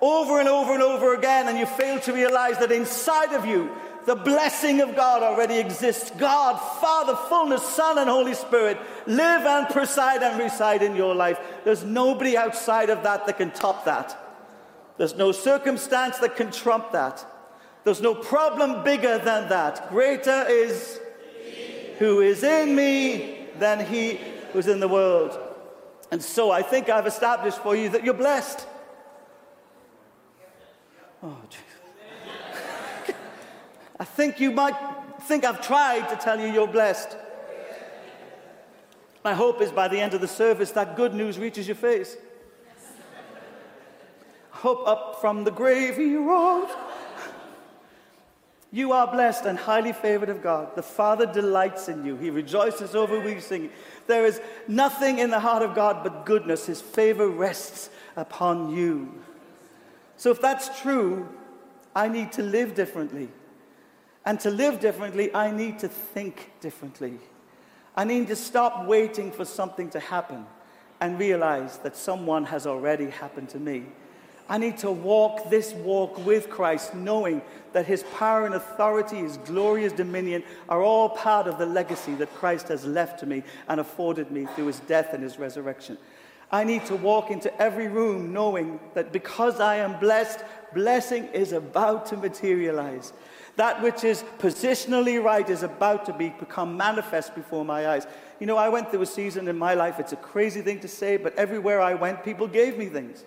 over 0.00 0.38
and 0.38 0.48
over 0.48 0.74
and 0.74 0.82
over 0.82 1.14
again, 1.14 1.48
and 1.48 1.58
you 1.58 1.66
fail 1.66 1.98
to 2.00 2.12
realize 2.12 2.58
that 2.58 2.70
inside 2.70 3.32
of 3.32 3.44
you 3.44 3.70
the 4.06 4.14
blessing 4.14 4.80
of 4.80 4.96
God 4.96 5.22
already 5.22 5.58
exists. 5.58 6.10
God, 6.12 6.56
Father, 6.80 7.14
fullness, 7.28 7.62
Son, 7.62 7.98
and 7.98 8.08
Holy 8.08 8.34
Spirit 8.34 8.78
live 9.06 9.42
and 9.44 9.68
preside 9.68 10.22
and 10.22 10.40
reside 10.40 10.82
in 10.82 10.96
your 10.96 11.14
life. 11.14 11.38
There's 11.64 11.84
nobody 11.84 12.36
outside 12.36 12.90
of 12.90 13.02
that 13.02 13.26
that 13.26 13.36
can 13.36 13.50
top 13.50 13.84
that. 13.84 14.16
There's 14.96 15.14
no 15.14 15.32
circumstance 15.32 16.18
that 16.18 16.36
can 16.36 16.50
trump 16.50 16.92
that. 16.92 17.24
There's 17.84 18.00
no 18.00 18.14
problem 18.14 18.82
bigger 18.82 19.18
than 19.18 19.48
that. 19.48 19.88
Greater 19.90 20.44
is 20.48 21.00
who 21.98 22.20
is 22.20 22.42
in 22.42 22.74
me 22.74 23.46
than 23.58 23.84
he 23.84 24.20
who's 24.52 24.66
in 24.66 24.80
the 24.80 24.88
world. 24.88 25.38
And 26.10 26.22
so 26.22 26.50
I 26.50 26.62
think 26.62 26.88
I've 26.88 27.06
established 27.06 27.58
for 27.58 27.76
you 27.76 27.90
that 27.90 28.04
you're 28.04 28.14
blessed. 28.14 28.66
Oh. 31.22 31.36
I 33.98 34.04
think 34.04 34.40
you 34.40 34.50
might 34.50 34.76
think 35.22 35.44
I've 35.44 35.60
tried 35.60 36.08
to 36.08 36.16
tell 36.16 36.38
you 36.40 36.46
you're 36.46 36.68
blessed. 36.68 37.16
My 39.24 39.34
hope 39.34 39.60
is 39.60 39.72
by 39.72 39.88
the 39.88 40.00
end 40.00 40.14
of 40.14 40.20
the 40.20 40.28
service 40.28 40.70
that 40.72 40.96
good 40.96 41.14
news 41.14 41.38
reaches 41.38 41.66
your 41.66 41.74
face. 41.76 42.16
Hope 44.50 44.86
up 44.86 45.20
from 45.20 45.44
the 45.44 45.50
gravy 45.50 46.14
road. 46.14 46.68
You 48.70 48.92
are 48.92 49.10
blessed 49.10 49.46
and 49.46 49.58
highly 49.58 49.92
favored 49.92 50.28
of 50.28 50.42
God. 50.42 50.76
The 50.76 50.82
Father 50.82 51.26
delights 51.26 51.88
in 51.88 52.04
you. 52.04 52.16
He 52.16 52.30
rejoices 52.30 52.94
over 52.94 53.26
you 53.28 53.40
singing. 53.40 53.70
There 54.06 54.26
is 54.26 54.40
nothing 54.66 55.20
in 55.20 55.30
the 55.30 55.40
heart 55.40 55.62
of 55.62 55.74
God 55.74 56.02
but 56.02 56.26
goodness. 56.26 56.66
His 56.66 56.80
favor 56.80 57.28
rests 57.28 57.88
upon 58.16 58.70
you. 58.70 59.14
So 60.16 60.30
if 60.30 60.40
that's 60.40 60.80
true, 60.82 61.28
I 61.94 62.08
need 62.08 62.32
to 62.32 62.42
live 62.42 62.74
differently. 62.74 63.28
And 64.28 64.38
to 64.40 64.50
live 64.50 64.78
differently, 64.78 65.34
I 65.34 65.50
need 65.50 65.78
to 65.78 65.88
think 65.88 66.50
differently. 66.60 67.14
I 67.96 68.04
need 68.04 68.28
to 68.28 68.36
stop 68.36 68.84
waiting 68.84 69.32
for 69.32 69.46
something 69.46 69.88
to 69.88 70.00
happen 70.00 70.44
and 71.00 71.18
realize 71.18 71.78
that 71.78 71.96
someone 71.96 72.44
has 72.44 72.66
already 72.66 73.08
happened 73.08 73.48
to 73.48 73.58
me. 73.58 73.86
I 74.46 74.58
need 74.58 74.76
to 74.78 74.90
walk 74.90 75.48
this 75.48 75.72
walk 75.72 76.26
with 76.26 76.50
Christ, 76.50 76.94
knowing 76.94 77.40
that 77.72 77.86
his 77.86 78.02
power 78.18 78.44
and 78.44 78.54
authority, 78.54 79.16
his 79.16 79.38
glorious 79.38 79.94
dominion 79.94 80.42
are 80.68 80.82
all 80.82 81.08
part 81.08 81.46
of 81.46 81.56
the 81.56 81.64
legacy 81.64 82.14
that 82.16 82.34
Christ 82.34 82.68
has 82.68 82.84
left 82.84 83.20
to 83.20 83.26
me 83.26 83.42
and 83.66 83.80
afforded 83.80 84.30
me 84.30 84.46
through 84.54 84.66
his 84.66 84.80
death 84.80 85.14
and 85.14 85.22
his 85.22 85.38
resurrection. 85.38 85.96
I 86.52 86.64
need 86.64 86.84
to 86.84 86.96
walk 86.96 87.30
into 87.30 87.50
every 87.58 87.88
room 87.88 88.34
knowing 88.34 88.78
that 88.92 89.10
because 89.10 89.58
I 89.58 89.76
am 89.76 89.98
blessed, 89.98 90.44
blessing 90.74 91.28
is 91.28 91.52
about 91.52 92.04
to 92.06 92.18
materialize. 92.18 93.14
That 93.58 93.82
which 93.82 94.04
is 94.04 94.22
positionally 94.38 95.20
right 95.20 95.50
is 95.50 95.64
about 95.64 96.06
to 96.06 96.12
be, 96.12 96.28
become 96.28 96.76
manifest 96.76 97.34
before 97.34 97.64
my 97.64 97.88
eyes. 97.88 98.06
You 98.38 98.46
know, 98.46 98.56
I 98.56 98.68
went 98.68 98.92
through 98.92 99.02
a 99.02 99.06
season 99.06 99.48
in 99.48 99.58
my 99.58 99.74
life, 99.74 99.98
it's 99.98 100.12
a 100.12 100.16
crazy 100.16 100.60
thing 100.60 100.78
to 100.78 100.86
say, 100.86 101.16
but 101.16 101.36
everywhere 101.36 101.80
I 101.80 101.94
went, 101.94 102.22
people 102.22 102.46
gave 102.46 102.78
me 102.78 102.86
things. 102.86 103.24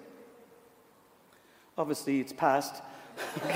Obviously, 1.77 2.21
it's 2.21 2.31
past. 2.31 2.81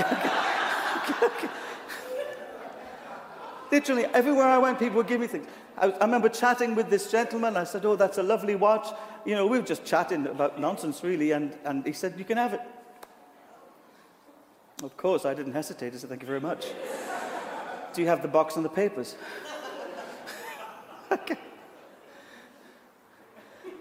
Literally, 3.72 4.04
everywhere 4.08 4.48
I 4.48 4.58
went, 4.58 4.78
people 4.78 4.98
would 4.98 5.08
give 5.08 5.22
me 5.22 5.28
things. 5.28 5.48
I, 5.78 5.92
I, 5.92 6.04
remember 6.04 6.28
chatting 6.28 6.76
with 6.76 6.90
this 6.90 7.10
gentleman. 7.10 7.56
I 7.56 7.64
said, 7.64 7.86
Oh, 7.86 7.96
that's 7.96 8.18
a 8.18 8.24
lovely 8.24 8.56
watch. 8.56 8.88
You 9.24 9.36
know, 9.36 9.48
we 9.48 9.60
were 9.60 9.66
just 9.66 9.86
chatting 9.86 10.28
about 10.28 10.60
nonsense, 10.60 11.02
really. 11.06 11.32
And, 11.32 11.58
and 11.64 11.86
he 11.86 11.94
said, 11.94 12.16
You 12.18 12.26
can 12.26 12.36
have 12.36 12.54
it. 12.54 12.60
Of 14.84 14.98
course, 14.98 15.26
I 15.26 15.34
didn't 15.34 15.54
hesitate. 15.54 15.94
I 15.94 15.98
said, 15.98 16.10
Thank 16.10 16.22
you 16.22 16.28
very 16.28 16.42
much. 16.42 16.68
Do 17.94 18.02
you 18.02 18.08
have 18.10 18.22
the 18.22 18.28
box 18.28 18.58
and 18.58 18.66
the 18.66 18.70
papers? 18.70 19.16
okay. 21.12 21.38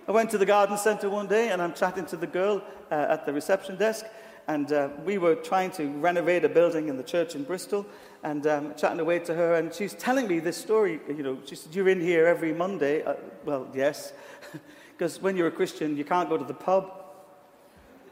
I 0.06 0.12
went 0.12 0.30
to 0.30 0.38
the 0.38 0.46
garden 0.46 0.78
centre 0.78 1.10
one 1.10 1.26
day 1.26 1.48
and 1.48 1.60
I'm 1.60 1.74
chatting 1.74 2.06
to 2.06 2.16
the 2.16 2.28
girl 2.28 2.62
uh, 2.92 3.06
at 3.08 3.26
the 3.26 3.32
reception 3.32 3.76
desk. 3.76 4.04
And 4.46 4.70
uh, 4.72 4.90
we 5.04 5.18
were 5.18 5.34
trying 5.34 5.72
to 5.72 5.88
renovate 5.98 6.44
a 6.44 6.48
building 6.48 6.88
in 6.88 6.96
the 6.96 7.02
church 7.02 7.34
in 7.34 7.42
Bristol 7.42 7.86
and 8.22 8.46
um, 8.46 8.74
chatting 8.76 9.00
away 9.00 9.18
to 9.20 9.34
her. 9.34 9.54
And 9.54 9.74
she's 9.74 9.94
telling 9.94 10.28
me 10.28 10.38
this 10.38 10.56
story. 10.56 11.00
You 11.08 11.22
know, 11.22 11.38
she 11.44 11.56
said, 11.56 11.74
You're 11.74 11.88
in 11.88 12.00
here 12.00 12.26
every 12.26 12.52
Monday. 12.52 13.02
Uh, 13.02 13.14
well, 13.44 13.68
yes. 13.74 14.12
Because 14.96 15.20
when 15.20 15.36
you're 15.36 15.48
a 15.48 15.50
Christian, 15.50 15.96
you 15.96 16.04
can't 16.04 16.28
go 16.28 16.36
to 16.36 16.44
the 16.44 16.54
pub. 16.54 17.04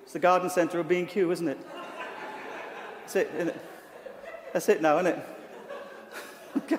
It's 0.03 0.15
the 0.15 0.19
garden 0.19 0.51
centre 0.51 0.81
of 0.81 0.89
B&Q, 0.89 1.31
isn't 1.31 1.47
it? 1.47 1.59
That's 3.13 3.29
it, 3.29 3.35
isn't 3.35 3.49
it? 3.49 3.61
That's 4.55 4.69
it 4.71 4.81
now, 4.81 4.99
isn't 4.99 5.07
it? 5.09 5.27
okay. 6.57 6.79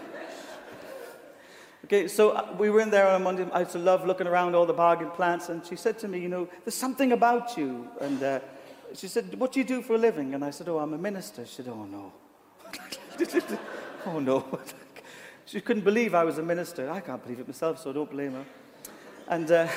okay, 1.86 2.08
so 2.08 2.32
uh, 2.32 2.56
we 2.58 2.72
were 2.72 2.80
in 2.80 2.90
there 2.90 3.08
on 3.08 3.22
a 3.22 3.24
Monday. 3.24 3.48
I 3.52 3.60
used 3.60 3.74
to 3.74 3.78
love 3.78 4.08
looking 4.08 4.26
around 4.26 4.56
all 4.56 4.66
the 4.66 4.74
bargain 4.74 5.12
plants, 5.12 5.50
and 5.50 5.64
she 5.64 5.76
said 5.76 6.00
to 6.00 6.08
me, 6.08 6.20
You 6.20 6.30
know, 6.30 6.50
there's 6.66 6.74
something 6.74 7.12
about 7.12 7.56
you. 7.56 7.88
And 8.02 8.24
uh, 8.24 8.40
she 8.96 9.08
said, 9.08 9.40
What 9.40 9.52
do 9.52 9.60
you 9.60 9.64
do 9.64 9.84
for 9.84 9.94
a 9.94 10.00
living? 10.00 10.34
And 10.34 10.44
I 10.44 10.50
said, 10.50 10.70
Oh, 10.70 10.80
I'm 10.80 10.96
a 10.96 10.98
minister. 10.98 11.46
She 11.46 11.58
said, 11.58 11.68
Oh, 11.68 11.86
no. 11.86 12.12
oh, 14.08 14.20
no. 14.20 14.60
she 15.46 15.62
couldn't 15.62 15.84
believe 15.84 16.16
I 16.16 16.24
was 16.24 16.40
a 16.40 16.44
minister. 16.44 16.90
I 16.90 17.00
can't 17.00 17.22
believe 17.22 17.42
it 17.42 17.48
myself, 17.48 17.80
so 17.80 17.94
don't 17.94 18.10
blame 18.10 18.32
her. 18.32 18.46
And, 19.28 19.52
uh, 19.52 19.68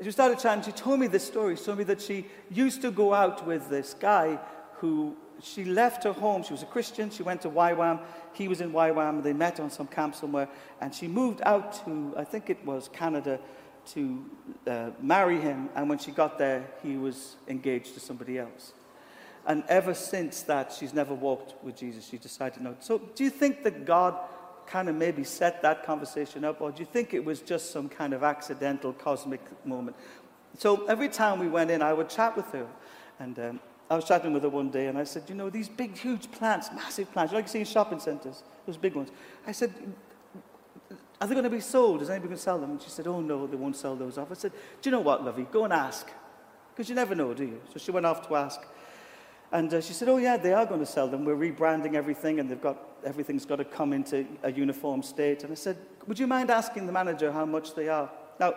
she 0.00 0.12
started 0.12 0.38
chatting. 0.38 0.62
She 0.62 0.70
told 0.70 1.00
me 1.00 1.08
this 1.08 1.26
story. 1.26 1.56
She 1.56 1.64
told 1.64 1.78
me 1.78 1.84
that 1.84 2.00
she 2.00 2.26
used 2.52 2.82
to 2.82 2.92
go 2.92 3.14
out 3.14 3.44
with 3.44 3.68
this 3.68 3.94
guy 3.94 4.38
who 4.82 5.16
she 5.42 5.64
left 5.64 6.04
her 6.04 6.12
home. 6.12 6.44
She 6.44 6.52
was 6.52 6.62
a 6.62 6.66
Christian. 6.66 7.10
She 7.10 7.22
went 7.22 7.42
to 7.42 7.50
YWAM. 7.50 8.00
He 8.32 8.46
was 8.46 8.60
in 8.60 8.72
YWAM. 8.72 9.22
They 9.22 9.32
met 9.32 9.58
on 9.58 9.70
some 9.70 9.88
camp 9.88 10.14
somewhere. 10.14 10.48
And 10.80 10.94
she 10.94 11.08
moved 11.08 11.40
out 11.44 11.84
to, 11.84 12.14
I 12.16 12.24
think 12.24 12.48
it 12.48 12.64
was 12.64 12.88
Canada, 12.92 13.40
to 13.92 14.24
uh, 14.66 14.90
marry 15.00 15.40
him. 15.40 15.68
And 15.74 15.88
when 15.88 15.98
she 15.98 16.12
got 16.12 16.38
there, 16.38 16.64
he 16.82 16.96
was 16.96 17.36
engaged 17.48 17.94
to 17.94 18.00
somebody 18.00 18.38
else. 18.38 18.72
And 19.44 19.64
ever 19.68 19.94
since 19.94 20.42
that, 20.42 20.72
she's 20.72 20.94
never 20.94 21.12
walked 21.12 21.62
with 21.64 21.76
Jesus. 21.76 22.08
She 22.08 22.18
decided 22.18 22.62
not. 22.62 22.84
So, 22.84 22.98
do 22.98 23.24
you 23.24 23.30
think 23.30 23.64
that 23.64 23.84
God 23.84 24.16
kind 24.66 24.88
of 24.88 24.94
maybe 24.94 25.24
set 25.24 25.60
that 25.62 25.84
conversation 25.84 26.44
up, 26.44 26.60
or 26.60 26.70
do 26.70 26.78
you 26.78 26.86
think 26.86 27.12
it 27.12 27.24
was 27.24 27.40
just 27.40 27.72
some 27.72 27.88
kind 27.88 28.12
of 28.12 28.22
accidental 28.22 28.92
cosmic 28.92 29.40
moment? 29.66 29.96
So, 30.58 30.86
every 30.86 31.08
time 31.08 31.40
we 31.40 31.48
went 31.48 31.72
in, 31.72 31.82
I 31.82 31.92
would 31.92 32.08
chat 32.08 32.36
with 32.36 32.46
her. 32.52 32.68
And 33.18 33.38
um, 33.40 33.60
I 33.92 33.96
was 33.96 34.06
chatting 34.06 34.32
with 34.32 34.42
her 34.42 34.48
one 34.48 34.70
day, 34.70 34.86
and 34.86 34.96
I 34.96 35.04
said, 35.04 35.24
You 35.28 35.34
know, 35.34 35.50
these 35.50 35.68
big, 35.68 35.98
huge 35.98 36.30
plants, 36.32 36.70
massive 36.74 37.12
plants, 37.12 37.30
like 37.34 37.44
you 37.44 37.48
see 37.50 37.58
in 37.58 37.66
shopping 37.66 38.00
centers, 38.00 38.42
those 38.64 38.78
big 38.78 38.94
ones. 38.94 39.10
I 39.46 39.52
said, 39.52 39.70
Are 41.20 41.26
they 41.26 41.34
going 41.34 41.44
to 41.44 41.50
be 41.50 41.60
sold? 41.60 42.00
Is 42.00 42.08
anybody 42.08 42.28
going 42.28 42.38
to 42.38 42.42
sell 42.42 42.58
them? 42.58 42.70
And 42.70 42.80
she 42.80 42.88
said, 42.88 43.06
Oh, 43.06 43.20
no, 43.20 43.46
they 43.46 43.56
won't 43.56 43.76
sell 43.76 43.94
those 43.94 44.16
off. 44.16 44.30
I 44.30 44.34
said, 44.34 44.52
Do 44.80 44.88
you 44.88 44.92
know 44.92 45.00
what, 45.00 45.22
lovey? 45.22 45.46
Go 45.52 45.64
and 45.64 45.74
ask. 45.74 46.08
Because 46.74 46.88
you 46.88 46.94
never 46.94 47.14
know, 47.14 47.34
do 47.34 47.44
you? 47.44 47.60
So 47.70 47.78
she 47.78 47.90
went 47.90 48.06
off 48.06 48.26
to 48.28 48.34
ask. 48.34 48.62
And 49.52 49.74
uh, 49.74 49.82
she 49.82 49.92
said, 49.92 50.08
Oh, 50.08 50.16
yeah, 50.16 50.38
they 50.38 50.54
are 50.54 50.64
going 50.64 50.80
to 50.80 50.86
sell 50.86 51.06
them. 51.06 51.26
We're 51.26 51.36
rebranding 51.36 51.92
everything, 51.92 52.40
and 52.40 52.48
they've 52.48 52.62
got, 52.62 52.78
everything's 53.04 53.44
got 53.44 53.56
to 53.56 53.64
come 53.66 53.92
into 53.92 54.26
a 54.42 54.50
uniform 54.50 55.02
state. 55.02 55.42
And 55.42 55.52
I 55.52 55.56
said, 55.56 55.76
Would 56.06 56.18
you 56.18 56.26
mind 56.26 56.50
asking 56.50 56.86
the 56.86 56.92
manager 56.92 57.30
how 57.30 57.44
much 57.44 57.74
they 57.74 57.88
are? 57.88 58.10
Now, 58.40 58.54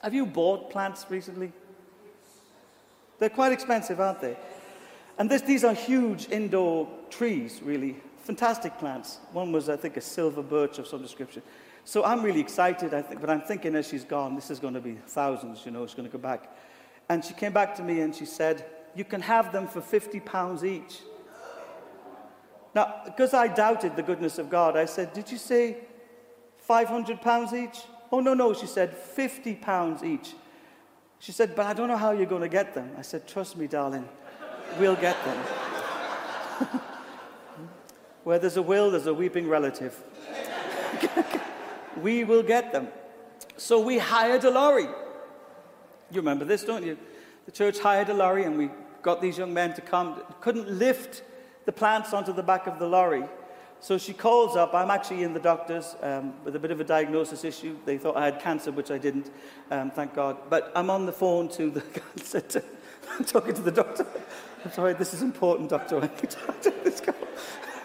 have 0.00 0.14
you 0.14 0.24
bought 0.24 0.70
plants 0.70 1.04
recently? 1.10 1.52
They're 3.18 3.30
quite 3.30 3.52
expensive, 3.52 4.00
aren't 4.00 4.20
they? 4.20 4.36
And 5.18 5.30
this, 5.30 5.42
these 5.42 5.64
are 5.64 5.72
huge 5.72 6.28
indoor 6.28 6.88
trees, 7.10 7.60
really. 7.62 7.96
Fantastic 8.18 8.76
plants. 8.78 9.18
One 9.32 9.52
was, 9.52 9.68
I 9.68 9.76
think, 9.76 9.96
a 9.96 10.00
silver 10.00 10.42
birch 10.42 10.78
of 10.78 10.86
some 10.86 11.00
description. 11.00 11.42
So 11.84 12.04
I'm 12.04 12.22
really 12.22 12.40
excited, 12.40 12.92
I 12.92 13.02
think, 13.02 13.20
but 13.20 13.30
I'm 13.30 13.40
thinking 13.40 13.76
as 13.76 13.88
she's 13.88 14.04
gone, 14.04 14.34
this 14.34 14.50
is 14.50 14.58
going 14.58 14.74
to 14.74 14.80
be 14.80 14.98
thousands, 15.06 15.64
you 15.64 15.70
know, 15.70 15.84
it's 15.84 15.94
going 15.94 16.08
to 16.08 16.12
go 16.12 16.18
back. 16.18 16.50
And 17.08 17.24
she 17.24 17.32
came 17.32 17.52
back 17.52 17.76
to 17.76 17.82
me 17.84 18.00
and 18.00 18.14
she 18.14 18.26
said, 18.26 18.66
you 18.96 19.04
can 19.04 19.20
have 19.20 19.52
them 19.52 19.68
for 19.68 19.80
50 19.80 20.18
pounds 20.20 20.64
each. 20.64 21.00
Now, 22.74 23.02
because 23.04 23.34
I 23.34 23.46
doubted 23.46 23.94
the 23.94 24.02
goodness 24.02 24.38
of 24.38 24.50
God, 24.50 24.76
I 24.76 24.86
said, 24.86 25.12
Did 25.12 25.30
you 25.30 25.38
say 25.38 25.78
500 26.58 27.22
pounds 27.22 27.52
each? 27.52 27.78
Oh, 28.10 28.20
no, 28.20 28.34
no, 28.34 28.52
she 28.52 28.66
said, 28.66 28.94
50 28.94 29.54
pounds 29.56 30.02
each. 30.02 30.34
She 31.18 31.32
said, 31.32 31.54
But 31.54 31.66
I 31.66 31.72
don't 31.72 31.88
know 31.88 31.96
how 31.96 32.12
you're 32.12 32.26
going 32.26 32.42
to 32.42 32.48
get 32.48 32.74
them. 32.74 32.90
I 32.98 33.02
said, 33.02 33.26
Trust 33.26 33.56
me, 33.56 33.66
darling, 33.66 34.08
we'll 34.78 34.96
get 34.96 35.16
them. 35.24 35.36
Where 38.24 38.38
there's 38.38 38.56
a 38.56 38.62
will, 38.62 38.90
there's 38.90 39.06
a 39.06 39.14
weeping 39.14 39.48
relative. 39.48 40.02
we 42.02 42.24
will 42.24 42.42
get 42.42 42.72
them. 42.72 42.88
So 43.56 43.80
we 43.80 43.98
hired 43.98 44.44
a 44.44 44.50
lorry. 44.50 44.88
You 46.10 46.20
remember 46.20 46.44
this, 46.44 46.62
don't 46.64 46.84
you? 46.84 46.98
The 47.46 47.52
church 47.52 47.78
hired 47.78 48.08
a 48.08 48.14
lorry 48.14 48.44
and 48.44 48.58
we 48.58 48.70
got 49.02 49.22
these 49.22 49.38
young 49.38 49.54
men 49.54 49.72
to 49.74 49.80
come, 49.80 50.20
couldn't 50.40 50.68
lift 50.68 51.22
the 51.64 51.72
plants 51.72 52.12
onto 52.12 52.32
the 52.32 52.42
back 52.42 52.66
of 52.66 52.78
the 52.78 52.86
lorry. 52.86 53.24
So 53.80 53.98
she 53.98 54.12
calls 54.12 54.56
up. 54.56 54.74
I'm 54.74 54.90
actually 54.90 55.22
in 55.22 55.32
the 55.32 55.40
doctor's 55.40 55.94
um, 56.02 56.34
with 56.44 56.56
a 56.56 56.58
bit 56.58 56.70
of 56.70 56.80
a 56.80 56.84
diagnosis 56.84 57.44
issue. 57.44 57.76
They 57.84 57.98
thought 57.98 58.16
I 58.16 58.24
had 58.24 58.40
cancer, 58.40 58.72
which 58.72 58.90
I 58.90 58.98
didn't, 58.98 59.30
um, 59.70 59.90
thank 59.90 60.14
God. 60.14 60.38
But 60.48 60.72
I'm 60.74 60.90
on 60.90 61.06
the 61.06 61.12
phone 61.12 61.48
to 61.50 61.70
the 61.70 61.80
guy. 61.80 62.62
I'm 63.18 63.24
talking 63.24 63.54
to 63.54 63.62
the 63.62 63.70
doctor. 63.70 64.06
I'm 64.64 64.72
sorry, 64.72 64.94
this 64.94 65.14
is 65.14 65.22
important, 65.22 65.70
doctor. 65.70 66.10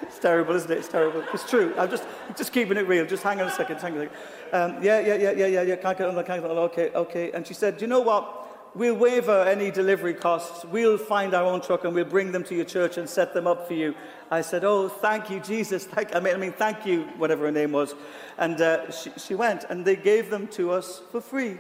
It's 0.04 0.20
terrible, 0.20 0.56
isn't 0.56 0.70
it? 0.70 0.78
It's 0.80 0.88
terrible. 0.88 1.24
It's 1.34 1.50
true. 1.50 1.74
I'm 1.78 1.90
just, 1.90 2.04
just 2.36 2.52
keeping 2.52 2.78
it 2.78 2.88
real. 2.88 3.06
Just 3.06 3.24
hang 3.24 3.40
on 3.40 3.48
a 3.48 3.52
second. 3.52 3.78
Hang 3.78 3.94
on 3.94 4.02
a 4.02 4.10
second. 4.10 4.78
Um, 4.78 4.84
yeah, 4.84 5.00
yeah, 5.00 5.16
yeah, 5.16 5.32
yeah, 5.32 5.46
yeah, 5.46 5.62
yeah. 5.62 5.76
Can't 5.78 5.98
get 5.98 6.08
on 6.08 6.16
the, 6.16 6.24
can't 6.24 6.42
get 6.42 6.52
on. 6.52 6.58
Okay, 6.58 6.90
okay. 6.94 7.32
And 7.32 7.48
she 7.48 7.54
said, 7.54 7.78
Do 7.78 7.86
you 7.86 7.88
know 7.88 8.02
what? 8.02 8.41
We'll 8.74 8.96
waiver 8.96 9.44
any 9.44 9.70
delivery 9.70 10.14
costs. 10.14 10.64
We'll 10.64 10.98
find 10.98 11.34
our 11.34 11.44
own 11.44 11.60
truck 11.60 11.84
and 11.84 11.94
we'll 11.94 12.06
bring 12.06 12.32
them 12.32 12.46
to 12.46 12.56
your 12.56 12.64
church 12.64 12.98
and 12.98 13.10
set 13.10 13.34
them 13.34 13.46
up 13.46 13.68
for 13.68 13.74
you. 13.74 13.94
I 14.30 14.40
said, 14.40 14.64
Oh, 14.64 14.88
thank 14.88 15.30
you, 15.30 15.42
Jesus. 15.42 15.84
Thank, 15.92 16.16
I, 16.16 16.22
mean, 16.22 16.34
I 16.34 16.38
mean, 16.38 16.54
thank 16.54 16.86
you, 16.86 17.04
whatever 17.18 17.46
her 17.46 17.52
name 17.52 17.74
was. 17.74 17.96
And 18.38 18.62
uh, 18.62 18.90
she, 18.90 19.12
she 19.18 19.36
went 19.36 19.66
and 19.70 19.84
they 19.84 19.98
gave 19.98 20.30
them 20.30 20.48
to 20.50 20.72
us 20.72 21.02
for 21.12 21.20
free. 21.20 21.60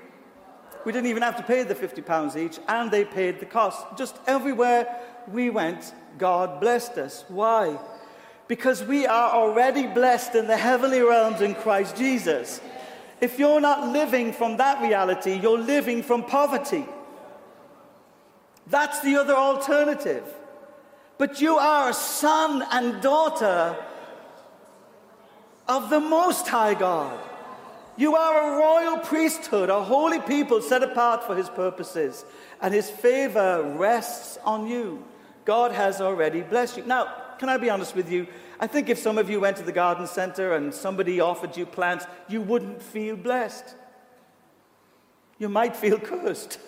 We 0.85 0.93
didn't 0.93 1.09
even 1.09 1.21
have 1.21 1.35
to 1.35 1.43
pay 1.43 1.63
the 1.63 1.75
50 1.75 2.01
pounds 2.01 2.35
each, 2.35 2.59
and 2.67 2.89
they 2.89 3.05
paid 3.05 3.39
the 3.39 3.45
cost. 3.45 3.85
Just 3.97 4.17
everywhere 4.25 4.87
we 5.27 5.49
went, 5.49 5.93
God 6.17 6.59
blessed 6.59 6.97
us. 6.97 7.25
Why? 7.27 7.77
Because 8.47 8.83
we 8.83 9.05
are 9.05 9.31
already 9.31 9.85
blessed 9.85 10.33
in 10.35 10.47
the 10.47 10.57
heavenly 10.57 11.01
realms 11.01 11.41
in 11.41 11.53
Christ 11.55 11.97
Jesus. 11.97 12.61
If 13.19 13.37
you're 13.37 13.61
not 13.61 13.89
living 13.89 14.33
from 14.33 14.57
that 14.57 14.81
reality, 14.81 15.33
you're 15.33 15.59
living 15.59 16.01
from 16.01 16.23
poverty. 16.23 16.85
That's 18.67 18.99
the 19.01 19.17
other 19.17 19.35
alternative. 19.35 20.23
But 21.17 21.41
you 21.41 21.57
are 21.57 21.89
a 21.89 21.93
son 21.93 22.63
and 22.71 23.01
daughter 23.01 23.75
of 25.67 25.89
the 25.89 25.99
Most 25.99 26.47
High 26.47 26.73
God. 26.73 27.19
You 27.97 28.15
are 28.15 28.53
a 28.53 28.57
royal 28.57 28.97
priesthood, 28.97 29.69
a 29.69 29.83
holy 29.83 30.19
people 30.19 30.61
set 30.61 30.81
apart 30.81 31.23
for 31.23 31.35
his 31.35 31.49
purposes, 31.49 32.25
and 32.61 32.73
his 32.73 32.89
favor 32.89 33.61
rests 33.77 34.37
on 34.43 34.67
you. 34.67 35.03
God 35.45 35.71
has 35.71 36.01
already 36.01 36.41
blessed 36.41 36.77
you. 36.77 36.85
Now, 36.85 37.13
can 37.37 37.49
I 37.49 37.57
be 37.57 37.69
honest 37.69 37.95
with 37.95 38.11
you? 38.11 38.27
I 38.59 38.67
think 38.67 38.89
if 38.89 38.99
some 38.99 39.17
of 39.17 39.29
you 39.29 39.39
went 39.39 39.57
to 39.57 39.63
the 39.63 39.71
garden 39.71 40.07
center 40.07 40.53
and 40.53 40.73
somebody 40.73 41.19
offered 41.19 41.57
you 41.57 41.65
plants, 41.65 42.05
you 42.29 42.41
wouldn't 42.41 42.81
feel 42.81 43.15
blessed. 43.15 43.75
You 45.39 45.49
might 45.49 45.75
feel 45.75 45.99
cursed. 46.11 46.59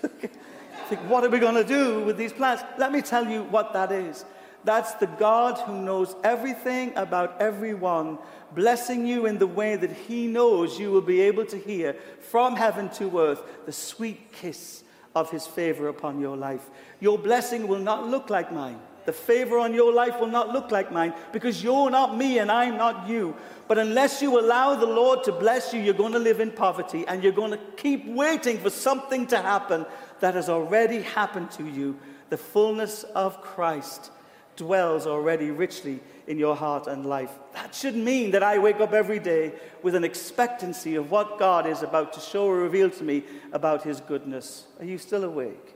Think, 0.88 1.01
what 1.09 1.24
are 1.24 1.30
we 1.30 1.39
going 1.39 1.55
to 1.55 1.63
do 1.63 2.03
with 2.03 2.17
these 2.17 2.34
plants? 2.34 2.63
Let 2.78 2.91
me 2.91 3.01
tell 3.01 3.28
you 3.28 3.43
what 3.43 3.74
that 3.74 3.91
is. 3.91 4.26
That's 4.65 4.93
the 4.93 5.07
God 5.07 5.57
who 5.59 5.82
knows 5.82 6.15
everything 6.24 6.93
about 6.95 7.41
everyone, 7.41 8.17
blessing 8.53 9.05
you 9.05 9.26
in 9.26 9.38
the 9.38 9.47
way 9.47 9.76
that 9.76 9.91
He 9.91 10.28
knows 10.28 10.80
you 10.80 10.91
will 10.91 11.01
be 11.01 11.21
able 11.21 11.45
to 11.47 11.57
hear 11.57 11.95
from 12.19 12.55
heaven 12.55 12.89
to 12.91 13.19
earth 13.19 13.41
the 13.65 13.74
sweet 13.74 14.32
kiss 14.32 14.84
of 15.15 15.30
His 15.30 15.45
favor 15.45 15.89
upon 15.89 16.19
your 16.19 16.38
life. 16.38 16.69
Your 17.01 17.17
blessing 17.17 17.67
will 17.67 17.80
not 17.80 18.07
look 18.07 18.30
like 18.30 18.53
mine. 18.53 18.80
The 19.05 19.11
favor 19.11 19.59
on 19.59 19.74
your 19.74 19.91
life 19.91 20.17
will 20.19 20.28
not 20.28 20.53
look 20.53 20.71
like 20.71 20.91
mine 20.91 21.13
because 21.34 21.61
you're 21.61 21.89
not 21.89 22.15
me 22.17 22.39
and 22.39 22.49
I'm 22.49 22.78
not 22.78 23.09
you. 23.09 23.36
But 23.67 23.78
unless 23.78 24.21
you 24.21 24.39
allow 24.39 24.76
the 24.76 24.86
Lord 24.86 25.26
to 25.26 25.34
bless 25.34 25.74
you, 25.74 25.82
you're 25.82 25.93
going 25.93 26.13
to 26.13 26.19
live 26.19 26.39
in 26.39 26.51
poverty 26.51 27.05
and 27.07 27.21
you're 27.21 27.34
going 27.34 27.51
to 27.51 27.59
keep 27.76 28.05
waiting 28.05 28.57
for 28.59 28.69
something 28.69 29.28
to 29.28 29.41
happen 29.41 29.86
that 30.20 30.36
has 30.36 30.49
already 30.49 31.01
happened 31.01 31.51
to 31.51 31.64
you. 31.64 31.99
The 32.30 32.38
fullness 32.38 33.03
of 33.03 33.41
Christ 33.41 34.11
dwells 34.55 35.07
already 35.07 35.51
richly 35.51 35.99
in 36.28 36.38
your 36.38 36.55
heart 36.55 36.88
and 36.88 37.05
life. 37.05 37.32
That 37.53 37.76
should 37.76 37.95
mean 37.95 38.32
that 38.32 38.43
I 38.43 38.57
wake 38.57 38.80
up 38.80 38.93
every 38.93 39.20
day 39.20 39.53
with 39.82 39.95
an 39.95 40.03
expectancy 40.03 40.95
of 40.95 41.11
what 41.11 41.39
God 41.39 41.66
is 41.66 41.82
about 41.82 42.14
to 42.14 42.20
show 42.20 42.45
or 42.45 42.57
reveal 42.57 42.89
to 42.91 43.03
me 43.03 43.24
about 43.51 43.84
His 43.84 43.99
goodness. 43.99 44.66
Are 44.80 44.86
you 44.86 44.97
still 44.97 45.24
awake? 45.24 45.76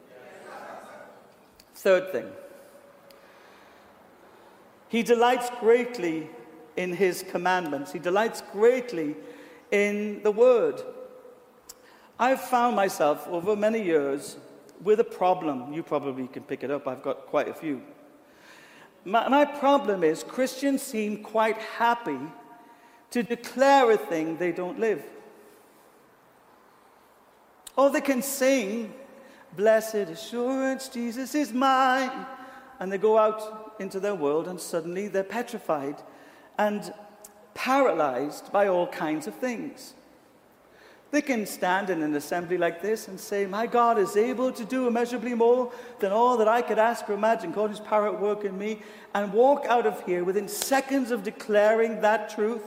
Third 1.75 2.11
thing, 2.11 2.27
He 4.89 5.03
delights 5.03 5.49
greatly 5.59 6.29
in 6.75 6.93
His 6.93 7.23
commandments, 7.29 7.91
He 7.91 7.99
delights 7.99 8.41
greatly 8.51 9.15
in 9.71 10.23
the 10.23 10.31
Word. 10.31 10.81
I've 12.19 12.41
found 12.41 12.75
myself 12.75 13.27
over 13.27 13.55
many 13.55 13.83
years 13.83 14.37
with 14.83 14.99
a 14.99 15.03
problem. 15.03 15.73
You 15.73 15.83
probably 15.83 16.27
can 16.27 16.43
pick 16.43 16.63
it 16.63 16.71
up, 16.71 16.87
I've 16.87 17.03
got 17.03 17.27
quite 17.27 17.47
a 17.47 17.53
few. 17.53 17.81
My, 19.05 19.27
my 19.29 19.45
problem 19.45 20.03
is 20.03 20.23
Christians 20.23 20.81
seem 20.81 21.23
quite 21.23 21.57
happy 21.57 22.19
to 23.11 23.23
declare 23.23 23.91
a 23.91 23.97
thing 23.97 24.37
they 24.37 24.51
don't 24.51 24.79
live. 24.79 25.03
Or 27.75 27.89
they 27.89 28.01
can 28.01 28.21
sing, 28.21 28.93
Blessed 29.55 29.95
assurance, 29.95 30.89
Jesus 30.89 31.33
is 31.33 31.53
mine. 31.53 32.25
And 32.79 32.91
they 32.91 32.97
go 32.97 33.17
out 33.17 33.75
into 33.79 33.99
their 33.99 34.13
world 34.13 34.47
and 34.47 34.59
suddenly 34.59 35.07
they're 35.07 35.23
petrified 35.23 36.01
and 36.57 36.93
paralyzed 37.53 38.51
by 38.51 38.67
all 38.67 38.87
kinds 38.87 39.25
of 39.25 39.35
things. 39.35 39.93
They 41.17 41.23
can 41.23 41.47
stand 41.47 41.89
in 41.89 42.03
an 42.03 42.13
assembly 42.13 42.59
like 42.59 42.79
this 42.79 43.07
and 43.07 43.19
say, 43.19 43.47
My 43.47 43.65
God 43.65 43.97
is 43.97 44.15
able 44.15 44.51
to 44.51 44.63
do 44.63 44.85
immeasurably 44.85 45.33
more 45.33 45.71
than 45.97 46.11
all 46.11 46.37
that 46.37 46.47
I 46.47 46.61
could 46.61 46.77
ask 46.77 47.09
or 47.09 47.13
imagine. 47.13 47.51
God 47.51 47.71
is 47.71 47.79
power 47.79 48.09
at 48.09 48.21
work 48.21 48.45
in 48.45 48.55
me. 48.55 48.83
And 49.15 49.33
walk 49.33 49.65
out 49.67 49.87
of 49.87 50.05
here 50.05 50.23
within 50.23 50.47
seconds 50.47 51.09
of 51.09 51.23
declaring 51.23 52.01
that 52.01 52.29
truth 52.29 52.61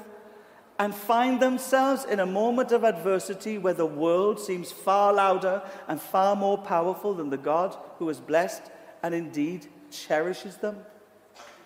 and 0.81 0.93
find 0.93 1.39
themselves 1.39 2.05
in 2.05 2.19
a 2.19 2.27
moment 2.27 2.73
of 2.73 2.83
adversity 2.83 3.57
where 3.57 3.73
the 3.73 3.87
world 3.87 4.41
seems 4.41 4.73
far 4.73 5.13
louder 5.13 5.63
and 5.87 6.03
far 6.03 6.35
more 6.35 6.59
powerful 6.59 7.15
than 7.15 7.31
the 7.31 7.39
God 7.39 7.77
who 8.01 8.09
has 8.09 8.19
blessed 8.19 8.63
and 9.05 9.15
indeed 9.15 9.69
cherishes 9.93 10.57
them? 10.57 10.77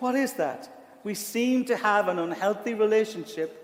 What 0.00 0.16
is 0.16 0.34
that? 0.34 0.68
We 1.02 1.14
seem 1.14 1.64
to 1.64 1.78
have 1.78 2.08
an 2.08 2.18
unhealthy 2.18 2.74
relationship 2.74 3.63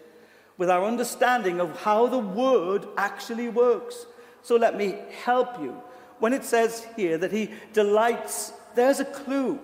with 0.61 0.69
our 0.69 0.85
understanding 0.85 1.59
of 1.59 1.75
how 1.81 2.07
the 2.07 2.19
word 2.19 2.87
actually 2.99 3.49
works. 3.49 4.05
So 4.43 4.57
let 4.57 4.77
me 4.77 4.95
help 5.25 5.59
you. 5.59 5.75
When 6.19 6.35
it 6.35 6.45
says 6.45 6.87
here 6.97 7.17
that 7.17 7.33
he 7.33 7.49
delights, 7.73 8.53
there's 8.75 9.01
a 9.01 9.07
clue. 9.07 9.59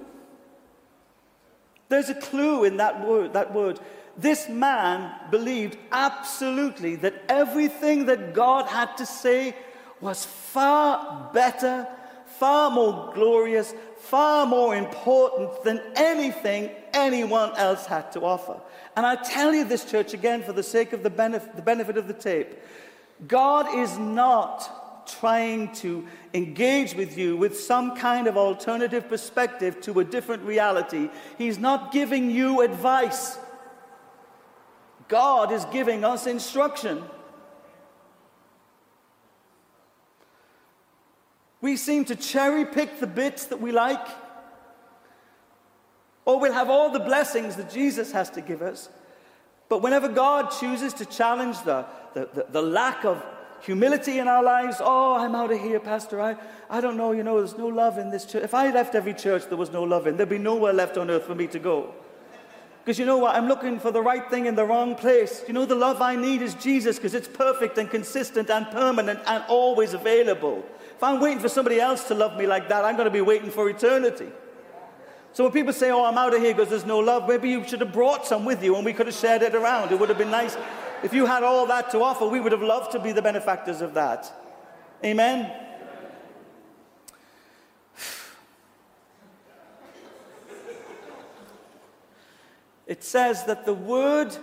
There's 1.90 2.08
a 2.08 2.14
clue 2.14 2.64
in 2.64 2.78
that 2.78 3.06
word, 3.06 3.34
that 3.34 3.52
word. 3.52 3.78
This 4.16 4.48
man 4.48 5.12
believed 5.30 5.76
absolutely 5.92 6.96
that 6.96 7.24
everything 7.28 8.06
that 8.06 8.32
God 8.32 8.64
had 8.66 8.96
to 8.96 9.04
say 9.04 9.54
was 10.00 10.24
far 10.24 11.30
better, 11.34 11.86
far 12.24 12.70
more 12.70 13.12
glorious, 13.14 13.74
far 14.08 14.46
more 14.46 14.76
important 14.76 15.62
than 15.64 15.80
anything 15.96 16.70
anyone 16.92 17.54
else 17.56 17.86
had 17.86 18.12
to 18.12 18.20
offer. 18.20 18.60
And 18.96 19.04
I 19.04 19.16
tell 19.16 19.52
you 19.52 19.64
this, 19.64 19.84
church, 19.84 20.14
again, 20.14 20.42
for 20.42 20.52
the 20.52 20.62
sake 20.62 20.92
of 20.92 21.02
the 21.02 21.10
benefit, 21.10 21.56
the 21.56 21.62
benefit 21.62 21.96
of 21.96 22.06
the 22.06 22.14
tape 22.14 22.54
God 23.26 23.74
is 23.74 23.98
not 23.98 25.06
trying 25.20 25.72
to 25.72 26.06
engage 26.34 26.94
with 26.94 27.16
you 27.16 27.36
with 27.36 27.58
some 27.58 27.96
kind 27.96 28.26
of 28.26 28.36
alternative 28.36 29.08
perspective 29.08 29.80
to 29.80 30.00
a 30.00 30.04
different 30.04 30.42
reality. 30.42 31.08
He's 31.38 31.58
not 31.58 31.92
giving 31.92 32.30
you 32.30 32.60
advice. 32.62 33.38
God 35.08 35.52
is 35.52 35.64
giving 35.66 36.04
us 36.04 36.26
instruction. 36.26 37.02
We 41.66 41.76
seem 41.76 42.04
to 42.04 42.14
cherry 42.14 42.64
pick 42.64 43.00
the 43.00 43.08
bits 43.08 43.46
that 43.46 43.60
we 43.60 43.72
like, 43.72 44.06
or 46.24 46.38
we'll 46.38 46.52
have 46.52 46.70
all 46.70 46.90
the 46.90 47.00
blessings 47.00 47.56
that 47.56 47.72
Jesus 47.72 48.12
has 48.12 48.30
to 48.30 48.40
give 48.40 48.62
us. 48.62 48.88
But 49.68 49.82
whenever 49.82 50.06
God 50.06 50.52
chooses 50.60 50.92
to 50.92 51.04
challenge 51.04 51.60
the, 51.62 51.84
the, 52.14 52.28
the, 52.32 52.46
the 52.50 52.62
lack 52.62 53.04
of 53.04 53.20
humility 53.62 54.20
in 54.20 54.28
our 54.28 54.44
lives, 54.44 54.76
oh, 54.78 55.16
I'm 55.16 55.34
out 55.34 55.50
of 55.50 55.60
here, 55.60 55.80
Pastor. 55.80 56.20
I, 56.20 56.36
I 56.70 56.80
don't 56.80 56.96
know, 56.96 57.10
you 57.10 57.24
know, 57.24 57.38
there's 57.38 57.58
no 57.58 57.66
love 57.66 57.98
in 57.98 58.10
this 58.10 58.26
church. 58.26 58.44
If 58.44 58.54
I 58.54 58.70
left 58.70 58.94
every 58.94 59.14
church 59.14 59.46
there 59.48 59.58
was 59.58 59.72
no 59.72 59.82
love 59.82 60.06
in, 60.06 60.16
there'd 60.16 60.28
be 60.28 60.38
nowhere 60.38 60.72
left 60.72 60.96
on 60.96 61.10
earth 61.10 61.24
for 61.24 61.34
me 61.34 61.48
to 61.48 61.58
go. 61.58 61.92
Because 62.84 62.96
you 62.96 63.06
know 63.06 63.18
what? 63.18 63.34
I'm 63.34 63.48
looking 63.48 63.80
for 63.80 63.90
the 63.90 64.02
right 64.02 64.30
thing 64.30 64.46
in 64.46 64.54
the 64.54 64.64
wrong 64.64 64.94
place. 64.94 65.42
You 65.48 65.54
know, 65.54 65.66
the 65.66 65.74
love 65.74 66.00
I 66.00 66.14
need 66.14 66.42
is 66.42 66.54
Jesus 66.54 66.94
because 66.94 67.14
it's 67.14 67.26
perfect 67.26 67.76
and 67.76 67.90
consistent 67.90 68.50
and 68.50 68.70
permanent 68.70 69.18
and 69.26 69.42
always 69.48 69.94
available. 69.94 70.64
If 70.96 71.02
I'm 71.02 71.20
waiting 71.20 71.40
for 71.40 71.50
somebody 71.50 71.78
else 71.78 72.08
to 72.08 72.14
love 72.14 72.38
me 72.38 72.46
like 72.46 72.70
that, 72.70 72.84
I'm 72.84 72.96
going 72.96 73.04
to 73.04 73.10
be 73.10 73.20
waiting 73.20 73.50
for 73.50 73.68
eternity. 73.68 74.28
So 75.34 75.44
when 75.44 75.52
people 75.52 75.74
say, 75.74 75.90
Oh, 75.90 76.02
I'm 76.06 76.16
out 76.16 76.34
of 76.34 76.40
here 76.40 76.54
because 76.54 76.70
there's 76.70 76.86
no 76.86 76.98
love, 76.98 77.28
maybe 77.28 77.50
you 77.50 77.62
should 77.68 77.82
have 77.82 77.92
brought 77.92 78.26
some 78.26 78.46
with 78.46 78.64
you 78.64 78.74
and 78.74 78.82
we 78.82 78.94
could 78.94 79.06
have 79.06 79.14
shared 79.14 79.42
it 79.42 79.54
around. 79.54 79.92
It 79.92 80.00
would 80.00 80.08
have 80.08 80.16
been 80.16 80.30
nice. 80.30 80.56
If 81.02 81.12
you 81.12 81.26
had 81.26 81.42
all 81.42 81.66
that 81.66 81.90
to 81.90 82.00
offer, 82.00 82.26
we 82.26 82.40
would 82.40 82.52
have 82.52 82.62
loved 82.62 82.92
to 82.92 82.98
be 82.98 83.12
the 83.12 83.20
benefactors 83.20 83.82
of 83.82 83.92
that. 83.94 84.32
Amen? 85.04 85.52
It 92.86 93.04
says 93.04 93.44
that 93.44 93.66
the 93.66 93.74
Word, 93.74 94.34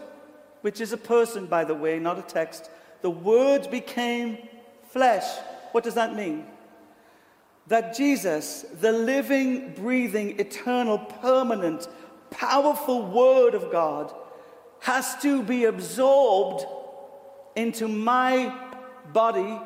which 0.62 0.80
is 0.82 0.92
a 0.94 0.98
person, 0.98 1.48
by 1.48 1.64
the 1.64 1.74
way, 1.74 1.98
not 1.98 2.20
a 2.20 2.22
text, 2.22 2.70
the 3.02 3.10
Word 3.10 3.72
became 3.72 4.38
flesh. 4.90 5.26
What 5.74 5.84
does 5.84 5.96
that 5.96 6.16
mean? 6.16 6.46
That 7.68 7.96
Jesus, 7.96 8.64
the 8.80 8.92
living, 8.92 9.74
breathing, 9.74 10.40
eternal, 10.40 11.00
permanent, 11.00 11.88
powerful 12.30 13.08
Word 13.08 13.56
of 13.56 13.72
God, 13.72 14.14
has 14.82 15.16
to 15.24 15.42
be 15.42 15.66
absorbed 15.66 16.66
into 17.56 17.88
my 17.88 18.56
body 19.12 19.60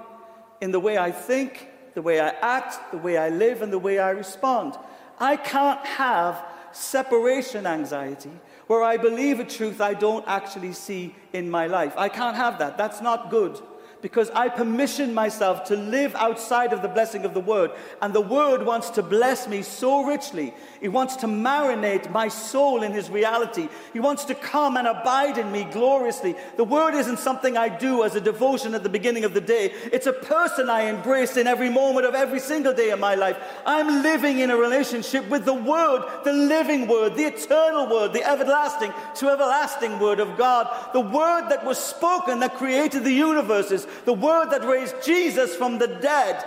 in 0.61 0.71
the 0.71 0.79
way 0.79 0.97
I 0.97 1.11
think, 1.11 1.67
the 1.93 2.01
way 2.01 2.21
I 2.21 2.29
act, 2.29 2.91
the 2.91 2.97
way 2.99 3.17
I 3.17 3.27
live, 3.27 3.61
and 3.61 3.73
the 3.73 3.79
way 3.79 3.99
I 3.99 4.11
respond. 4.11 4.75
I 5.19 5.35
can't 5.35 5.85
have 5.85 6.41
separation 6.71 7.65
anxiety 7.67 8.31
where 8.67 8.83
I 8.83 8.95
believe 8.95 9.41
a 9.41 9.43
truth 9.43 9.81
I 9.81 9.93
don't 9.93 10.25
actually 10.25 10.71
see 10.71 11.15
in 11.33 11.49
my 11.49 11.67
life. 11.67 11.93
I 11.97 12.07
can't 12.07 12.37
have 12.37 12.59
that. 12.59 12.77
That's 12.77 13.01
not 13.01 13.29
good 13.29 13.61
because 14.01 14.29
I 14.31 14.49
permission 14.49 15.13
myself 15.13 15.65
to 15.65 15.75
live 15.75 16.15
outside 16.15 16.73
of 16.73 16.81
the 16.81 16.87
blessing 16.87 17.25
of 17.25 17.33
the 17.33 17.39
Word. 17.39 17.71
And 18.01 18.13
the 18.13 18.21
Word 18.21 18.65
wants 18.65 18.91
to 18.91 19.03
bless 19.03 19.47
me 19.47 19.61
so 19.61 20.03
richly. 20.03 20.53
He 20.79 20.87
wants 20.87 21.15
to 21.17 21.27
marinate 21.27 22.11
my 22.11 22.27
soul 22.27 22.83
in 22.83 22.91
His 22.91 23.09
reality. 23.09 23.69
He 23.93 23.99
wants 23.99 24.25
to 24.25 24.35
come 24.35 24.77
and 24.77 24.87
abide 24.87 25.37
in 25.37 25.51
me 25.51 25.63
gloriously. 25.65 26.35
The 26.57 26.63
Word 26.63 26.93
isn't 26.93 27.19
something 27.19 27.57
I 27.57 27.69
do 27.69 28.03
as 28.03 28.15
a 28.15 28.21
devotion 28.21 28.75
at 28.75 28.83
the 28.83 28.89
beginning 28.89 29.23
of 29.23 29.33
the 29.33 29.41
day, 29.41 29.73
it's 29.91 30.07
a 30.07 30.13
person 30.13 30.69
I 30.69 30.83
embrace 30.83 31.37
in 31.37 31.47
every 31.47 31.69
moment 31.69 32.05
of 32.05 32.15
every 32.15 32.39
single 32.39 32.73
day 32.73 32.89
of 32.89 32.99
my 32.99 33.15
life. 33.15 33.37
I'm 33.65 34.03
living 34.03 34.39
in 34.39 34.51
a 34.51 34.57
relationship 34.57 35.27
with 35.29 35.45
the 35.45 35.53
Word, 35.53 36.03
the 36.23 36.33
living 36.33 36.87
Word, 36.87 37.15
the 37.15 37.25
eternal 37.25 37.87
Word, 37.89 38.13
the 38.13 38.23
everlasting 38.23 38.93
to 39.15 39.29
everlasting 39.29 39.99
Word 39.99 40.19
of 40.19 40.37
God, 40.37 40.67
the 40.93 40.99
Word 40.99 41.49
that 41.49 41.65
was 41.65 41.77
spoken 41.77 42.39
that 42.39 42.55
created 42.55 43.03
the 43.03 43.11
universes 43.11 43.86
the 44.05 44.13
word 44.13 44.49
that 44.51 44.65
raised 44.65 45.03
Jesus 45.03 45.55
from 45.55 45.77
the 45.77 45.87
dead. 45.87 46.43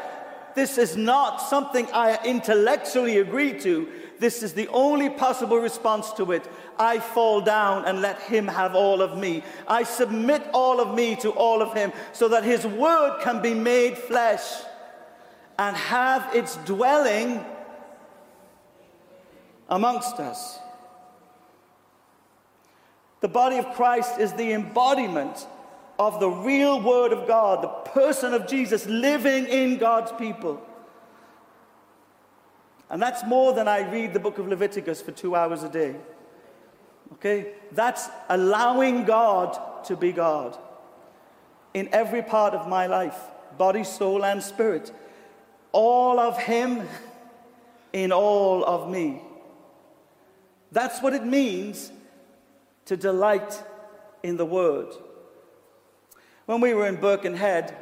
This 0.55 0.79
is 0.79 0.97
not 0.97 1.39
something 1.39 1.87
I 1.93 2.19
intellectually 2.25 3.19
agree 3.19 3.59
to. 3.61 3.89
This 4.19 4.43
is 4.43 4.53
the 4.53 4.69
only 4.69 5.09
possible 5.09 5.57
response 5.59 6.13
to 6.15 6.33
it. 6.33 6.47
I 6.79 6.99
fall 6.99 7.41
down 7.41 7.87
and 7.87 8.03
let 8.03 8.21
Him 8.23 8.47
have 8.49 8.75
all 8.75 9.01
of 9.01 9.17
me. 9.17 9.43
I 9.67 9.83
submit 9.83 10.43
all 10.53 10.81
of 10.81 10.95
me 10.95 11.17
to 11.17 11.31
all 11.31 11.63
of 11.63 11.75
Him 11.75 11.93
so 12.13 12.29
that 12.29 12.45
His 12.45 12.67
word 12.67 13.21
can 13.23 13.41
be 13.41 13.55
made 13.55 13.97
flesh 13.97 14.43
and 15.59 15.77
have 15.77 16.35
its 16.35 16.57
dwelling 16.65 17.45
amongst 19.69 20.19
us. 20.19 20.59
The 23.21 23.29
body 23.29 23.59
of 23.59 23.73
Christ 23.75 24.19
is 24.19 24.33
the 24.33 24.53
embodiment 24.53 25.47
of 26.01 26.19
the 26.19 26.31
real 26.31 26.81
Word 26.81 27.13
of 27.13 27.29
God, 27.29 27.63
the 27.63 27.69
person 27.91 28.33
of 28.33 28.47
Jesus 28.47 28.87
living 28.87 29.45
in 29.45 29.77
God's 29.77 30.11
people. 30.13 30.67
And 32.89 33.03
that's 33.03 33.23
more 33.27 33.53
than 33.53 33.69
I 33.69 33.87
read 33.91 34.15
the 34.15 34.19
book 34.19 34.39
of 34.39 34.49
Leviticus 34.49 35.03
for 35.03 35.13
two 35.13 35.37
hours 35.37 35.63
a 35.63 35.69
day. 35.69 35.95
Okay? 37.13 37.53
That's 37.73 38.09
allowing 38.31 39.05
God 39.05 39.85
to 39.85 39.95
be 39.95 40.11
God 40.11 40.57
in 41.75 41.87
every 41.93 42.23
part 42.23 42.55
of 42.55 42.67
my 42.67 42.87
life 42.87 43.19
body, 43.59 43.85
soul, 43.85 44.25
and 44.25 44.43
spirit. 44.43 44.91
All 45.73 46.19
of 46.19 46.39
Him 46.39 46.89
in 47.93 48.11
all 48.11 48.65
of 48.65 48.91
me. 48.91 49.21
That's 50.73 51.03
what 51.03 51.13
it 51.13 51.27
means 51.27 51.93
to 52.87 52.97
delight 52.97 53.63
in 54.23 54.39
the 54.39 54.47
Word. 54.47 54.95
When 56.51 56.61
we 56.61 56.75
were 56.75 56.89
in 56.89 56.97
Birkenhead, 56.97 57.77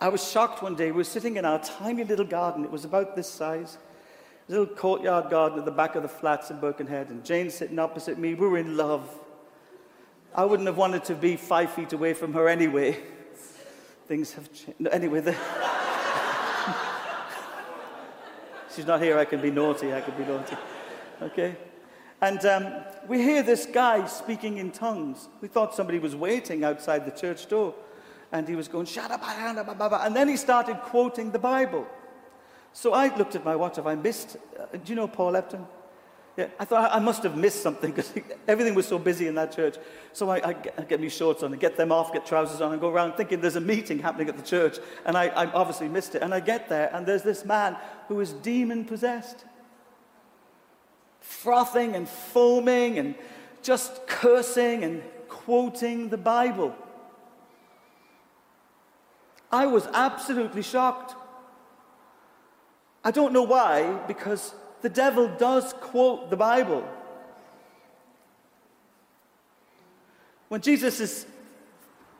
I 0.00 0.08
was 0.08 0.30
shocked 0.30 0.62
one 0.62 0.76
day. 0.76 0.92
We 0.92 0.98
were 0.98 1.02
sitting 1.02 1.36
in 1.36 1.44
our 1.44 1.58
tiny 1.58 2.04
little 2.04 2.24
garden. 2.24 2.62
It 2.62 2.70
was 2.70 2.84
about 2.84 3.16
this 3.16 3.28
size. 3.28 3.76
A 4.48 4.52
little 4.52 4.68
courtyard 4.68 5.30
garden 5.30 5.58
at 5.58 5.64
the 5.64 5.72
back 5.72 5.96
of 5.96 6.04
the 6.04 6.08
flats 6.08 6.52
in 6.52 6.60
Birkenhead. 6.60 7.10
And 7.10 7.24
Jane 7.24 7.50
sitting 7.50 7.76
opposite 7.80 8.16
me. 8.16 8.34
We 8.34 8.46
were 8.46 8.58
in 8.58 8.76
love. 8.76 9.12
I 10.32 10.44
wouldn't 10.44 10.68
have 10.68 10.76
wanted 10.76 11.02
to 11.06 11.16
be 11.16 11.34
five 11.34 11.72
feet 11.72 11.92
away 11.92 12.14
from 12.14 12.32
her 12.34 12.48
anyway. 12.48 12.92
Things 14.06 14.32
have 14.34 14.52
changed. 14.52 14.78
No, 14.78 14.90
anyway, 14.90 15.18
the... 15.18 15.32
she's 18.76 18.86
not 18.86 19.02
here. 19.02 19.18
I 19.18 19.24
can 19.24 19.40
be 19.40 19.50
naughty. 19.50 19.92
I 19.92 20.02
can 20.02 20.16
be 20.16 20.24
naughty. 20.24 20.56
Okay? 21.20 21.56
And 22.20 22.46
um, 22.46 22.74
we 23.08 23.20
hear 23.20 23.42
this 23.42 23.66
guy 23.66 24.06
speaking 24.06 24.58
in 24.58 24.70
tongues. 24.70 25.28
We 25.40 25.48
thought 25.48 25.74
somebody 25.74 25.98
was 25.98 26.14
waiting 26.14 26.62
outside 26.62 27.04
the 27.04 27.10
church 27.10 27.48
door 27.48 27.74
and 28.32 28.48
he 28.48 28.54
was 28.54 28.68
going, 28.68 28.86
and 28.96 30.16
then 30.16 30.28
he 30.28 30.36
started 30.36 30.76
quoting 30.82 31.30
the 31.30 31.38
Bible. 31.38 31.86
So 32.72 32.92
I 32.92 33.14
looked 33.16 33.34
at 33.34 33.44
my 33.44 33.56
watch. 33.56 33.76
Have 33.76 33.86
I 33.86 33.94
missed? 33.94 34.36
Uh, 34.58 34.76
do 34.76 34.92
you 34.92 34.94
know 34.94 35.08
Paul 35.08 35.32
Epton? 35.32 35.66
Yeah, 36.36 36.46
I 36.60 36.64
thought 36.64 36.90
I 36.94 37.00
must 37.00 37.24
have 37.24 37.36
missed 37.36 37.62
something 37.62 37.90
because 37.94 38.12
everything 38.46 38.74
was 38.74 38.86
so 38.86 38.98
busy 38.98 39.26
in 39.26 39.34
that 39.34 39.50
church. 39.50 39.76
So 40.12 40.30
I, 40.30 40.48
I, 40.48 40.52
get, 40.52 40.74
I, 40.78 40.82
get, 40.82 41.00
me 41.00 41.08
shorts 41.08 41.42
on 41.42 41.50
and 41.52 41.60
get 41.60 41.76
them 41.76 41.90
off, 41.90 42.12
get 42.12 42.24
trousers 42.24 42.60
on, 42.60 42.70
and 42.70 42.80
go 42.80 42.90
around 42.90 43.14
thinking 43.14 43.40
there's 43.40 43.56
a 43.56 43.60
meeting 43.60 43.98
happening 43.98 44.28
at 44.28 44.36
the 44.36 44.44
church. 44.44 44.78
And 45.04 45.16
I, 45.16 45.26
I 45.28 45.46
obviously 45.46 45.88
missed 45.88 46.14
it. 46.14 46.22
And 46.22 46.32
I 46.32 46.40
get 46.40 46.68
there, 46.68 46.94
and 46.94 47.04
there's 47.04 47.22
this 47.22 47.44
man 47.44 47.76
who 48.06 48.20
is 48.20 48.32
demon 48.34 48.84
possessed, 48.84 49.44
frothing 51.20 51.96
and 51.96 52.08
foaming 52.08 52.98
and 52.98 53.16
just 53.62 54.06
cursing 54.06 54.84
and 54.84 55.02
quoting 55.28 56.08
the 56.08 56.18
Bible. 56.18 56.76
I 59.50 59.66
was 59.66 59.86
absolutely 59.92 60.62
shocked. 60.62 61.14
I 63.04 63.10
don't 63.10 63.32
know 63.32 63.42
why, 63.42 63.98
because 64.06 64.54
the 64.82 64.88
devil 64.88 65.28
does 65.28 65.72
quote 65.74 66.30
the 66.30 66.36
Bible. 66.36 66.86
When 70.48 70.60
Jesus 70.60 71.00
is 71.00 71.26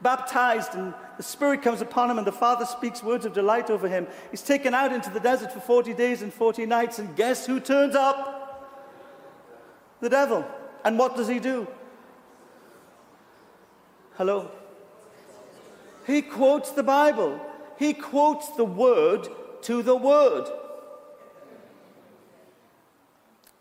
baptized 0.00 0.74
and 0.74 0.94
the 1.16 1.22
Spirit 1.22 1.62
comes 1.62 1.80
upon 1.80 2.10
him 2.10 2.18
and 2.18 2.26
the 2.26 2.32
Father 2.32 2.64
speaks 2.64 3.02
words 3.02 3.26
of 3.26 3.32
delight 3.32 3.70
over 3.70 3.88
him, 3.88 4.06
he's 4.30 4.42
taken 4.42 4.72
out 4.72 4.92
into 4.92 5.10
the 5.10 5.20
desert 5.20 5.52
for 5.52 5.60
40 5.60 5.94
days 5.94 6.22
and 6.22 6.32
40 6.32 6.66
nights, 6.66 6.98
and 6.98 7.14
guess 7.16 7.46
who 7.46 7.60
turns 7.60 7.94
up? 7.94 8.36
The 10.00 10.08
devil. 10.08 10.46
And 10.84 10.98
what 10.98 11.16
does 11.16 11.28
he 11.28 11.40
do? 11.40 11.66
Hello? 14.16 14.50
He 16.09 16.22
quotes 16.22 16.70
the 16.70 16.82
Bible. 16.82 17.38
He 17.78 17.92
quotes 17.92 18.48
the 18.52 18.64
word 18.64 19.28
to 19.62 19.82
the 19.82 19.94
word. 19.94 20.48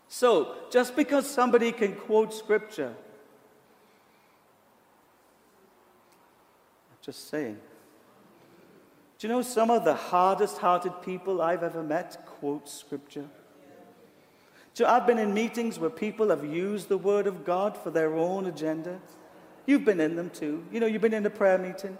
So, 0.08 0.54
just 0.70 0.96
because 0.96 1.28
somebody 1.28 1.72
can 1.72 1.92
quote 1.94 2.32
scripture, 2.32 2.94
I'm 6.90 6.96
just 7.02 7.28
saying. 7.28 7.58
Do 9.18 9.26
you 9.26 9.34
know 9.34 9.42
some 9.42 9.70
of 9.70 9.84
the 9.84 9.94
hardest 9.94 10.56
hearted 10.56 11.02
people 11.02 11.42
I've 11.42 11.62
ever 11.62 11.82
met 11.82 12.24
quote 12.24 12.66
scripture? 12.66 13.26
So 14.72 14.86
I've 14.86 15.06
been 15.06 15.18
in 15.18 15.34
meetings 15.34 15.78
where 15.78 15.90
people 15.90 16.30
have 16.30 16.44
used 16.44 16.88
the 16.88 16.96
word 16.96 17.26
of 17.26 17.44
God 17.44 17.76
for 17.76 17.90
their 17.90 18.14
own 18.14 18.46
agenda. 18.46 19.00
You've 19.66 19.84
been 19.84 20.00
in 20.00 20.16
them 20.16 20.30
too. 20.30 20.64
You 20.72 20.80
know, 20.80 20.86
you've 20.86 21.02
been 21.02 21.12
in 21.12 21.26
a 21.26 21.30
prayer 21.30 21.58
meeting 21.58 21.98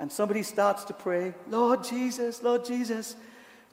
and 0.00 0.10
somebody 0.10 0.42
starts 0.42 0.84
to 0.84 0.94
pray, 0.94 1.34
Lord 1.50 1.84
Jesus, 1.84 2.42
Lord 2.42 2.64
Jesus, 2.64 3.16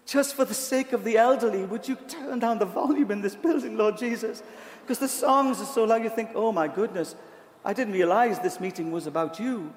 just 0.06 0.36
for 0.36 0.44
the 0.44 0.54
sake 0.54 0.92
of 0.92 1.06
the 1.06 1.18
elderly, 1.18 1.64
would 1.64 1.88
you 1.88 1.96
turn 1.96 2.40
down 2.40 2.60
the 2.60 2.66
volume 2.66 3.12
in 3.12 3.22
this 3.22 3.34
building, 3.34 3.78
Lord 3.78 3.98
Jesus? 3.98 4.44
Because 4.82 5.00
the 5.00 5.08
songs 5.08 5.62
are 5.62 5.66
so 5.66 5.86
loud, 5.86 6.04
you 6.04 6.10
think, 6.10 6.32
oh 6.36 6.52
my 6.52 6.68
goodness, 6.68 7.16
I 7.64 7.72
didn't 7.72 7.94
realize 7.94 8.40
this 8.40 8.60
meeting 8.60 8.92
was 8.92 9.08
about 9.08 9.40
you. 9.40 9.74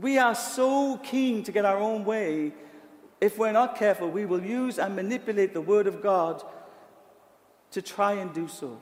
We 0.00 0.16
are 0.18 0.36
so 0.36 0.98
keen 0.98 1.42
to 1.42 1.50
get 1.50 1.64
our 1.64 1.78
own 1.78 2.04
way. 2.04 2.52
If 3.20 3.36
we're 3.36 3.52
not 3.52 3.76
careful, 3.76 4.08
we 4.08 4.26
will 4.26 4.42
use 4.42 4.78
and 4.78 4.94
manipulate 4.94 5.54
the 5.54 5.60
Word 5.60 5.88
of 5.88 6.00
God 6.00 6.40
to 7.72 7.82
try 7.82 8.12
and 8.12 8.32
do 8.32 8.46
so. 8.46 8.80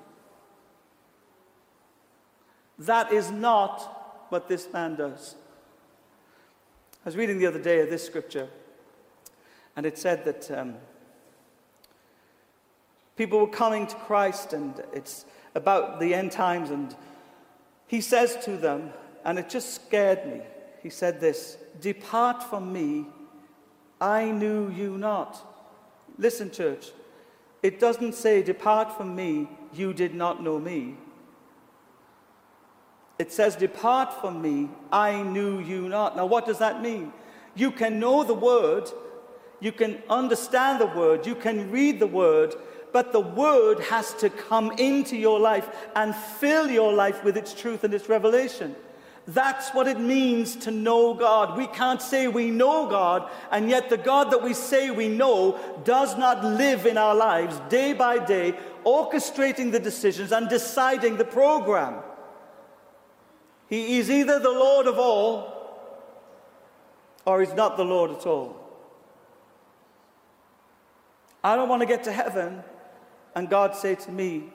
That 2.78 3.12
is 3.12 3.30
not 3.30 4.01
what 4.32 4.48
this 4.48 4.72
man 4.72 4.96
does. 4.96 5.34
I 7.04 7.08
was 7.08 7.18
reading 7.18 7.38
the 7.38 7.46
other 7.46 7.60
day 7.60 7.80
of 7.80 7.90
this 7.90 8.02
scripture, 8.02 8.48
and 9.76 9.84
it 9.84 9.98
said 9.98 10.24
that 10.24 10.50
um, 10.50 10.76
people 13.14 13.38
were 13.38 13.46
coming 13.46 13.86
to 13.86 13.94
Christ, 13.94 14.54
and 14.54 14.82
it's 14.94 15.26
about 15.54 16.00
the 16.00 16.14
end 16.14 16.32
times, 16.32 16.70
and 16.70 16.96
he 17.86 18.00
says 18.00 18.38
to 18.46 18.56
them, 18.56 18.94
and 19.22 19.38
it 19.38 19.50
just 19.50 19.74
scared 19.74 20.26
me. 20.26 20.40
He 20.82 20.88
said 20.88 21.20
this 21.20 21.58
Depart 21.82 22.42
from 22.42 22.72
me, 22.72 23.04
I 24.00 24.30
knew 24.30 24.70
you 24.70 24.96
not. 24.96 25.46
Listen, 26.16 26.50
church, 26.50 26.92
it 27.62 27.78
doesn't 27.78 28.14
say, 28.14 28.42
Depart 28.42 28.96
from 28.96 29.14
me, 29.14 29.50
you 29.74 29.92
did 29.92 30.14
not 30.14 30.42
know 30.42 30.58
me. 30.58 30.96
It 33.22 33.30
says, 33.30 33.54
Depart 33.54 34.20
from 34.20 34.42
me, 34.42 34.68
I 34.90 35.22
knew 35.22 35.60
you 35.60 35.88
not. 35.88 36.16
Now, 36.16 36.26
what 36.26 36.44
does 36.44 36.58
that 36.58 36.82
mean? 36.82 37.12
You 37.54 37.70
can 37.70 38.00
know 38.00 38.24
the 38.24 38.34
word, 38.34 38.90
you 39.60 39.70
can 39.70 40.02
understand 40.10 40.80
the 40.80 40.88
word, 40.88 41.24
you 41.24 41.36
can 41.36 41.70
read 41.70 42.00
the 42.00 42.08
word, 42.08 42.56
but 42.92 43.12
the 43.12 43.20
word 43.20 43.78
has 43.78 44.12
to 44.14 44.28
come 44.28 44.72
into 44.72 45.16
your 45.16 45.38
life 45.38 45.68
and 45.94 46.16
fill 46.16 46.68
your 46.68 46.92
life 46.92 47.22
with 47.22 47.36
its 47.36 47.54
truth 47.54 47.84
and 47.84 47.94
its 47.94 48.08
revelation. 48.08 48.74
That's 49.28 49.70
what 49.70 49.86
it 49.86 50.00
means 50.00 50.56
to 50.56 50.72
know 50.72 51.14
God. 51.14 51.56
We 51.56 51.68
can't 51.68 52.02
say 52.02 52.26
we 52.26 52.50
know 52.50 52.88
God, 52.88 53.30
and 53.52 53.70
yet 53.70 53.88
the 53.88 53.98
God 53.98 54.32
that 54.32 54.42
we 54.42 54.52
say 54.52 54.90
we 54.90 55.06
know 55.06 55.60
does 55.84 56.18
not 56.18 56.42
live 56.42 56.86
in 56.86 56.98
our 56.98 57.14
lives 57.14 57.60
day 57.68 57.92
by 57.92 58.18
day, 58.18 58.58
orchestrating 58.84 59.70
the 59.70 59.78
decisions 59.78 60.32
and 60.32 60.48
deciding 60.48 61.18
the 61.18 61.24
program. 61.24 62.02
He 63.72 63.98
is 63.98 64.10
either 64.10 64.38
the 64.38 64.50
Lord 64.50 64.86
of 64.86 64.98
all 64.98 65.50
or 67.24 67.40
he's 67.40 67.54
not 67.54 67.78
the 67.78 67.86
Lord 67.86 68.10
at 68.10 68.26
all. 68.26 68.54
I 71.42 71.56
don't 71.56 71.70
want 71.70 71.80
to 71.80 71.86
get 71.86 72.04
to 72.04 72.12
heaven 72.12 72.62
and 73.34 73.48
God 73.48 73.74
say 73.74 73.94
to 73.94 74.12
me, 74.12 74.52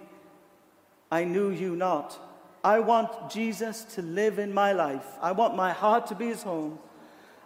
I 1.11 1.23
knew 1.23 1.49
you 1.49 1.75
not. 1.75 2.15
I 2.63 2.77
want 2.77 3.31
Jesus 3.31 3.85
to 3.95 4.03
live 4.03 4.37
in 4.37 4.53
my 4.53 4.71
life. 4.71 5.07
I 5.19 5.31
want 5.31 5.55
my 5.55 5.71
heart 5.71 6.05
to 6.07 6.15
be 6.15 6.27
his 6.27 6.43
home. 6.43 6.77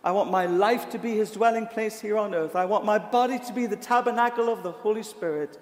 I 0.03 0.11
want 0.11 0.29
my 0.29 0.47
life 0.47 0.89
to 0.89 0.99
be 0.99 1.15
his 1.15 1.31
dwelling 1.31 1.67
place 1.67 2.01
here 2.01 2.17
on 2.17 2.35
earth. 2.35 2.57
I 2.57 2.65
want 2.65 2.83
my 2.83 2.97
body 2.97 3.39
to 3.39 3.53
be 3.53 3.65
the 3.65 3.77
tabernacle 3.77 4.49
of 4.49 4.61
the 4.63 4.73
Holy 4.73 5.03
Spirit. 5.03 5.57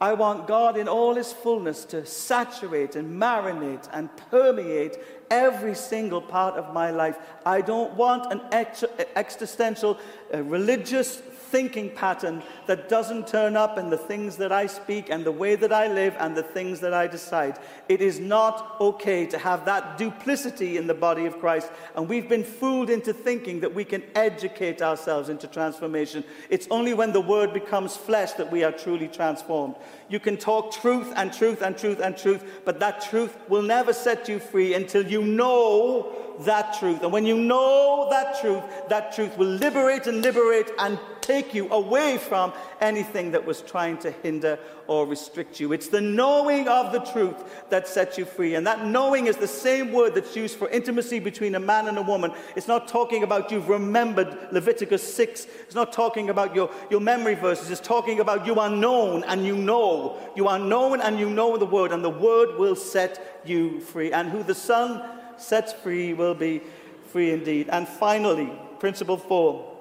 I 0.00 0.14
want 0.14 0.46
God 0.46 0.76
in 0.76 0.88
all 0.88 1.14
his 1.14 1.32
fullness 1.32 1.84
to 1.86 2.04
saturate 2.04 2.96
and 2.96 3.20
marinate 3.20 3.88
and 3.92 4.14
permeate 4.30 4.96
every 5.30 5.74
single 5.74 6.20
part 6.20 6.54
of 6.54 6.72
my 6.72 6.90
life. 6.90 7.18
I 7.44 7.60
don't 7.60 7.94
want 7.94 8.32
an 8.32 8.40
ex- 8.52 8.84
existential 9.16 9.98
uh, 10.32 10.42
religious 10.42 11.22
thinking 11.54 11.88
pattern 11.88 12.42
that 12.66 12.88
doesn't 12.88 13.28
turn 13.28 13.56
up 13.56 13.78
in 13.78 13.88
the 13.88 13.96
things 13.96 14.36
that 14.36 14.50
I 14.50 14.66
speak 14.66 15.08
and 15.08 15.24
the 15.24 15.30
way 15.30 15.54
that 15.54 15.72
I 15.72 15.86
live 15.86 16.16
and 16.18 16.36
the 16.36 16.42
things 16.42 16.80
that 16.80 16.92
I 16.92 17.06
decide. 17.06 17.60
It 17.88 18.00
is 18.00 18.18
not 18.18 18.76
okay 18.80 19.24
to 19.26 19.38
have 19.38 19.64
that 19.66 19.96
duplicity 19.96 20.78
in 20.78 20.88
the 20.88 20.94
body 20.94 21.26
of 21.26 21.38
Christ. 21.38 21.70
And 21.94 22.08
we've 22.08 22.28
been 22.28 22.42
fooled 22.42 22.90
into 22.90 23.12
thinking 23.12 23.60
that 23.60 23.72
we 23.72 23.84
can 23.84 24.02
educate 24.16 24.82
ourselves 24.82 25.28
into 25.28 25.46
transformation. 25.46 26.24
It's 26.50 26.66
only 26.72 26.92
when 26.92 27.12
the 27.12 27.20
word 27.20 27.52
becomes 27.52 27.96
flesh 27.96 28.32
that 28.32 28.50
we 28.50 28.64
are 28.64 28.72
truly 28.72 29.06
transformed. 29.06 29.76
You 30.08 30.20
can 30.20 30.36
talk 30.36 30.72
truth 30.72 31.12
and 31.16 31.32
truth 31.32 31.62
and 31.62 31.76
truth 31.76 32.00
and 32.00 32.16
truth, 32.16 32.44
but 32.64 32.78
that 32.80 33.00
truth 33.00 33.36
will 33.48 33.62
never 33.62 33.92
set 33.92 34.28
you 34.28 34.38
free 34.38 34.74
until 34.74 35.06
you 35.06 35.22
know 35.22 36.12
that 36.40 36.78
truth. 36.78 37.02
And 37.02 37.12
when 37.12 37.26
you 37.26 37.36
know 37.36 38.08
that 38.10 38.40
truth, 38.40 38.62
that 38.88 39.14
truth 39.14 39.36
will 39.38 39.48
liberate 39.48 40.06
and 40.06 40.20
liberate 40.20 40.70
and 40.78 40.98
take 41.20 41.54
you 41.54 41.70
away 41.70 42.18
from 42.18 42.52
anything 42.80 43.30
that 43.30 43.44
was 43.44 43.62
trying 43.62 43.96
to 43.98 44.10
hinder 44.10 44.58
or 44.86 45.06
restrict 45.06 45.60
you. 45.60 45.72
It's 45.72 45.88
the 45.88 46.00
knowing 46.00 46.68
of 46.68 46.92
the 46.92 47.00
truth 47.00 47.68
that 47.70 47.88
sets 47.88 48.18
you 48.18 48.24
free. 48.24 48.54
And 48.54 48.66
that 48.66 48.86
knowing 48.86 49.26
is 49.26 49.36
the 49.36 49.48
same 49.48 49.92
word 49.92 50.14
that's 50.14 50.36
used 50.36 50.56
for 50.56 50.68
intimacy 50.68 51.18
between 51.18 51.54
a 51.54 51.60
man 51.60 51.88
and 51.88 51.98
a 51.98 52.02
woman. 52.02 52.32
It's 52.56 52.68
not 52.68 52.88
talking 52.88 53.22
about 53.22 53.50
you've 53.50 53.68
remembered 53.68 54.48
Leviticus 54.52 55.02
6. 55.14 55.46
It's 55.60 55.74
not 55.74 55.92
talking 55.92 56.30
about 56.30 56.54
your, 56.54 56.70
your 56.90 57.00
memory 57.00 57.34
verses. 57.34 57.70
It's 57.70 57.80
talking 57.80 58.20
about 58.20 58.46
you 58.46 58.58
are 58.60 58.70
known 58.70 59.24
and 59.24 59.44
you 59.44 59.56
know. 59.56 60.18
You 60.36 60.48
are 60.48 60.58
known 60.58 61.00
and 61.00 61.18
you 61.18 61.30
know 61.30 61.56
the 61.56 61.66
word, 61.66 61.92
and 61.92 62.04
the 62.04 62.10
word 62.10 62.58
will 62.58 62.76
set 62.76 63.42
you 63.44 63.80
free. 63.80 64.12
And 64.12 64.30
who 64.30 64.42
the 64.42 64.54
Son 64.54 65.02
sets 65.36 65.72
free 65.72 66.14
will 66.14 66.34
be 66.34 66.62
free 67.10 67.32
indeed. 67.32 67.68
And 67.70 67.86
finally, 67.88 68.52
principle 68.78 69.16
four 69.16 69.74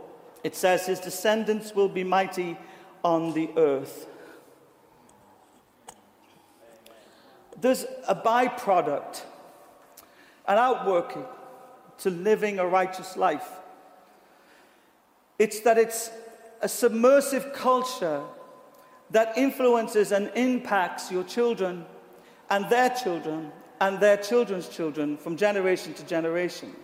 it 0.44 0.56
says, 0.56 0.86
His 0.86 1.00
descendants 1.00 1.74
will 1.74 1.90
be 1.90 2.04
mighty 2.04 2.58
on 3.04 3.34
the 3.34 3.50
earth. 3.58 4.08
There's 7.64 7.86
a 8.10 8.14
byproduct, 8.14 9.22
an 10.50 10.58
outworking 10.58 11.24
to 12.00 12.10
living 12.10 12.60
a 12.60 12.68
righteous 12.68 13.16
life. 13.16 13.50
It's 15.40 15.62
that 15.62 15.78
it's 15.78 16.12
a 16.60 16.68
submersive 16.68 17.54
culture 17.54 18.22
that 19.12 19.38
influences 19.38 20.12
and 20.12 20.30
impacts 20.36 21.10
your 21.10 21.24
children 21.24 21.86
and 22.50 22.70
their 22.70 22.90
children 22.90 23.54
and 23.80 23.98
their 23.98 24.18
children's 24.18 24.68
children 24.68 25.16
from 25.16 25.38
generation 25.38 25.94
to 25.94 26.06
generation. 26.06 26.76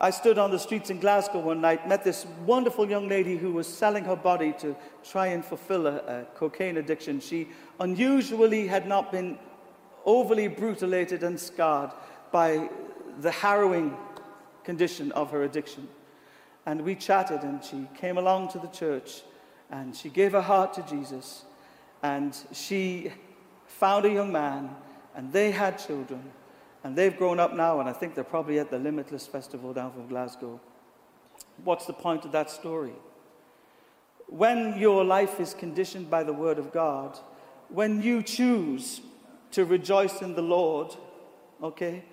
I 0.00 0.10
stood 0.10 0.38
on 0.38 0.50
the 0.50 0.58
streets 0.58 0.90
in 0.90 1.00
Glasgow 1.00 1.40
one 1.40 1.60
night, 1.60 1.88
met 1.88 2.04
this 2.04 2.24
wonderful 2.46 2.88
young 2.88 3.08
lady 3.08 3.36
who 3.36 3.52
was 3.52 3.66
selling 3.66 4.04
her 4.04 4.14
body 4.14 4.54
to 4.60 4.76
try 5.02 5.28
and 5.28 5.44
fulfill 5.44 5.86
a, 5.86 5.96
a 5.96 6.24
cocaine 6.36 6.76
addiction. 6.76 7.18
She 7.20 7.48
unusually 7.80 8.68
had 8.68 8.86
not 8.86 9.10
been 9.10 9.38
overly 10.04 10.48
brutalated 10.48 11.22
and 11.22 11.38
scarred 11.38 11.90
by 12.30 12.68
the 13.20 13.30
harrowing 13.30 13.96
condition 14.62 15.10
of 15.12 15.32
her 15.32 15.42
addiction. 15.42 15.88
And 16.64 16.82
we 16.82 16.94
chatted, 16.94 17.42
and 17.42 17.64
she 17.64 17.88
came 17.96 18.18
along 18.18 18.50
to 18.50 18.58
the 18.58 18.68
church, 18.68 19.22
and 19.70 19.96
she 19.96 20.10
gave 20.10 20.32
her 20.32 20.42
heart 20.42 20.74
to 20.74 20.82
Jesus, 20.82 21.44
and 22.02 22.36
she 22.52 23.10
found 23.66 24.04
a 24.04 24.10
young 24.10 24.30
man 24.30 24.70
and 25.18 25.32
they 25.32 25.50
had 25.50 25.76
children, 25.78 26.22
and 26.88 26.96
they've 26.96 27.14
grown 27.14 27.38
up 27.38 27.54
now, 27.54 27.80
and 27.80 27.88
I 27.88 27.92
think 27.92 28.14
they're 28.14 28.24
probably 28.24 28.58
at 28.58 28.70
the 28.70 28.78
Limitless 28.78 29.26
Festival 29.26 29.74
down 29.74 29.92
from 29.92 30.08
Glasgow. 30.08 30.58
What's 31.62 31.84
the 31.84 31.92
point 31.92 32.24
of 32.24 32.32
that 32.32 32.50
story? 32.50 32.94
When 34.26 34.78
your 34.78 35.04
life 35.04 35.38
is 35.38 35.52
conditioned 35.52 36.08
by 36.08 36.22
the 36.22 36.32
Word 36.32 36.58
of 36.58 36.72
God, 36.72 37.18
when 37.68 38.00
you 38.00 38.22
choose 38.22 39.02
to 39.50 39.66
rejoice 39.66 40.22
in 40.22 40.34
the 40.34 40.40
Lord, 40.40 40.96
okay, 41.62 42.04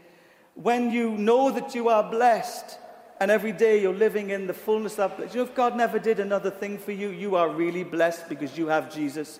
when 0.56 0.92
you 0.92 1.12
know 1.12 1.52
that 1.52 1.74
you 1.74 1.88
are 1.88 2.04
blessed 2.04 2.78
and 3.22 3.32
every 3.32 3.54
day 3.54 3.82
you're 3.82 3.94
living 3.94 4.32
in 4.32 4.46
the 4.46 4.54
fullness 4.54 5.00
of 5.00 5.18
you 5.20 5.38
know 5.38 5.44
if 5.44 5.56
god 5.56 5.78
never 5.78 5.98
did 5.98 6.20
another 6.20 6.52
thing 6.52 6.78
for 6.78 6.92
you 6.92 7.12
you 7.12 7.38
are 7.38 7.48
really 7.50 7.84
blessed 7.84 8.28
because 8.28 8.58
you 8.58 8.68
have 8.68 8.94
jesus 8.94 9.40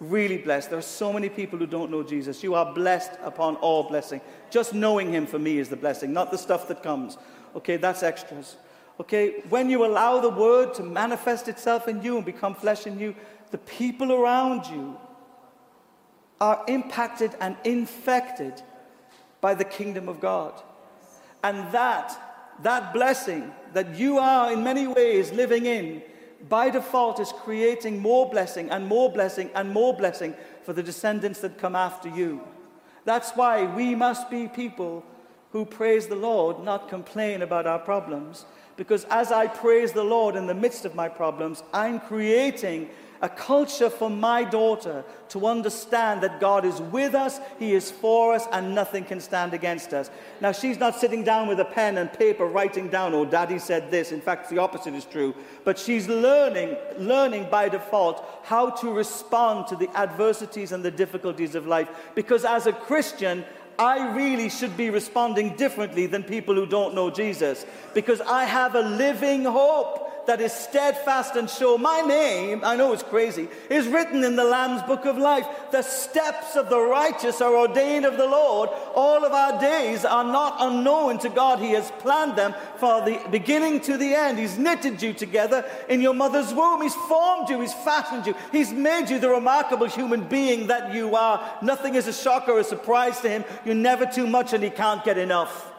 really 0.00 0.38
blessed. 0.38 0.70
There 0.70 0.78
are 0.78 0.82
so 0.82 1.12
many 1.12 1.28
people 1.28 1.58
who 1.58 1.66
don't 1.66 1.90
know 1.90 2.02
jesus. 2.02 2.42
You 2.42 2.54
are 2.54 2.72
blessed 2.74 3.12
upon 3.22 3.56
all 3.56 3.84
blessing. 3.84 4.20
Just 4.50 4.74
knowing 4.74 5.12
him 5.12 5.26
for 5.26 5.38
me 5.38 5.58
is 5.58 5.68
the 5.68 5.76
blessing 5.76 6.12
not 6.12 6.30
the 6.30 6.38
stuff 6.38 6.68
that 6.68 6.82
comes. 6.82 7.16
Okay 7.54 7.76
that's 7.76 8.02
extras. 8.02 8.56
Okay 9.00 9.42
when 9.48 9.70
you 9.70 9.84
allow 9.84 10.20
the 10.20 10.28
word 10.28 10.74
to 10.74 10.82
manifest 10.82 11.48
itself 11.48 11.88
in 11.88 12.02
you 12.02 12.16
and 12.16 12.26
become 12.26 12.54
flesh 12.54 12.86
in 12.86 12.98
you 12.98 13.14
the 13.50 13.58
people 13.58 14.12
around 14.12 14.66
you 14.66 14.96
are 16.40 16.64
impacted 16.66 17.32
and 17.40 17.56
infected 17.64 18.62
by 19.40 19.54
the 19.54 19.64
kingdom 19.64 20.08
of 20.08 20.20
god. 20.20 20.60
And 21.42 21.70
that 21.72 22.20
that 22.62 22.92
blessing 22.92 23.52
that 23.72 23.96
you 23.96 24.18
are 24.18 24.52
in 24.52 24.62
many 24.62 24.86
ways 24.86 25.32
living 25.32 25.66
in 25.66 26.02
by 26.48 26.70
default 26.70 27.20
is 27.20 27.32
creating 27.32 28.00
more 28.00 28.28
blessing 28.28 28.70
and 28.70 28.86
more 28.86 29.10
blessing 29.10 29.50
and 29.54 29.70
more 29.70 29.94
blessing 29.94 30.34
for 30.62 30.72
the 30.72 30.82
descendants 30.82 31.40
that 31.40 31.58
come 31.58 31.74
after 31.74 32.08
you. 32.08 32.40
That's 33.04 33.32
why 33.32 33.64
we 33.64 33.94
must 33.94 34.30
be 34.30 34.48
people 34.48 35.04
who 35.52 35.64
praise 35.64 36.06
the 36.06 36.16
Lord, 36.16 36.62
not 36.64 36.88
complain 36.88 37.42
about 37.42 37.66
our 37.66 37.78
problems. 37.78 38.44
Because 38.76 39.04
as 39.04 39.30
I 39.30 39.46
praise 39.46 39.92
the 39.92 40.04
Lord 40.04 40.36
in 40.36 40.46
the 40.46 40.54
midst 40.54 40.84
of 40.84 40.94
my 40.94 41.08
problems, 41.08 41.62
I'm 41.72 42.00
creating 42.00 42.88
a 43.22 43.28
culture 43.28 43.88
for 43.88 44.10
my 44.10 44.44
daughter 44.44 45.02
to 45.30 45.46
understand 45.46 46.20
that 46.22 46.40
God 46.40 46.66
is 46.66 46.78
with 46.80 47.14
us, 47.14 47.40
He 47.58 47.72
is 47.72 47.90
for 47.90 48.34
us, 48.34 48.46
and 48.52 48.74
nothing 48.74 49.02
can 49.02 49.18
stand 49.18 49.54
against 49.54 49.94
us. 49.94 50.10
Now, 50.42 50.52
she's 50.52 50.78
not 50.78 50.96
sitting 50.96 51.24
down 51.24 51.48
with 51.48 51.58
a 51.58 51.64
pen 51.64 51.96
and 51.96 52.12
paper 52.12 52.44
writing 52.44 52.88
down, 52.88 53.14
oh, 53.14 53.24
daddy 53.24 53.58
said 53.58 53.90
this. 53.90 54.12
In 54.12 54.20
fact, 54.20 54.50
the 54.50 54.58
opposite 54.58 54.92
is 54.92 55.06
true. 55.06 55.34
But 55.64 55.78
she's 55.78 56.06
learning, 56.06 56.76
learning 56.98 57.48
by 57.50 57.70
default 57.70 58.22
how 58.42 58.68
to 58.70 58.92
respond 58.92 59.68
to 59.68 59.76
the 59.76 59.88
adversities 59.96 60.72
and 60.72 60.84
the 60.84 60.90
difficulties 60.90 61.54
of 61.54 61.66
life. 61.66 61.88
Because 62.14 62.44
as 62.44 62.66
a 62.66 62.72
Christian, 62.72 63.44
I 63.78 64.14
really 64.14 64.48
should 64.48 64.76
be 64.76 64.90
responding 64.90 65.56
differently 65.56 66.06
than 66.06 66.22
people 66.22 66.54
who 66.54 66.66
don't 66.66 66.94
know 66.94 67.10
Jesus 67.10 67.66
because 67.92 68.20
I 68.20 68.44
have 68.44 68.74
a 68.74 68.80
living 68.80 69.44
hope 69.44 70.03
that 70.26 70.40
is 70.40 70.52
steadfast 70.52 71.36
and 71.36 71.48
sure. 71.48 71.78
My 71.78 72.00
name, 72.00 72.62
I 72.64 72.76
know 72.76 72.92
it's 72.92 73.02
crazy, 73.02 73.48
is 73.70 73.86
written 73.86 74.24
in 74.24 74.36
the 74.36 74.44
Lamb's 74.44 74.82
book 74.82 75.04
of 75.04 75.18
life. 75.18 75.46
The 75.70 75.82
steps 75.82 76.56
of 76.56 76.68
the 76.68 76.80
righteous 76.80 77.40
are 77.40 77.54
ordained 77.56 78.04
of 78.04 78.16
the 78.16 78.26
Lord. 78.26 78.70
All 78.94 79.24
of 79.24 79.32
our 79.32 79.60
days 79.60 80.04
are 80.04 80.24
not 80.24 80.56
unknown 80.60 81.18
to 81.18 81.28
God. 81.28 81.58
He 81.58 81.72
has 81.72 81.90
planned 81.98 82.36
them 82.36 82.54
from 82.78 83.04
the 83.04 83.20
beginning 83.30 83.80
to 83.82 83.96
the 83.96 84.14
end. 84.14 84.38
He's 84.38 84.58
knitted 84.58 85.02
you 85.02 85.12
together 85.12 85.64
in 85.88 86.00
your 86.00 86.14
mother's 86.14 86.52
womb. 86.52 86.82
He's 86.82 86.94
formed 86.94 87.48
you. 87.48 87.60
He's 87.60 87.74
fashioned 87.74 88.26
you. 88.26 88.34
He's 88.52 88.72
made 88.72 89.10
you 89.10 89.18
the 89.18 89.30
remarkable 89.30 89.86
human 89.86 90.24
being 90.24 90.68
that 90.68 90.94
you 90.94 91.16
are. 91.16 91.58
Nothing 91.62 91.94
is 91.94 92.06
a 92.06 92.12
shock 92.12 92.48
or 92.48 92.58
a 92.58 92.64
surprise 92.64 93.20
to 93.20 93.28
Him. 93.28 93.44
You're 93.64 93.74
never 93.74 94.06
too 94.06 94.26
much 94.26 94.52
and 94.52 94.62
He 94.62 94.70
can't 94.70 95.04
get 95.04 95.18
enough. 95.18 95.72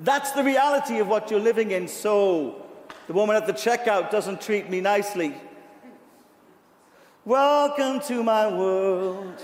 That's 0.00 0.30
the 0.32 0.44
reality 0.44 0.98
of 0.98 1.08
what 1.08 1.30
you're 1.30 1.40
living 1.40 1.72
in. 1.72 1.88
So, 1.88 2.67
the 3.08 3.14
woman 3.14 3.34
at 3.34 3.46
the 3.46 3.54
checkout 3.54 4.10
doesn't 4.10 4.42
treat 4.42 4.68
me 4.68 4.82
nicely. 4.82 5.34
Welcome 7.24 8.00
to 8.02 8.22
my 8.22 8.46
world. 8.46 9.42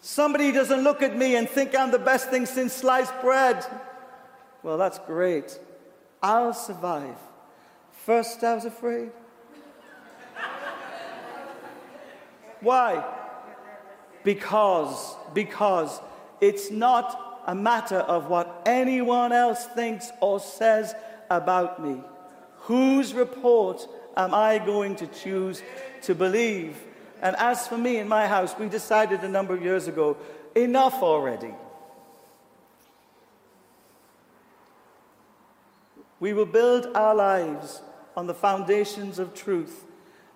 Somebody 0.00 0.52
doesn't 0.52 0.82
look 0.82 1.02
at 1.02 1.16
me 1.16 1.36
and 1.36 1.48
think 1.48 1.76
I'm 1.76 1.90
the 1.90 1.98
best 1.98 2.30
thing 2.30 2.46
since 2.46 2.72
sliced 2.72 3.12
bread. 3.20 3.64
Well, 4.62 4.78
that's 4.78 4.98
great. 5.00 5.58
I'll 6.22 6.54
survive. 6.54 7.16
First, 7.92 8.42
I 8.42 8.54
was 8.54 8.64
afraid. 8.64 9.10
Why? 12.60 13.04
Because, 14.22 15.14
because 15.34 16.00
it's 16.40 16.70
not 16.70 17.42
a 17.46 17.54
matter 17.54 17.98
of 17.98 18.28
what 18.28 18.62
anyone 18.64 19.32
else 19.32 19.66
thinks 19.66 20.10
or 20.22 20.40
says 20.40 20.94
about 21.30 21.82
me? 21.82 22.00
Whose 22.60 23.14
report 23.14 23.86
am 24.16 24.34
I 24.34 24.58
going 24.58 24.96
to 24.96 25.06
choose 25.06 25.62
to 26.02 26.14
believe? 26.14 26.76
And 27.20 27.36
as 27.36 27.66
for 27.66 27.78
me 27.78 27.98
in 27.98 28.08
my 28.08 28.26
house, 28.26 28.54
we 28.58 28.68
decided 28.68 29.20
a 29.22 29.28
number 29.28 29.54
of 29.54 29.62
years 29.62 29.88
ago 29.88 30.16
enough 30.54 31.02
already. 31.02 31.54
We 36.20 36.32
will 36.32 36.46
build 36.46 36.86
our 36.94 37.14
lives 37.14 37.82
on 38.16 38.26
the 38.26 38.34
foundations 38.34 39.18
of 39.18 39.34
truth 39.34 39.84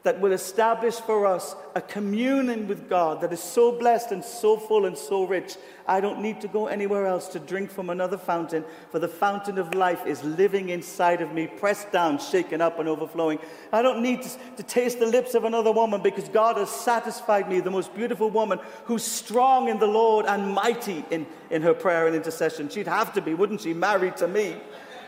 that 0.05 0.21
will 0.21 0.33
establish 0.33 0.95
for 0.95 1.27
us 1.27 1.57
a 1.75 1.81
communion 1.81 2.69
with 2.69 2.89
God 2.89 3.21
that 3.21 3.33
is 3.33 3.43
so 3.43 3.73
blessed 3.73 4.13
and 4.13 4.25
so 4.25 4.57
full 4.57 4.87
and 4.87 4.97
so 4.97 5.25
rich. 5.25 5.57
I 5.89 6.01
don't 6.01 6.21
need 6.21 6.41
to 6.43 6.49
go 6.49 6.69
anywhere 6.69 7.07
else 7.07 7.29
to 7.29 7.41
drink 7.41 7.71
from 7.71 7.91
another 7.91 8.17
fountain, 8.17 8.65
for 8.91 9.01
the 9.01 9.09
fountain 9.09 9.59
of 9.59 9.75
life 9.75 10.07
is 10.07 10.23
living 10.23 10.69
inside 10.69 11.21
of 11.21 11.33
me, 11.33 11.49
pressed 11.49 11.91
down, 11.91 12.19
shaken 12.19 12.61
up, 12.61 12.79
and 12.79 12.89
overflowing. 12.89 13.41
I 13.73 13.83
don't 13.83 14.01
need 14.01 14.23
to, 14.23 14.31
to 14.57 14.63
taste 14.63 15.01
the 15.01 15.07
lips 15.07 15.35
of 15.35 15.45
another 15.45 15.73
woman 15.73 16.01
because 16.01 16.29
God 16.29 16.59
has 16.59 16.71
satisfied 16.71 17.49
me, 17.49 17.61
the 17.61 17.71
most 17.71 17.95
beautiful 17.95 18.31
woman 18.31 18.61
who's 18.85 19.05
strong 19.05 19.69
in 19.69 19.79
the 19.79 19.87
Lord 19.87 20.27
and 20.27 20.55
mighty 20.55 21.05
in, 21.11 21.27
in 21.51 21.63
her 21.63 21.75
prayer 21.75 22.07
and 22.07 22.15
intercession. 22.15 22.69
She'd 22.69 22.87
have 22.87 23.13
to 23.15 23.21
be, 23.21 23.35
wouldn't 23.35 23.63
she, 23.63 23.75
married 23.75 24.17
to 24.19 24.29
me? 24.29 24.57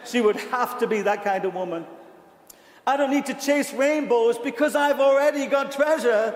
She 0.04 0.20
would 0.20 0.36
have 0.36 0.78
to 0.80 0.86
be 0.86 1.02
that 1.02 1.22
kind 1.22 1.44
of 1.44 1.54
woman. 1.54 1.86
I 2.90 2.96
don't 2.96 3.12
need 3.12 3.26
to 3.26 3.34
chase 3.34 3.72
rainbows 3.72 4.36
because 4.36 4.74
I've 4.74 4.98
already 4.98 5.46
got 5.46 5.70
treasure. 5.70 6.34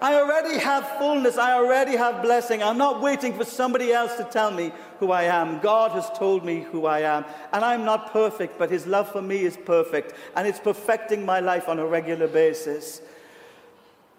I 0.00 0.14
already 0.14 0.56
have 0.58 0.88
fullness. 0.96 1.36
I 1.36 1.54
already 1.54 1.96
have 1.96 2.22
blessing. 2.22 2.62
I'm 2.62 2.78
not 2.78 3.00
waiting 3.00 3.36
for 3.36 3.44
somebody 3.44 3.92
else 3.92 4.14
to 4.14 4.22
tell 4.22 4.52
me 4.52 4.70
who 5.00 5.10
I 5.10 5.24
am. 5.24 5.58
God 5.58 5.90
has 5.90 6.08
told 6.16 6.44
me 6.44 6.60
who 6.60 6.86
I 6.86 7.00
am. 7.00 7.24
And 7.52 7.64
I'm 7.64 7.84
not 7.84 8.12
perfect, 8.12 8.60
but 8.60 8.70
His 8.70 8.86
love 8.86 9.10
for 9.10 9.20
me 9.20 9.38
is 9.38 9.56
perfect. 9.56 10.14
And 10.36 10.46
it's 10.46 10.60
perfecting 10.60 11.26
my 11.26 11.40
life 11.40 11.68
on 11.68 11.80
a 11.80 11.86
regular 11.86 12.28
basis. 12.28 13.02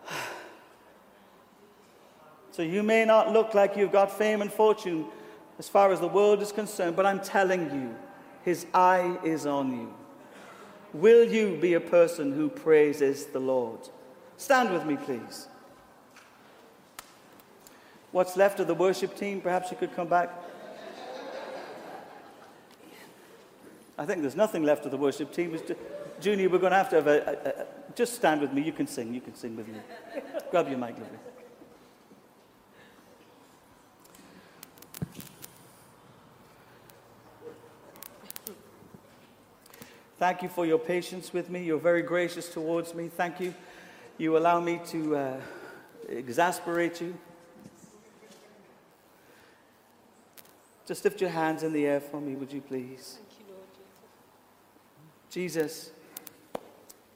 So 2.51 2.63
you 2.63 2.84
may 2.84 3.05
not 3.05 3.32
look 3.32 3.53
like 3.53 3.77
you've 3.77 3.93
got 3.93 4.11
fame 4.11 4.41
and 4.41 4.51
fortune 4.51 5.05
as 5.59 5.69
far 5.69 5.93
as 5.93 6.01
the 6.01 6.09
world 6.09 6.41
is 6.41 6.51
concerned, 6.51 6.97
but 6.97 7.05
I'm 7.05 7.21
telling 7.21 7.73
you, 7.73 7.95
His 8.43 8.65
eye 8.73 9.17
is 9.23 9.45
on 9.45 9.71
you. 9.71 9.99
Will 10.93 11.23
you 11.23 11.57
be 11.57 11.73
a 11.75 11.79
person 11.79 12.31
who 12.31 12.49
praises 12.49 13.27
the 13.27 13.39
Lord? 13.39 13.79
Stand 14.37 14.71
with 14.71 14.85
me, 14.85 14.97
please. 14.97 15.47
What's 18.11 18.35
left 18.35 18.59
of 18.59 18.67
the 18.67 18.73
worship 18.73 19.15
team? 19.15 19.39
Perhaps 19.39 19.69
you 19.69 19.77
could 19.77 19.95
come 19.95 20.07
back. 20.07 20.31
I 23.97 24.05
think 24.05 24.21
there's 24.21 24.35
nothing 24.35 24.63
left 24.63 24.85
of 24.85 24.91
the 24.91 24.97
worship 24.97 25.33
team. 25.33 25.59
Junior, 26.21 26.49
we're 26.49 26.57
going 26.57 26.71
to 26.71 26.77
have 26.77 26.89
to 26.89 26.95
have 26.95 27.07
a, 27.07 27.19
a, 27.19 27.49
a, 27.61 27.65
Just 27.95 28.15
stand 28.15 28.41
with 28.41 28.53
me. 28.53 28.61
You 28.61 28.71
can 28.71 28.87
sing. 28.87 29.13
You 29.13 29.21
can 29.21 29.35
sing 29.35 29.55
with 29.55 29.67
me. 29.67 29.79
Grab 30.49 30.69
your 30.69 30.77
mic, 30.77 30.97
lovely. 30.97 31.17
Thank 40.20 40.43
you 40.43 40.49
for 40.49 40.65
your 40.65 40.78
patience 40.78 41.32
with 41.32 41.49
me. 41.49 41.63
You're 41.63 41.80
very 41.80 42.01
gracious 42.01 42.49
towards 42.49 42.93
me. 42.93 43.07
Thank 43.07 43.39
you. 43.39 43.53
You 44.17 44.38
allow 44.38 44.59
me 44.59 44.82
to 44.88 45.15
uh, 45.15 45.41
exasperate 46.09 46.99
you. 46.99 47.17
Just 50.86 51.05
lift 51.05 51.22
your 51.22 51.30
hands 51.30 51.63
in 51.63 51.72
the 51.72 51.86
air 51.86 52.01
for 52.01 52.20
me, 52.20 52.36
would 52.36 52.51
you 52.51 52.59
please? 52.59 53.20
Thank 53.20 53.39
you, 53.39 53.53
Lord 53.53 53.67
Jesus. 55.30 55.55
Jesus, 55.55 55.91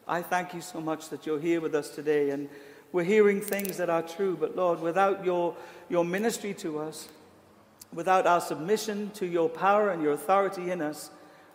I 0.08 0.22
thank 0.22 0.54
you 0.54 0.62
so 0.62 0.80
much 0.80 1.10
that 1.10 1.26
you're 1.26 1.42
here 1.42 1.60
with 1.60 1.76
us 1.76 1.90
today 1.90 2.30
and 2.30 2.48
we're 2.94 3.04
hearing 3.04 3.42
things 3.42 3.76
that 3.78 3.90
are 3.90 4.02
true, 4.02 4.38
but 4.40 4.56
Lord, 4.56 4.80
without 4.80 5.26
your, 5.26 5.58
your 5.90 6.06
ministry 6.06 6.54
to 6.54 6.80
us, 6.80 7.10
without 7.92 8.26
our 8.26 8.40
submission 8.40 9.12
to 9.16 9.26
your 9.26 9.50
power 9.50 9.90
and 9.90 10.02
your 10.02 10.14
authority 10.14 10.72
in 10.72 10.82
us, 10.82 11.10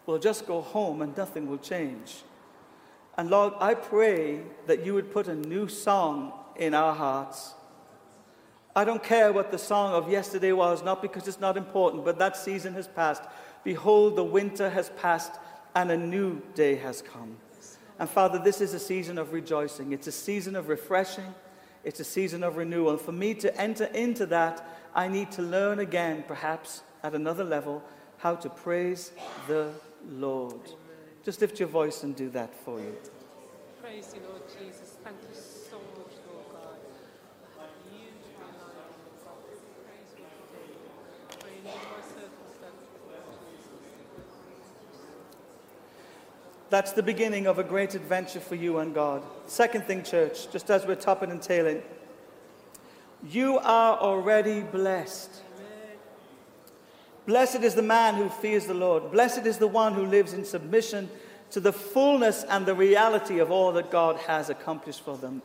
we'll 0.08 0.18
just 0.18 0.46
go 0.46 0.62
home 0.62 1.02
and 1.02 1.14
nothing 1.18 1.46
will 1.46 1.58
change. 1.58 2.22
And 3.18 3.28
Lord, 3.28 3.52
I 3.60 3.74
pray 3.74 4.40
that 4.66 4.84
you 4.84 4.94
would 4.94 5.12
put 5.12 5.28
a 5.28 5.34
new 5.34 5.68
song 5.68 6.32
in 6.56 6.72
our 6.72 6.94
hearts, 6.94 7.54
I 8.74 8.84
don't 8.84 9.02
care 9.02 9.32
what 9.32 9.50
the 9.50 9.58
song 9.58 9.92
of 9.92 10.10
yesterday 10.10 10.52
was, 10.52 10.82
not 10.82 11.02
because 11.02 11.28
it's 11.28 11.40
not 11.40 11.56
important, 11.56 12.04
but 12.04 12.18
that 12.20 12.36
season 12.36 12.74
has 12.74 12.86
passed. 12.86 13.22
Behold, 13.64 14.16
the 14.16 14.24
winter 14.24 14.70
has 14.70 14.90
passed 14.90 15.32
and 15.74 15.90
a 15.90 15.96
new 15.96 16.40
day 16.54 16.76
has 16.76 17.02
come. 17.02 17.36
And 17.98 18.08
Father, 18.08 18.38
this 18.38 18.60
is 18.60 18.74
a 18.74 18.78
season 18.78 19.18
of 19.18 19.32
rejoicing. 19.32 19.92
It's 19.92 20.06
a 20.06 20.12
season 20.12 20.54
of 20.56 20.68
refreshing. 20.68 21.34
It's 21.84 22.00
a 22.00 22.04
season 22.04 22.44
of 22.44 22.56
renewal. 22.56 22.96
For 22.96 23.12
me 23.12 23.34
to 23.34 23.60
enter 23.60 23.86
into 23.86 24.26
that, 24.26 24.66
I 24.94 25.08
need 25.08 25.32
to 25.32 25.42
learn 25.42 25.80
again, 25.80 26.24
perhaps 26.26 26.82
at 27.02 27.14
another 27.14 27.44
level, 27.44 27.82
how 28.18 28.36
to 28.36 28.48
praise 28.48 29.12
the 29.48 29.72
Lord. 30.06 30.52
Amen. 30.52 30.78
Just 31.24 31.40
lift 31.40 31.58
your 31.58 31.68
voice 31.68 32.02
and 32.02 32.14
do 32.14 32.30
that 32.30 32.54
for 32.64 32.78
you. 32.78 32.96
Praise 33.82 34.12
you, 34.14 34.20
Lord 34.28 34.42
Jesus. 34.48 34.96
Thank 35.04 35.16
you 35.22 35.34
so 35.34 35.78
much, 35.96 36.12
Lord 36.26 36.46
God. 36.52 36.78
You 37.92 38.08
to 38.08 38.28
be 38.28 39.14
Praise 39.84 40.10
you 40.16 40.24
today. 40.46 40.72
For 41.38 41.48
you 41.48 41.62
know 41.64 41.74
my 41.74 42.02
circumstances, 42.02 42.88
That's 46.70 46.92
the 46.92 47.02
beginning 47.02 47.46
of 47.46 47.58
a 47.58 47.64
great 47.64 47.94
adventure 47.94 48.40
for 48.40 48.54
you 48.54 48.78
and 48.78 48.94
God. 48.94 49.22
Second 49.46 49.84
thing, 49.84 50.02
church, 50.02 50.50
just 50.50 50.70
as 50.70 50.86
we're 50.86 50.96
topping 50.96 51.30
and 51.30 51.40
tailing, 51.40 51.82
you 53.28 53.58
are 53.58 53.98
already 53.98 54.60
blessed. 54.60 55.42
Blessed 57.28 57.56
is 57.56 57.74
the 57.74 57.82
man 57.82 58.14
who 58.14 58.30
fears 58.30 58.64
the 58.64 58.72
Lord. 58.72 59.12
Blessed 59.12 59.44
is 59.44 59.58
the 59.58 59.66
one 59.66 59.92
who 59.92 60.06
lives 60.06 60.32
in 60.32 60.46
submission 60.46 61.10
to 61.50 61.60
the 61.60 61.74
fullness 61.74 62.42
and 62.48 62.64
the 62.64 62.74
reality 62.74 63.38
of 63.38 63.50
all 63.50 63.70
that 63.72 63.90
God 63.90 64.16
has 64.20 64.48
accomplished 64.48 65.02
for 65.02 65.18
them. 65.18 65.42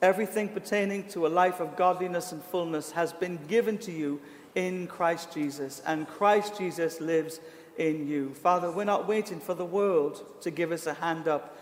Everything 0.00 0.48
pertaining 0.48 1.08
to 1.08 1.26
a 1.26 1.28
life 1.28 1.58
of 1.58 1.74
godliness 1.74 2.30
and 2.30 2.40
fullness 2.40 2.92
has 2.92 3.12
been 3.12 3.40
given 3.48 3.78
to 3.78 3.90
you 3.90 4.20
in 4.54 4.86
Christ 4.86 5.34
Jesus, 5.34 5.82
and 5.84 6.06
Christ 6.06 6.56
Jesus 6.56 7.00
lives 7.00 7.40
in 7.78 8.06
you. 8.06 8.32
Father, 8.34 8.70
we're 8.70 8.84
not 8.84 9.08
waiting 9.08 9.40
for 9.40 9.54
the 9.54 9.64
world 9.64 10.24
to 10.42 10.52
give 10.52 10.70
us 10.70 10.86
a 10.86 10.94
hand 10.94 11.26
up. 11.26 11.58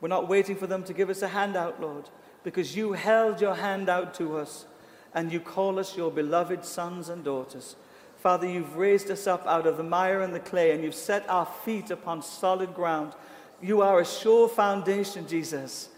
We're 0.00 0.08
not 0.08 0.26
waiting 0.26 0.56
for 0.56 0.66
them 0.66 0.84
to 0.84 0.94
give 0.94 1.10
us 1.10 1.20
a 1.20 1.28
handout, 1.28 1.82
Lord, 1.82 2.08
because 2.44 2.74
you 2.74 2.94
held 2.94 3.42
your 3.42 3.56
hand 3.56 3.90
out 3.90 4.14
to 4.14 4.38
us 4.38 4.64
and 5.12 5.30
you 5.30 5.38
call 5.38 5.78
us 5.78 5.98
your 5.98 6.10
beloved 6.10 6.64
sons 6.64 7.10
and 7.10 7.22
daughters. 7.22 7.76
Father, 8.20 8.46
you've 8.46 8.76
raised 8.76 9.10
us 9.10 9.26
up 9.26 9.46
out 9.46 9.66
of 9.66 9.78
the 9.78 9.82
mire 9.82 10.20
and 10.20 10.34
the 10.34 10.40
clay, 10.40 10.72
and 10.72 10.84
you've 10.84 10.94
set 10.94 11.26
our 11.30 11.46
feet 11.64 11.90
upon 11.90 12.22
solid 12.22 12.74
ground. 12.74 13.14
You 13.62 13.80
are 13.80 14.00
a 14.00 14.04
sure 14.04 14.46
foundation, 14.46 15.26
Jesus. 15.26 15.88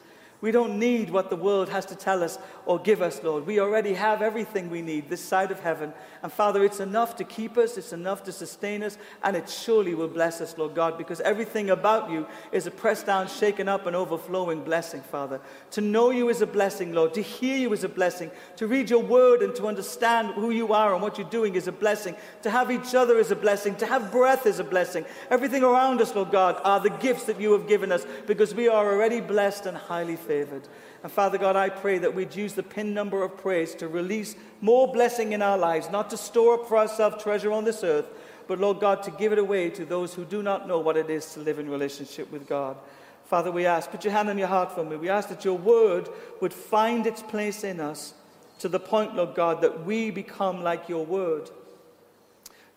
We 0.43 0.51
don't 0.51 0.81
need 0.81 1.09
what 1.11 1.31
the 1.31 1.37
world 1.37 1.69
has 1.69 1.87
to 1.87 1.95
tell 1.95 2.21
us 2.21 2.37
or 2.67 2.81
give 2.81 3.01
us, 3.01 3.23
Lord. 3.23 3.47
We 3.47 3.61
already 3.61 3.95
have 3.95 4.23
everything 4.23 4.71
we 4.71 4.83
need 4.83 5.09
this 5.09 5.21
side 5.21 5.53
of 5.53 5.61
heaven. 5.61 5.93
And 6.21 6.33
Father, 6.33 6.65
it's 6.65 6.81
enough 6.81 7.15
to 7.17 7.25
keep 7.25 7.57
us, 7.57 7.79
it's 7.79 7.93
enough 7.93 8.25
to 8.25 8.33
sustain 8.33 8.83
us, 8.83 8.99
and 9.23 9.37
it 9.37 9.49
surely 9.49 9.95
will 9.95 10.09
bless 10.09 10.41
us, 10.41 10.59
Lord 10.59 10.75
God, 10.75 10.99
because 10.99 11.21
everything 11.21 11.71
about 11.71 12.11
you 12.11 12.27
is 12.51 12.67
a 12.67 12.73
pressed 12.73 13.07
down, 13.07 13.29
shaken 13.29 13.69
up, 13.69 13.87
and 13.87 13.95
overflowing 13.95 14.65
blessing, 14.65 15.01
Father. 15.01 15.41
To 15.71 15.81
know 15.81 16.11
you 16.11 16.29
is 16.29 16.43
a 16.43 16.47
blessing, 16.47 16.93
Lord. 16.93 17.15
To 17.15 17.23
hear 17.23 17.57
you 17.57 17.73
is 17.73 17.85
a 17.85 17.89
blessing. 17.89 18.33
To 18.57 18.67
read 18.67 18.91
your 18.91 19.03
word 19.03 19.43
and 19.43 19.55
to 19.55 19.69
understand 19.69 20.35
who 20.35 20.51
you 20.51 20.73
are 20.73 20.93
and 20.93 21.01
what 21.01 21.19
you're 21.19 21.31
doing 21.31 21.55
is 21.55 21.69
a 21.69 21.73
blessing. 21.73 22.17
To 22.43 22.51
have 22.51 22.69
each 22.73 22.97
other 22.97 23.17
is 23.17 23.31
a 23.31 23.37
blessing. 23.37 23.77
To 23.77 23.87
have 23.87 24.11
breath 24.11 24.45
is 24.47 24.59
a 24.59 24.65
blessing. 24.65 25.05
Everything 25.31 25.63
around 25.63 26.01
us, 26.01 26.13
Lord 26.17 26.33
God, 26.33 26.61
are 26.65 26.81
the 26.81 26.91
gifts 26.91 27.25
that 27.25 27.41
you 27.41 27.53
have 27.53 27.69
given 27.69 27.93
us 27.93 28.05
because 28.27 28.57
we 28.57 28.67
are 28.67 28.93
already 28.93 29.21
blessed 29.21 29.67
and 29.67 29.77
highly 29.77 30.17
favored 30.17 30.32
favored. 30.33 30.67
And 31.03 31.13
Father 31.13 31.37
God, 31.37 31.57
I 31.57 31.69
pray 31.69 31.99
that 31.99 32.15
we'd 32.15 32.35
use 32.35 32.55
the 32.55 32.63
pin 32.63 32.95
number 32.95 33.23
of 33.23 33.37
praise 33.37 33.75
to 33.75 33.87
release 33.87 34.35
more 34.63 34.91
blessing 34.91 35.33
in 35.33 35.43
our 35.43 35.59
lives, 35.59 35.91
not 35.91 36.09
to 36.09 36.17
store 36.17 36.55
up 36.55 36.67
for 36.69 36.79
ourselves 36.79 37.23
treasure 37.23 37.53
on 37.53 37.65
this 37.65 37.85
earth, 37.85 38.09
but 38.49 38.59
Lord 38.59 38.81
God, 38.81 39.03
to 39.03 39.11
give 39.11 39.31
it 39.31 39.39
away 39.39 39.69
to 39.69 39.85
those 39.85 40.15
who 40.15 40.25
do 40.25 40.43
not 40.43 40.67
know 40.67 40.79
what 40.79 40.97
it 40.97 41.11
is 41.11 41.35
to 41.35 41.41
live 41.41 41.59
in 41.59 41.69
relationship 41.69 42.33
with 42.33 42.49
God. 42.49 42.79
Father, 43.27 43.53
we 43.53 43.67
ask, 43.67 43.91
put 43.91 44.05
your 44.05 44.13
hand 44.15 44.31
on 44.31 44.39
your 44.39 44.49
heart 44.49 44.73
for 44.73 44.85
me. 44.85 44.97
We 44.97 45.11
ask 45.11 45.29
that 45.29 45.45
your 45.45 45.59
word 45.59 46.09
would 46.41 46.55
find 46.55 47.07
its 47.07 47.23
place 47.23 47.63
in 47.63 47.79
us 47.79 48.15
to 48.61 48.69
the 48.71 48.81
point, 48.81 49.15
Lord 49.15 49.35
God, 49.35 49.61
that 49.61 49.85
we 49.85 50.11
become 50.11 50.63
like 50.63 50.89
your 50.89 51.05
word. 51.05 51.51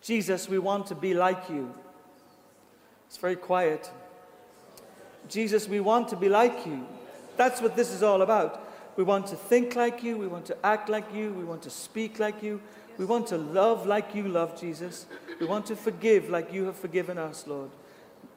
Jesus, 0.02 0.46
we 0.46 0.58
want 0.58 0.88
to 0.88 0.94
be 0.94 1.14
like 1.14 1.48
you. 1.48 1.74
It's 3.06 3.16
very 3.16 3.36
quiet. 3.36 3.90
Jesus, 5.28 5.68
we 5.68 5.80
want 5.80 6.08
to 6.08 6.16
be 6.16 6.28
like 6.28 6.66
you. 6.66 6.86
That's 7.36 7.60
what 7.60 7.76
this 7.76 7.90
is 7.90 8.02
all 8.02 8.22
about. 8.22 8.62
We 8.96 9.04
want 9.04 9.26
to 9.28 9.36
think 9.36 9.76
like 9.76 10.02
you. 10.02 10.16
We 10.16 10.26
want 10.26 10.46
to 10.46 10.56
act 10.64 10.88
like 10.88 11.14
you. 11.14 11.32
We 11.32 11.44
want 11.44 11.62
to 11.62 11.70
speak 11.70 12.18
like 12.18 12.42
you. 12.42 12.60
We 12.98 13.04
want 13.04 13.26
to 13.28 13.36
love 13.36 13.86
like 13.86 14.14
you 14.14 14.26
love, 14.26 14.58
Jesus. 14.58 15.06
We 15.38 15.46
want 15.46 15.66
to 15.66 15.76
forgive 15.76 16.30
like 16.30 16.52
you 16.52 16.64
have 16.64 16.76
forgiven 16.76 17.18
us, 17.18 17.46
Lord. 17.46 17.70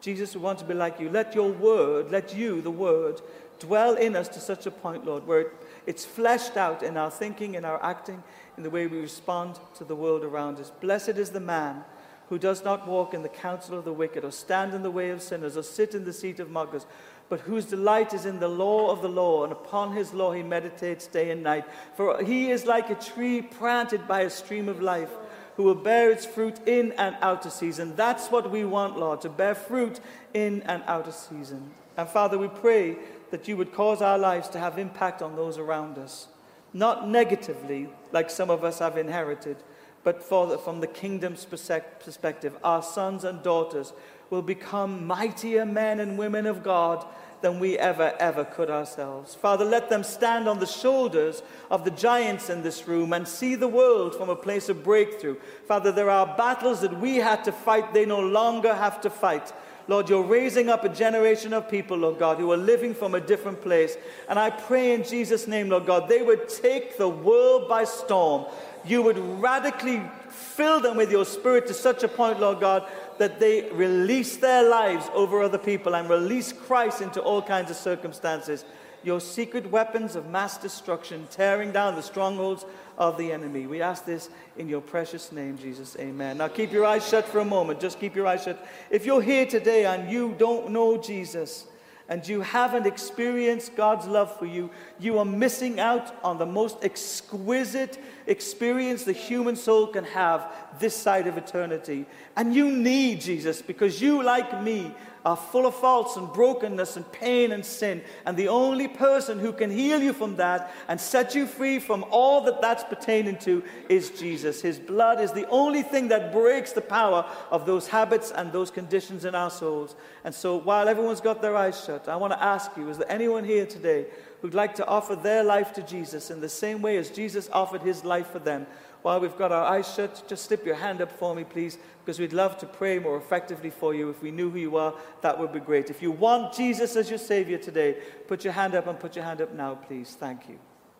Jesus, 0.01 0.35
we 0.35 0.41
want 0.41 0.59
to 0.59 0.65
be 0.65 0.73
like 0.73 0.99
you. 0.99 1.09
Let 1.09 1.33
your 1.33 1.51
word, 1.51 2.11
let 2.11 2.35
you, 2.35 2.61
the 2.61 2.71
word, 2.71 3.21
dwell 3.59 3.95
in 3.95 4.15
us 4.15 4.27
to 4.29 4.39
such 4.39 4.65
a 4.65 4.71
point, 4.71 5.05
Lord, 5.05 5.25
where 5.27 5.51
it's 5.85 6.05
fleshed 6.05 6.57
out 6.57 6.83
in 6.83 6.97
our 6.97 7.11
thinking, 7.11 7.55
in 7.55 7.65
our 7.65 7.81
acting, 7.83 8.23
in 8.57 8.63
the 8.63 8.69
way 8.69 8.87
we 8.87 8.99
respond 8.99 9.59
to 9.75 9.83
the 9.83 9.95
world 9.95 10.23
around 10.23 10.59
us. 10.59 10.71
Blessed 10.81 11.09
is 11.09 11.29
the 11.29 11.39
man 11.39 11.83
who 12.29 12.37
does 12.37 12.63
not 12.63 12.87
walk 12.87 13.13
in 13.13 13.23
the 13.23 13.29
counsel 13.29 13.77
of 13.77 13.85
the 13.85 13.93
wicked, 13.93 14.23
or 14.23 14.31
stand 14.31 14.73
in 14.73 14.83
the 14.83 14.91
way 14.91 15.09
of 15.09 15.21
sinners, 15.21 15.57
or 15.57 15.63
sit 15.63 15.95
in 15.95 16.05
the 16.05 16.13
seat 16.13 16.39
of 16.39 16.49
mockers, 16.49 16.85
but 17.29 17.41
whose 17.41 17.65
delight 17.65 18.13
is 18.13 18.25
in 18.25 18.39
the 18.39 18.47
law 18.47 18.91
of 18.91 19.01
the 19.01 19.07
law, 19.07 19.43
and 19.43 19.53
upon 19.53 19.93
his 19.93 20.13
law 20.13 20.33
he 20.33 20.43
meditates 20.43 21.07
day 21.07 21.29
and 21.29 21.43
night. 21.43 21.63
For 21.95 22.23
he 22.23 22.49
is 22.49 22.65
like 22.65 22.89
a 22.89 22.95
tree 22.95 23.41
planted 23.41 24.07
by 24.07 24.21
a 24.21 24.29
stream 24.29 24.67
of 24.67 24.81
life, 24.81 25.11
who 25.55 25.63
will 25.63 25.75
bear 25.75 26.09
its 26.09 26.25
fruit 26.25 26.57
in 26.65 26.93
and 26.93 27.15
out 27.21 27.45
of 27.45 27.51
season. 27.51 27.95
That's 27.95 28.29
what 28.29 28.49
we 28.49 28.65
want, 28.65 28.97
Lord, 28.97 29.21
to 29.21 29.29
bear 29.29 29.53
fruit 29.53 29.99
in 30.33 30.63
and 30.63 30.81
out 30.87 31.07
of 31.07 31.13
season. 31.13 31.71
And 31.97 32.07
Father, 32.07 32.37
we 32.37 32.47
pray 32.47 32.97
that 33.29 33.47
you 33.47 33.57
would 33.57 33.73
cause 33.73 34.01
our 34.01 34.17
lives 34.17 34.47
to 34.49 34.59
have 34.59 34.79
impact 34.79 35.21
on 35.21 35.35
those 35.35 35.57
around 35.57 35.97
us, 35.97 36.29
not 36.73 37.07
negatively, 37.07 37.89
like 38.11 38.29
some 38.29 38.49
of 38.49 38.63
us 38.63 38.79
have 38.79 38.97
inherited, 38.97 39.57
but 40.03 40.27
the, 40.29 40.57
from 40.57 40.79
the 40.79 40.87
kingdom's 40.87 41.45
perspective. 41.45 42.57
Our 42.63 42.81
sons 42.81 43.23
and 43.25 43.43
daughters 43.43 43.91
will 44.29 44.41
become 44.41 45.05
mightier 45.05 45.65
men 45.65 45.99
and 45.99 46.17
women 46.17 46.45
of 46.45 46.63
God 46.63 47.05
than 47.41 47.59
we 47.59 47.77
ever, 47.77 48.13
ever 48.19 48.43
could 48.43 48.69
ourselves. 48.69 49.33
Father, 49.33 49.63
let 49.63 49.89
them 49.89 50.03
stand 50.03 50.47
on 50.47 50.59
the 50.59 50.65
shoulders 50.65 51.41
of 51.71 51.85
the 51.85 51.91
giants 51.91 52.49
in 52.49 52.61
this 52.61 52.87
room 52.87 53.13
and 53.13 53.27
see 53.27 53.55
the 53.55 53.67
world 53.67 54.13
from 54.15 54.29
a 54.29 54.35
place 54.35 54.67
of 54.67 54.83
breakthrough. 54.83 55.37
Father, 55.65 55.91
there 55.91 56.09
are 56.09 56.35
battles 56.35 56.81
that 56.81 56.99
we 56.99 57.17
had 57.17 57.43
to 57.45 57.51
fight, 57.51 57.93
they 57.93 58.05
no 58.05 58.19
longer 58.19 58.73
have 58.73 58.99
to 59.01 59.09
fight. 59.09 59.53
Lord, 59.89 60.07
you're 60.07 60.21
raising 60.21 60.69
up 60.69 60.83
a 60.83 60.89
generation 60.89 61.51
of 61.51 61.67
people, 61.67 61.97
Lord 61.97 62.19
God, 62.19 62.37
who 62.37 62.51
are 62.51 62.57
living 62.57 62.93
from 62.93 63.15
a 63.15 63.19
different 63.19 63.59
place. 63.59 63.97
And 64.27 64.37
I 64.37 64.51
pray 64.51 64.93
in 64.93 65.03
Jesus' 65.03 65.47
name, 65.47 65.67
Lord 65.67 65.87
God, 65.87 66.07
they 66.07 66.21
would 66.21 66.47
take 66.47 66.95
the 66.95 67.09
world 67.09 67.67
by 67.67 67.85
storm. 67.85 68.45
You 68.85 69.01
would 69.01 69.17
radically 69.17 70.03
fill 70.29 70.79
them 70.79 70.95
with 70.95 71.11
your 71.11 71.25
spirit 71.25 71.65
to 71.69 71.73
such 71.73 72.03
a 72.03 72.07
point, 72.07 72.39
Lord 72.39 72.59
God, 72.59 72.87
that 73.17 73.39
they 73.39 73.67
release 73.71 74.37
their 74.37 74.69
lives 74.69 75.09
over 75.15 75.41
other 75.41 75.57
people 75.57 75.95
and 75.95 76.07
release 76.07 76.53
Christ 76.53 77.01
into 77.01 77.19
all 77.19 77.41
kinds 77.41 77.71
of 77.71 77.75
circumstances. 77.75 78.65
Your 79.03 79.19
secret 79.19 79.69
weapons 79.71 80.15
of 80.15 80.29
mass 80.29 80.57
destruction, 80.57 81.27
tearing 81.31 81.71
down 81.71 81.95
the 81.95 82.01
strongholds 82.01 82.65
of 82.97 83.17
the 83.17 83.31
enemy. 83.31 83.65
We 83.65 83.81
ask 83.81 84.05
this 84.05 84.29
in 84.57 84.67
your 84.67 84.81
precious 84.81 85.31
name, 85.31 85.57
Jesus. 85.57 85.95
Amen. 85.99 86.37
Now 86.37 86.49
keep 86.49 86.71
your 86.71 86.85
eyes 86.85 87.07
shut 87.07 87.25
for 87.25 87.39
a 87.39 87.45
moment. 87.45 87.79
Just 87.79 87.99
keep 87.99 88.15
your 88.15 88.27
eyes 88.27 88.43
shut. 88.43 88.65
If 88.89 89.05
you're 89.05 89.21
here 89.21 89.45
today 89.45 89.85
and 89.85 90.11
you 90.11 90.35
don't 90.37 90.71
know 90.71 90.97
Jesus, 90.97 91.65
and 92.09 92.27
you 92.27 92.41
haven't 92.41 92.87
experienced 92.87 93.75
God's 93.75 94.07
love 94.07 94.35
for 94.39 94.47
you, 94.47 94.71
you 94.99 95.19
are 95.19 95.25
missing 95.25 95.79
out 95.79 96.15
on 96.23 96.39
the 96.39 96.45
most 96.45 96.83
exquisite 96.83 97.99
experience 98.25 99.03
the 99.03 99.13
human 99.13 99.55
soul 99.55 99.87
can 99.87 100.03
have 100.05 100.51
this 100.79 100.95
side 100.95 101.27
of 101.27 101.37
eternity. 101.37 102.07
And 102.35 102.55
you 102.55 102.71
need 102.71 103.21
Jesus 103.21 103.61
because 103.61 104.01
you, 104.01 104.23
like 104.23 104.63
me, 104.63 104.91
are 105.25 105.35
full 105.35 105.65
of 105.65 105.75
faults 105.75 106.15
and 106.15 106.31
brokenness 106.31 106.95
and 106.95 107.11
pain 107.11 107.51
and 107.51 107.65
sin. 107.65 108.01
And 108.25 108.37
the 108.37 108.47
only 108.47 108.87
person 108.87 109.39
who 109.39 109.51
can 109.51 109.69
heal 109.69 110.01
you 110.01 110.13
from 110.13 110.35
that 110.37 110.71
and 110.87 110.99
set 110.99 111.35
you 111.35 111.45
free 111.45 111.79
from 111.79 112.05
all 112.09 112.41
that 112.41 112.61
that's 112.61 112.83
pertaining 112.83 113.37
to 113.39 113.63
is 113.89 114.11
Jesus. 114.11 114.61
His 114.61 114.79
blood 114.79 115.19
is 115.19 115.31
the 115.31 115.47
only 115.49 115.81
thing 115.81 116.07
that 116.09 116.31
breaks 116.31 116.71
the 116.71 116.81
power 116.81 117.25
of 117.51 117.65
those 117.65 117.87
habits 117.87 118.31
and 118.31 118.51
those 118.51 118.71
conditions 118.71 119.25
in 119.25 119.35
our 119.35 119.49
souls. 119.49 119.95
And 120.23 120.33
so 120.33 120.57
while 120.57 120.87
everyone's 120.87 121.21
got 121.21 121.41
their 121.41 121.55
eyes 121.55 121.83
shut, 121.83 122.07
I 122.07 122.15
want 122.15 122.33
to 122.33 122.43
ask 122.43 122.71
you 122.77 122.89
is 122.89 122.97
there 122.97 123.11
anyone 123.11 123.43
here 123.43 123.65
today 123.65 124.05
who'd 124.41 124.53
like 124.53 124.75
to 124.75 124.85
offer 124.85 125.15
their 125.15 125.43
life 125.43 125.73
to 125.73 125.81
Jesus 125.83 126.31
in 126.31 126.39
the 126.39 126.49
same 126.49 126.81
way 126.81 126.97
as 126.97 127.09
Jesus 127.09 127.49
offered 127.51 127.81
his 127.81 128.05
life 128.05 128.27
for 128.27 128.39
them? 128.39 128.65
While 129.01 129.21
we've 129.21 129.37
got 129.37 129.51
our 129.51 129.63
eyes 129.63 129.93
shut, 129.93 130.23
just 130.27 130.45
slip 130.45 130.65
your 130.65 130.75
hand 130.75 131.01
up 131.01 131.11
for 131.11 131.33
me, 131.33 131.45
please, 131.45 131.77
because 132.03 132.19
we'd 132.19 132.33
love 132.33 132.57
to 132.57 132.65
pray 132.65 132.99
more 132.99 133.17
effectively 133.17 133.69
for 133.69 133.93
you. 133.93 134.09
If 134.09 134.21
we 134.21 134.31
knew 134.31 134.49
who 134.49 134.59
you 134.59 134.75
are, 134.75 134.93
that 135.21 135.39
would 135.39 135.53
be 135.53 135.59
great. 135.59 135.89
If 135.89 136.01
you 136.01 136.11
want 136.11 136.53
Jesus 136.53 136.95
as 136.95 137.09
your 137.09 137.19
Savior 137.19 137.57
today, 137.57 137.97
put 138.27 138.43
your 138.43 138.53
hand 138.53 138.75
up 138.75 138.87
and 138.87 138.99
put 138.99 139.15
your 139.15 139.23
hand 139.23 139.41
up 139.41 139.53
now, 139.53 139.75
please. 139.75 140.17
Thank 140.19 140.49
you. 140.49 140.59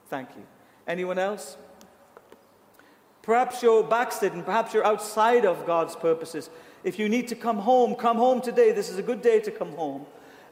Thank 0.10 0.30
you. 0.38 0.44
Anyone 0.88 1.20
else? 1.20 1.58
Perhaps 3.22 3.62
you're 3.62 3.84
backslidden. 3.84 4.44
Perhaps 4.44 4.74
you're 4.74 4.86
outside 4.86 5.46
of 5.46 5.66
God's 5.66 5.96
purposes. 5.96 6.50
If 6.84 6.98
you 6.98 7.10
need 7.10 7.28
to 7.28 7.36
come 7.36 7.58
home, 7.58 7.96
come 7.96 8.18
home 8.18 8.42
today. 8.42 8.72
This 8.72 8.90
is 8.90 8.98
a 8.98 9.04
good 9.04 9.22
day 9.22 9.40
to 9.42 9.52
come 9.52 9.74
home. 9.74 10.06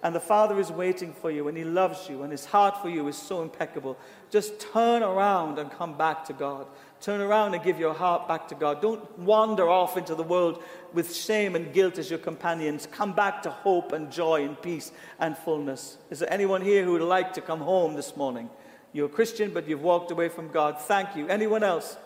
And 0.03 0.13
the 0.13 0.19
Father 0.19 0.59
is 0.59 0.71
waiting 0.71 1.11
for 1.11 1.31
you, 1.31 1.47
and 1.47 1.57
He 1.57 1.63
loves 1.63 2.07
you, 2.07 2.21
and 2.21 2.31
His 2.31 2.45
heart 2.45 2.81
for 2.81 2.89
you 2.89 3.07
is 3.07 3.17
so 3.17 3.41
impeccable. 3.41 3.97
Just 4.29 4.59
turn 4.59 5.01
around 5.01 5.57
and 5.57 5.71
come 5.71 5.97
back 5.97 6.23
to 6.25 6.33
God. 6.33 6.67
Turn 6.99 7.21
around 7.21 7.53
and 7.53 7.63
give 7.63 7.79
your 7.79 7.93
heart 7.93 8.27
back 8.27 8.47
to 8.47 8.55
God. 8.55 8.81
Don't 8.81 9.19
wander 9.19 9.69
off 9.69 9.97
into 9.97 10.15
the 10.15 10.23
world 10.23 10.63
with 10.93 11.15
shame 11.15 11.55
and 11.55 11.71
guilt 11.71 11.97
as 11.99 12.09
your 12.09 12.19
companions. 12.19 12.87
Come 12.91 13.13
back 13.13 13.43
to 13.43 13.51
hope 13.51 13.91
and 13.91 14.11
joy 14.11 14.43
and 14.43 14.59
peace 14.59 14.91
and 15.19 15.37
fullness. 15.37 15.97
Is 16.09 16.19
there 16.19 16.33
anyone 16.33 16.61
here 16.61 16.83
who 16.83 16.93
would 16.93 17.01
like 17.03 17.33
to 17.33 17.41
come 17.41 17.59
home 17.59 17.93
this 17.93 18.15
morning? 18.17 18.49
You're 18.93 19.05
a 19.05 19.09
Christian, 19.09 19.53
but 19.53 19.67
you've 19.67 19.83
walked 19.83 20.09
away 20.09 20.27
from 20.27 20.49
God. 20.49 20.79
Thank 20.81 21.15
you. 21.15 21.27
Anyone 21.27 21.63
else? 21.63 21.97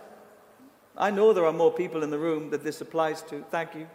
I 0.97 1.09
know 1.09 1.31
there 1.31 1.45
are 1.45 1.53
more 1.53 1.71
people 1.71 2.03
in 2.03 2.09
the 2.09 2.19
room 2.19 2.49
that 2.49 2.63
this 2.63 2.81
applies 2.81 3.21
to. 3.23 3.45
Thank 3.49 3.75
you. 3.75 3.87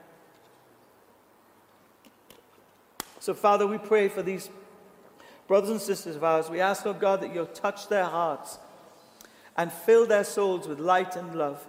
So, 3.21 3.35
Father, 3.35 3.67
we 3.67 3.77
pray 3.77 4.09
for 4.09 4.23
these 4.23 4.49
brothers 5.47 5.71
and 5.71 5.81
sisters 5.81 6.17
of 6.17 6.25
ours. 6.25 6.49
We 6.49 6.61
ask, 6.61 6.87
oh 6.87 6.95
God, 6.95 7.21
that 7.21 7.35
you'll 7.35 7.47
touch 7.47 7.89
their 7.89 8.05
hearts 8.05 8.59
and 9.57 9.73
fill 9.73 10.07
their 10.07 10.25
souls 10.25 10.69
with 10.69 10.79
light 10.79 11.17
and 11.17 11.35
love. 11.35 11.67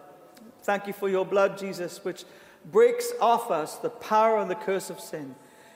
Thank 0.63 0.88
you 0.88 0.93
for 0.93 1.09
your 1.09 1.25
blood, 1.25 1.57
Jesus, 1.57 2.03
which 2.03 2.25
breaks 2.71 3.11
off 3.21 3.51
us 3.51 3.75
the 3.75 3.89
power 3.89 4.38
and 4.39 4.51
the 4.51 4.55
curse 4.55 4.89
of 4.89 4.99
sin. 4.99 5.35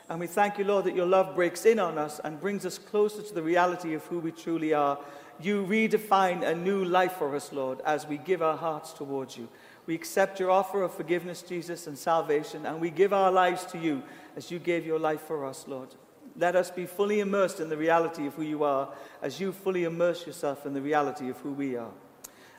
And 0.10 0.20
we 0.20 0.28
thank 0.28 0.58
you, 0.58 0.66
Lord, 0.66 0.86
that 0.86 0.96
your 0.96 1.06
love 1.06 1.36
breaks 1.36 1.66
in 1.66 1.80
on 1.80 1.98
us 1.98 2.20
and 2.22 2.42
brings 2.42 2.66
us 2.66 2.78
closer 2.78 3.22
to 3.22 3.34
the 3.34 3.42
reality 3.42 3.94
of 3.94 4.06
who 4.08 4.20
we 4.20 4.32
truly 4.32 4.74
are. 4.74 5.00
You 5.40 5.66
redefine 5.66 6.44
a 6.44 6.54
new 6.54 6.84
life 6.84 7.14
for 7.14 7.34
us, 7.34 7.54
Lord, 7.54 7.80
as 7.86 8.06
we 8.06 8.18
give 8.18 8.42
our 8.42 8.58
hearts 8.58 8.92
towards 8.92 9.38
you. 9.38 9.48
We 9.86 9.96
accept 9.96 10.40
your 10.40 10.52
offer 10.52 10.84
of 10.84 10.94
forgiveness, 10.94 11.42
Jesus, 11.42 11.88
and 11.88 11.98
salvation, 11.98 12.66
and 12.66 12.82
we 12.82 12.90
give 12.90 13.14
our 13.14 13.32
lives 13.32 13.66
to 13.68 13.78
you 13.78 14.04
as 14.36 14.52
you 14.52 14.60
gave 14.60 14.86
your 14.86 15.00
life 15.00 15.22
for 15.22 15.46
us, 15.46 15.66
Lord. 15.68 15.96
Let 16.38 16.56
us 16.56 16.70
be 16.70 16.86
fully 16.86 17.22
immersed 17.22 17.60
in 17.60 17.70
the 17.70 17.78
reality 17.78 18.28
of 18.28 18.34
who 18.34 18.44
you 18.44 18.64
are 18.64 18.90
as 19.22 19.40
you 19.40 19.52
fully 19.52 19.86
immerse 19.86 20.26
yourself 20.28 20.66
in 20.66 20.74
the 20.74 20.82
reality 20.82 21.30
of 21.30 21.38
who 21.38 21.52
we 21.52 21.76
are. 21.76 21.92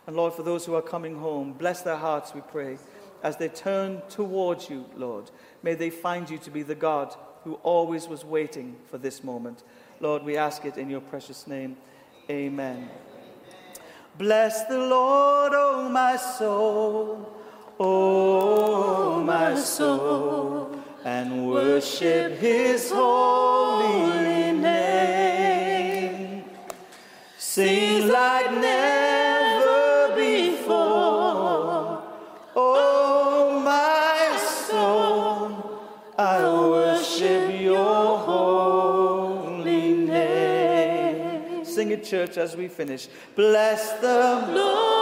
And 0.07 0.17
Lord, 0.17 0.35
for 0.35 0.43
those 0.43 0.67
who 0.67 0.75
are 0.75 0.83
coming 0.83 1.17
home, 1.17 1.53
bless 1.53 1.83
their 1.83 1.97
hearts, 1.97 2.35
we 2.35 2.41
pray. 2.41 2.79
As 3.23 3.37
they 3.37 3.49
turn 3.49 4.03
towards 4.09 4.69
you, 4.69 4.85
Lord, 4.97 5.31
may 5.63 5.75
they 5.75 5.91
find 5.91 6.29
you 6.29 6.39
to 6.39 6.51
be 6.51 6.63
the 6.63 6.75
God 6.75 7.15
who 7.45 7.55
always 7.63 8.09
was 8.09 8.25
waiting 8.25 8.77
for 8.91 8.99
this 8.99 9.23
moment. 9.23 9.63
Lord, 10.01 10.25
we 10.25 10.37
ask 10.37 10.65
it 10.65 10.77
in 10.77 10.91
your 10.91 11.01
precious 11.01 11.47
name. 11.47 11.77
Amen. 12.29 12.91
Bless 14.19 14.65
the 14.65 14.79
Lord, 14.79 15.53
O 15.55 15.85
oh 15.87 15.89
my 15.89 16.17
soul, 16.17 17.33
O 17.79 19.19
oh 19.19 19.23
my 19.25 19.55
soul, 19.55 20.77
and 21.05 21.49
worship 21.49 22.39
his 22.39 22.91
holy 22.91 24.53
name. 24.53 26.45
Sing 27.39 28.09
like 28.09 28.53
never 28.53 29.12
church, 42.13 42.37
as 42.37 42.55
we 42.55 42.69
finish. 42.69 43.09
Bless 43.35 43.93
the 44.01 44.47
Lord, 44.53 45.02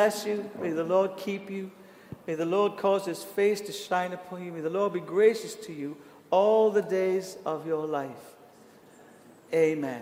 bless 0.00 0.24
you. 0.24 0.48
May 0.62 0.70
the 0.70 0.82
Lord 0.82 1.18
keep 1.18 1.50
you. 1.50 1.70
May 2.26 2.34
the 2.34 2.46
Lord 2.46 2.78
cause 2.78 3.04
his 3.04 3.22
face 3.22 3.60
to 3.60 3.70
shine 3.70 4.14
upon 4.14 4.42
you. 4.42 4.50
May 4.50 4.62
the 4.62 4.70
Lord 4.70 4.94
be 4.94 5.00
gracious 5.00 5.54
to 5.66 5.74
you 5.74 5.94
all 6.30 6.70
the 6.70 6.80
days 6.80 7.36
of 7.44 7.66
your 7.66 7.86
life. 7.86 8.24
Amen. 9.52 10.00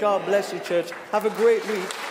God 0.00 0.24
bless 0.24 0.54
you, 0.54 0.60
church. 0.60 0.90
Have 1.12 1.26
a 1.26 1.30
great 1.30 1.66
week. 1.68 2.05